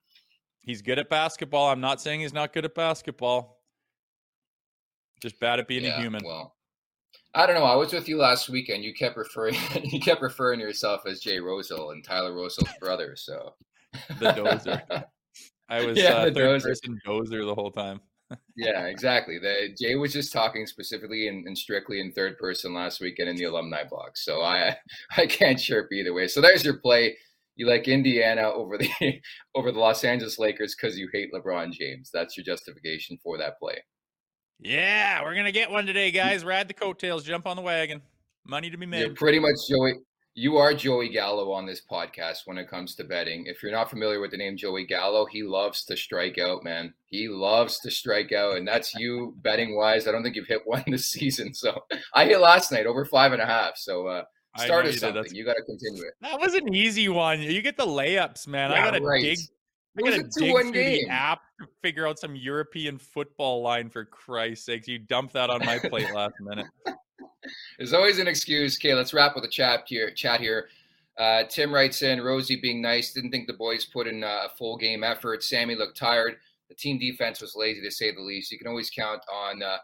He's 0.63 0.83
good 0.83 0.99
at 0.99 1.09
basketball. 1.09 1.71
I'm 1.71 1.81
not 1.81 2.01
saying 2.01 2.21
he's 2.21 2.33
not 2.33 2.53
good 2.53 2.65
at 2.65 2.75
basketball. 2.75 3.61
Just 5.21 5.39
bad 5.39 5.61
at 5.61 5.69
being 5.69 5.85
yeah, 5.85 5.97
a 5.97 6.01
human. 6.01 6.23
Well, 6.25 6.57
I 7.33 7.47
don't 7.47 7.55
know. 7.55 7.65
I 7.65 7.77
was 7.77 7.93
with 7.93 8.09
you 8.09 8.19
last 8.19 8.49
weekend. 8.49 8.83
You 8.83 8.93
kept 8.93 9.17
referring 9.17 9.55
you 9.85 10.01
kept 10.01 10.23
referring 10.23 10.59
to 10.59 10.65
yourself 10.65 11.07
as 11.07 11.21
Jay 11.21 11.39
Rosehill 11.39 11.91
and 11.91 12.03
Tyler 12.03 12.35
Rosal's 12.35 12.71
brother. 12.81 13.15
So 13.15 13.55
the 14.19 14.33
dozer. 14.33 14.83
I 15.69 15.87
was 15.87 15.97
yeah, 15.97 16.15
uh, 16.15 16.25
third 16.25 16.35
dozer. 16.35 16.63
person 16.63 16.99
dozer 17.07 17.47
the 17.47 17.55
whole 17.55 17.71
time 17.71 18.01
yeah, 18.57 18.87
exactly. 18.87 19.39
The 19.39 19.75
Jay 19.79 19.95
was 19.95 20.13
just 20.13 20.33
talking 20.33 20.67
specifically 20.67 21.29
and, 21.29 21.47
and, 21.47 21.57
strictly 21.57 22.01
in 22.01 22.13
third 22.13 22.39
person 22.39 22.75
last 22.75 23.01
weekend 23.01 23.29
in 23.29 23.37
the 23.37 23.45
alumni 23.45 23.85
box. 23.85 24.25
So 24.25 24.43
I 24.43 24.77
I 25.17 25.27
can't 25.27 25.59
chirp 25.59 25.93
either 25.93 26.13
way. 26.13 26.29
So 26.29 26.41
there's 26.41 26.65
your 26.65 26.79
play. 26.79 27.17
You 27.57 27.67
like 27.67 27.89
Indiana 27.89 28.43
over 28.43 28.79
the 28.79 28.91
over 29.55 29.73
the 29.73 29.79
Los 29.79 30.05
Angeles 30.05 30.39
Lakers 30.39 30.75
because 30.75 30.99
you 30.99 31.09
hate 31.13 31.33
LeBron 31.33 31.73
James. 31.73 32.11
That's 32.13 32.37
your 32.37 32.45
justification 32.45 33.19
for 33.23 33.39
that 33.39 33.59
play. 33.59 33.79
Yeah, 34.59 35.23
we're 35.23 35.35
gonna 35.35 35.53
get 35.53 35.71
one 35.71 35.87
today, 35.87 36.11
guys. 36.11 36.45
Ride 36.45 36.69
the 36.69 36.75
coattails, 36.75 37.25
jump 37.25 37.47
on 37.47 37.57
the 37.57 37.63
wagon. 37.63 38.03
Money 38.45 38.71
to 38.71 38.77
be 38.77 38.87
made. 38.87 39.01
You're 39.01 39.15
pretty 39.15 39.39
much 39.39 39.57
Joey 39.69 39.95
you 40.35 40.57
are 40.57 40.73
Joey 40.73 41.11
Gallo 41.11 41.53
on 41.53 41.67
this 41.67 41.83
podcast 41.91 42.47
when 42.47 42.57
it 42.57 42.69
comes 42.69 42.95
to 42.95 43.05
betting. 43.05 43.45
If 43.47 43.63
you're 43.63 43.73
not 43.73 43.91
familiar 43.91 44.19
with 44.19 44.31
the 44.31 44.39
name 44.39 44.57
Joey 44.57 44.87
Gallo, 44.87 45.27
he 45.27 45.43
loves 45.43 45.85
to 45.85 45.97
strike 45.97 46.39
out, 46.39 46.65
man. 46.65 46.95
He 47.05 47.29
loves 47.29 47.79
to 47.81 47.91
strike 47.91 48.33
out, 48.33 48.57
and 48.57 48.67
that's 48.67 48.95
you 48.95 49.35
betting 49.43 49.77
wise. 49.77 50.09
I 50.09 50.13
don't 50.13 50.23
think 50.23 50.37
you've 50.37 50.47
hit 50.47 50.63
one 50.65 50.85
this 50.87 51.07
season. 51.07 51.53
So 51.53 51.85
I 52.15 52.25
hit 52.25 52.41
last 52.41 52.73
night 52.73 52.87
over 52.87 53.05
five 53.05 53.33
and 53.33 53.43
a 53.43 53.47
half. 53.47 53.77
So 53.77 54.07
uh, 54.07 54.25
start 54.57 54.87
us 54.87 55.01
something. 55.01 55.35
You 55.35 55.45
got 55.45 55.57
to 55.57 55.65
continue 55.65 56.03
it. 56.03 56.15
That 56.23 56.41
was 56.41 56.55
an 56.55 56.75
easy 56.75 57.11
one. 57.11 57.43
You 57.43 57.61
get 57.61 57.77
the 57.77 57.87
layups, 57.87 58.47
man. 58.47 58.71
Yeah, 58.71 58.81
I 58.81 58.85
got 58.85 58.97
to 58.97 59.05
right. 59.05 59.23
dig. 59.23 59.39
I 59.99 60.03
gotta 60.03 60.23
dig 60.23 60.33
through 60.33 60.73
game. 60.73 61.07
the 61.07 61.09
app 61.09 61.43
to 61.61 61.69
figure 61.83 62.07
out 62.07 62.19
some 62.19 62.35
European 62.35 62.99
football 62.99 63.63
line 63.63 63.91
for 63.91 64.05
Christ's 64.05 64.67
sakes. 64.67 64.89
You 64.89 64.99
dumped 64.99 65.35
that 65.35 65.51
on 65.51 65.65
my 65.65 65.79
plate 65.79 66.13
last 66.15 66.35
minute. 66.41 66.67
There's 67.79 67.93
always 67.93 68.19
an 68.19 68.29
excuse. 68.29 68.79
Okay, 68.79 68.95
let's 68.95 69.13
wrap 69.13 69.35
with 69.35 69.45
a 69.45 69.49
chat 69.49 69.83
here. 69.87 70.11
Chat 70.13 70.41
here. 70.41 70.69
Uh, 71.19 71.45
Tim 71.45 71.73
writes 71.75 72.03
in 72.03 72.23
Rosie 72.23 72.61
being 72.61 72.81
nice. 72.81 73.13
Didn't 73.13 73.31
think 73.31 73.47
the 73.47 73.53
boys 73.53 73.85
put 73.85 74.07
in 74.07 74.25
a 74.25 74.49
full 74.57 74.77
game 74.77 75.05
effort. 75.05 75.43
Sammy 75.43 75.75
looked 75.75 75.97
tired. 75.97 76.37
The 76.69 76.75
team 76.75 76.99
defense 76.99 77.41
was 77.41 77.55
lazy 77.55 77.83
to 77.83 77.91
say 77.91 78.15
the 78.15 78.23
least. 78.23 78.51
You 78.51 78.59
can 78.59 78.69
always 78.69 78.91
count 78.91 79.23
on 79.31 79.63
uh, 79.63 79.77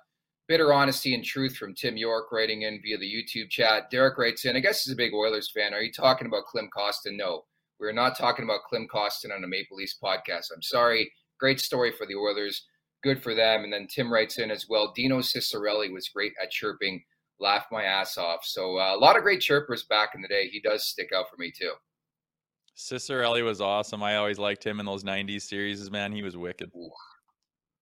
bitter 0.46 0.72
honesty 0.72 1.14
and 1.14 1.22
truth 1.22 1.56
from 1.56 1.74
Tim 1.74 1.98
York 1.98 2.32
writing 2.32 2.62
in 2.62 2.80
via 2.80 2.96
the 2.96 3.12
YouTube 3.12 3.50
chat. 3.50 3.90
Derek 3.90 4.16
writes 4.16 4.46
in. 4.46 4.56
I 4.56 4.60
guess 4.60 4.84
he's 4.84 4.94
a 4.94 4.96
big 4.96 5.12
Oilers 5.12 5.50
fan. 5.50 5.74
Are 5.74 5.82
you 5.82 5.92
talking 5.92 6.26
about 6.26 6.46
Klim 6.46 6.70
Kostin? 6.74 7.16
No, 7.16 7.44
we're 7.80 7.92
not 7.92 8.16
talking 8.16 8.44
about 8.44 8.64
Klim 8.64 8.88
Kostin 8.88 9.34
on 9.34 9.44
a 9.44 9.48
Maple 9.48 9.76
Leafs 9.76 9.98
podcast. 10.02 10.46
I'm 10.54 10.62
sorry. 10.62 11.10
Great 11.38 11.60
story 11.60 11.92
for 11.92 12.06
the 12.06 12.16
Oilers. 12.16 12.66
Good 13.02 13.22
for 13.22 13.34
them. 13.34 13.64
And 13.64 13.72
then 13.72 13.86
Tim 13.86 14.12
writes 14.12 14.38
in 14.38 14.50
as 14.50 14.66
well. 14.68 14.92
Dino 14.94 15.18
Ciccarelli 15.18 15.92
was 15.92 16.08
great 16.08 16.32
at 16.42 16.50
chirping 16.50 17.02
laughed 17.40 17.70
my 17.72 17.84
ass 17.84 18.18
off. 18.18 18.44
So 18.44 18.78
uh, 18.78 18.94
a 18.94 18.98
lot 18.98 19.16
of 19.16 19.22
great 19.22 19.40
chirpers 19.40 19.84
back 19.84 20.10
in 20.14 20.22
the 20.22 20.28
day. 20.28 20.48
He 20.48 20.60
does 20.60 20.86
stick 20.86 21.10
out 21.14 21.30
for 21.30 21.36
me 21.36 21.52
too. 21.56 21.72
Ciccarelli 22.76 23.44
was 23.44 23.60
awesome. 23.60 24.02
I 24.02 24.16
always 24.16 24.38
liked 24.38 24.64
him 24.64 24.78
in 24.80 24.86
those 24.86 25.02
'90s 25.02 25.42
series. 25.42 25.90
Man, 25.90 26.12
he 26.12 26.22
was 26.22 26.36
wicked. 26.36 26.70
Ooh, 26.76 26.90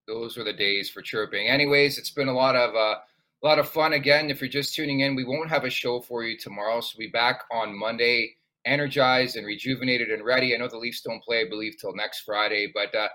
those 0.07 0.37
were 0.37 0.45
the 0.45 0.53
days 0.53 0.89
for 0.89 1.03
chirping. 1.03 1.49
Anyways, 1.49 1.99
it's 1.99 2.11
been 2.11 2.29
a 2.29 2.33
lot 2.33 2.57
of 2.57 2.75
uh, 2.75 2.97
a 3.43 3.47
lot 3.47 3.59
of 3.59 3.69
fun. 3.69 3.93
Again, 3.93 4.31
if 4.31 4.41
you're 4.41 4.49
just 4.49 4.75
tuning 4.75 5.01
in, 5.01 5.15
we 5.15 5.25
won't 5.25 5.51
have 5.51 5.65
a 5.65 5.71
show 5.71 6.01
for 6.01 6.25
you 6.25 6.39
tomorrow. 6.39 6.81
So 6.81 6.95
we'll 6.99 7.09
be 7.09 7.13
back 7.13 7.43
on 7.53 7.79
Monday 7.79 8.37
energized 8.67 9.37
and 9.37 9.47
rejuvenated 9.47 10.11
and 10.11 10.25
ready. 10.25 10.55
I 10.55 10.59
know 10.59 10.69
the 10.69 10.79
Leafs 10.79 11.01
don't 11.01 11.23
play, 11.23 11.41
I 11.41 11.49
believe, 11.49 11.77
till 11.81 11.95
next 11.95 12.21
Friday, 12.21 12.71
but 12.75 12.95
uh, 12.95 13.09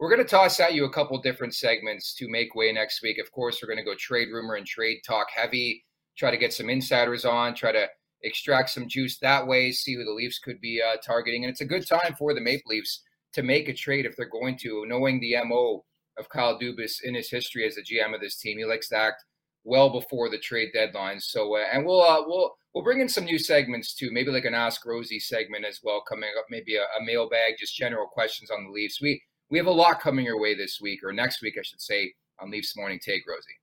we're 0.00 0.10
going 0.10 0.24
to 0.24 0.28
toss 0.28 0.58
at 0.58 0.74
you 0.74 0.84
a 0.84 0.92
couple 0.92 1.20
different 1.20 1.54
segments 1.54 2.14
to 2.14 2.28
make 2.28 2.54
way 2.54 2.72
next 2.72 3.02
week. 3.02 3.18
Of 3.18 3.30
course, 3.30 3.60
we're 3.62 3.72
going 3.72 3.84
to 3.84 3.90
go 3.90 3.94
trade 3.96 4.28
rumor 4.32 4.54
and 4.54 4.66
trade 4.66 5.00
talk 5.06 5.28
heavy, 5.34 5.84
try 6.16 6.30
to 6.30 6.36
get 6.36 6.52
some 6.52 6.68
insiders 6.68 7.24
on, 7.24 7.54
try 7.54 7.72
to 7.72 7.86
extract 8.22 8.70
some 8.70 8.88
juice 8.88 9.18
that 9.18 9.46
way, 9.46 9.70
see 9.70 9.94
who 9.94 10.04
the 10.04 10.10
Leafs 10.10 10.38
could 10.38 10.60
be 10.60 10.82
uh, 10.82 10.96
targeting. 11.04 11.44
And 11.44 11.50
it's 11.50 11.60
a 11.60 11.66
good 11.66 11.86
time 11.86 12.14
for 12.18 12.34
the 12.34 12.40
Maple 12.40 12.70
Leafs 12.70 13.02
to 13.34 13.42
make 13.42 13.68
a 13.68 13.74
trade 13.74 14.06
if 14.06 14.16
they're 14.16 14.28
going 14.28 14.56
to, 14.58 14.84
knowing 14.88 15.20
the 15.20 15.36
MO 15.44 15.84
of 16.18 16.28
Kyle 16.28 16.58
Dubas 16.58 17.02
in 17.02 17.14
his 17.14 17.30
history 17.30 17.66
as 17.66 17.74
the 17.74 17.82
GM 17.82 18.14
of 18.14 18.20
this 18.20 18.36
team. 18.36 18.58
He 18.58 18.64
likes 18.64 18.88
to 18.88 18.96
act 18.96 19.22
well 19.64 19.90
before 19.90 20.28
the 20.28 20.38
trade 20.38 20.70
deadline. 20.72 21.20
So, 21.20 21.56
uh, 21.56 21.64
and 21.72 21.84
we'll 21.84 22.02
uh, 22.02 22.22
we'll 22.26 22.54
we'll 22.74 22.84
bring 22.84 23.00
in 23.00 23.08
some 23.08 23.24
new 23.24 23.38
segments 23.38 23.94
too, 23.94 24.10
maybe 24.12 24.30
like 24.30 24.44
an 24.44 24.54
Ask 24.54 24.84
Rosie 24.84 25.20
segment 25.20 25.64
as 25.64 25.80
well 25.82 26.02
coming 26.06 26.30
up, 26.38 26.46
maybe 26.50 26.76
a, 26.76 26.82
a 26.82 27.04
mailbag, 27.04 27.54
just 27.58 27.76
general 27.76 28.06
questions 28.06 28.50
on 28.50 28.64
the 28.64 28.70
Leafs. 28.70 29.00
We 29.00 29.22
we 29.50 29.58
have 29.58 29.66
a 29.66 29.70
lot 29.70 30.00
coming 30.00 30.24
your 30.24 30.40
way 30.40 30.54
this 30.54 30.80
week 30.80 31.00
or 31.04 31.12
next 31.12 31.42
week, 31.42 31.54
I 31.58 31.62
should 31.62 31.80
say, 31.80 32.12
on 32.40 32.50
Leafs 32.50 32.76
Morning 32.76 32.98
Take, 33.02 33.22
Rosie. 33.28 33.58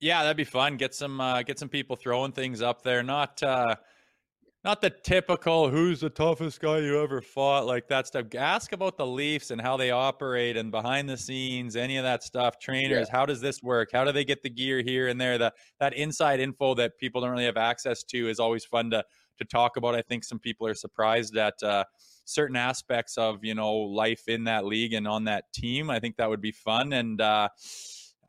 Yeah, 0.00 0.22
that'd 0.22 0.36
be 0.36 0.44
fun. 0.44 0.76
Get 0.76 0.94
some 0.94 1.20
uh, 1.20 1.42
get 1.42 1.58
some 1.58 1.68
people 1.68 1.96
throwing 1.96 2.32
things 2.32 2.62
up 2.62 2.82
there. 2.82 3.02
Not 3.02 3.42
uh, 3.42 3.76
not 4.66 4.80
the 4.80 4.90
typical 4.90 5.70
who's 5.70 6.00
the 6.00 6.10
toughest 6.10 6.60
guy 6.60 6.78
you 6.78 7.00
ever 7.00 7.20
fought 7.20 7.66
like 7.66 7.86
that 7.86 8.08
stuff. 8.08 8.26
Ask 8.36 8.72
about 8.72 8.96
the 8.96 9.06
Leafs 9.06 9.52
and 9.52 9.60
how 9.60 9.76
they 9.76 9.92
operate 9.92 10.56
and 10.56 10.72
behind 10.72 11.08
the 11.08 11.16
scenes, 11.16 11.76
any 11.76 11.98
of 11.98 12.02
that 12.02 12.24
stuff. 12.24 12.58
Trainers, 12.58 13.06
yeah. 13.08 13.16
how 13.16 13.24
does 13.24 13.40
this 13.40 13.62
work? 13.62 13.90
How 13.92 14.02
do 14.02 14.10
they 14.10 14.24
get 14.24 14.42
the 14.42 14.50
gear 14.50 14.82
here 14.82 15.06
and 15.06 15.20
there? 15.20 15.38
The 15.38 15.52
that 15.78 15.94
inside 15.94 16.40
info 16.40 16.74
that 16.74 16.98
people 16.98 17.20
don't 17.20 17.30
really 17.30 17.44
have 17.44 17.56
access 17.56 18.02
to 18.02 18.28
is 18.28 18.40
always 18.40 18.64
fun 18.64 18.90
to 18.90 19.04
to 19.38 19.44
talk 19.44 19.76
about. 19.76 19.94
I 19.94 20.02
think 20.02 20.24
some 20.24 20.40
people 20.40 20.66
are 20.66 20.74
surprised 20.74 21.36
at 21.36 21.62
uh, 21.62 21.84
certain 22.24 22.56
aspects 22.56 23.16
of 23.16 23.44
you 23.44 23.54
know 23.54 23.72
life 23.72 24.26
in 24.26 24.42
that 24.44 24.64
league 24.64 24.94
and 24.94 25.06
on 25.06 25.26
that 25.26 25.44
team. 25.54 25.90
I 25.90 26.00
think 26.00 26.16
that 26.16 26.28
would 26.28 26.42
be 26.42 26.52
fun 26.52 26.92
and. 26.92 27.20
Uh, 27.20 27.50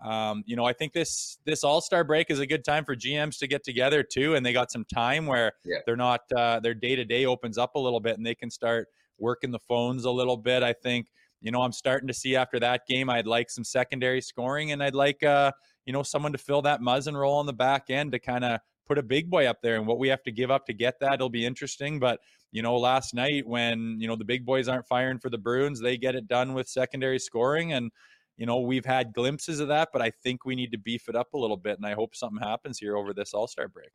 um, 0.02 0.44
you 0.46 0.56
know, 0.56 0.66
I 0.66 0.74
think 0.74 0.94
this 0.94 1.38
this 1.46 1.64
All 1.64 1.82
Star 1.82 2.04
break 2.04 2.30
is 2.30 2.40
a 2.40 2.46
good 2.46 2.64
time 2.64 2.86
for 2.86 2.96
GMs 2.96 3.38
to 3.40 3.48
get 3.48 3.64
together 3.64 4.04
too, 4.04 4.36
and 4.36 4.46
they 4.46 4.54
got 4.54 4.72
some 4.72 4.86
time 4.94 5.26
where 5.26 5.54
yeah. 5.66 5.78
they're 5.86 5.96
not 5.96 6.22
uh, 6.36 6.60
their 6.60 6.74
day 6.74 6.96
to 6.96 7.04
day 7.04 7.26
opens 7.26 7.58
up 7.58 7.76
a 7.76 7.80
little 7.80 8.00
bit, 8.00 8.18
and 8.18 8.26
they 8.26 8.36
can 8.36 8.52
start 8.52 8.88
working 9.18 9.52
the 9.52 9.60
phones 9.60 10.06
a 10.06 10.12
little 10.12 10.38
bit. 10.38 10.62
I 10.62 10.74
think 10.74 11.08
you 11.42 11.52
know 11.52 11.62
I'm 11.62 11.72
starting 11.72 12.08
to 12.08 12.14
see 12.14 12.36
after 12.36 12.60
that 12.60 12.82
game, 12.88 13.10
I'd 13.10 13.28
like 13.28 13.50
some 13.50 13.64
secondary 13.64 14.22
scoring, 14.22 14.72
and 14.72 14.84
I'd 14.84 14.96
like 14.96 15.24
uh, 15.24 15.52
you 15.86 15.94
know 15.94 16.04
someone 16.04 16.32
to 16.32 16.38
fill 16.38 16.62
that 16.64 16.82
Muzzin 16.82 17.16
role 17.16 17.38
on 17.38 17.48
the 17.48 17.54
back 17.54 17.90
end 17.90 18.12
to 18.12 18.20
kind 18.20 18.46
of 18.46 18.60
put 18.88 19.00
a 19.00 19.04
big 19.04 19.30
boy 19.32 19.48
up 19.48 19.62
there, 19.64 19.78
and 19.78 19.88
what 19.88 19.98
we 19.98 20.10
have 20.10 20.24
to 20.24 20.32
give 20.32 20.52
up 20.52 20.68
to 20.68 20.74
get 20.74 21.00
that, 21.00 21.16
it'll 21.16 21.30
be 21.30 21.46
interesting. 21.46 22.00
But 22.00 22.20
you 22.52 22.62
know, 22.62 22.78
last 22.78 23.16
night 23.16 23.48
when 23.48 23.98
you 24.00 24.08
know 24.08 24.16
the 24.16 24.26
big 24.26 24.46
boys 24.46 24.68
aren't 24.68 24.88
firing 24.88 25.18
for 25.18 25.32
the 25.32 25.40
Bruins, 25.40 25.82
they 25.82 25.98
get 25.98 26.14
it 26.14 26.28
done 26.28 26.54
with 26.54 26.68
secondary 26.68 27.18
scoring 27.18 27.74
and 27.74 27.92
you 28.38 28.46
know, 28.46 28.60
we've 28.60 28.86
had 28.86 29.14
glimpses 29.14 29.60
of 29.60 29.68
that, 29.70 29.90
but 29.92 30.02
I 30.02 30.12
think 30.12 30.46
we 30.46 30.56
need 30.56 30.72
to 30.72 30.78
beef 30.78 31.10
it 31.10 31.16
up 31.16 31.34
a 31.34 31.38
little 31.38 31.58
bit. 31.58 31.78
And 31.78 31.86
I 31.86 31.94
hope 31.94 32.16
something 32.16 32.42
happens 32.42 32.78
here 32.78 32.96
over 32.96 33.14
this 33.14 33.34
All 33.34 33.48
Star 33.48 33.68
break. 33.68 33.92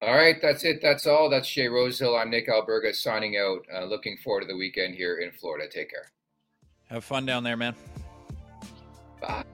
All 0.00 0.14
right, 0.14 0.36
that's 0.40 0.64
it. 0.64 0.80
That's 0.82 1.06
all. 1.06 1.30
That's 1.30 1.48
Jay 1.48 1.66
Rosehill. 1.66 2.16
I'm 2.16 2.30
Nick 2.30 2.48
Alberga 2.48 2.94
signing 2.94 3.36
out. 3.36 3.64
Uh, 3.74 3.84
looking 3.84 4.16
forward 4.18 4.42
to 4.42 4.46
the 4.46 4.56
weekend 4.56 4.94
here 4.94 5.16
in 5.16 5.30
Florida. 5.32 5.66
Take 5.68 5.90
care. 5.90 6.10
Have 6.88 7.04
fun 7.04 7.24
down 7.24 7.42
there, 7.42 7.56
man. 7.56 7.74
Bye. 9.20 9.44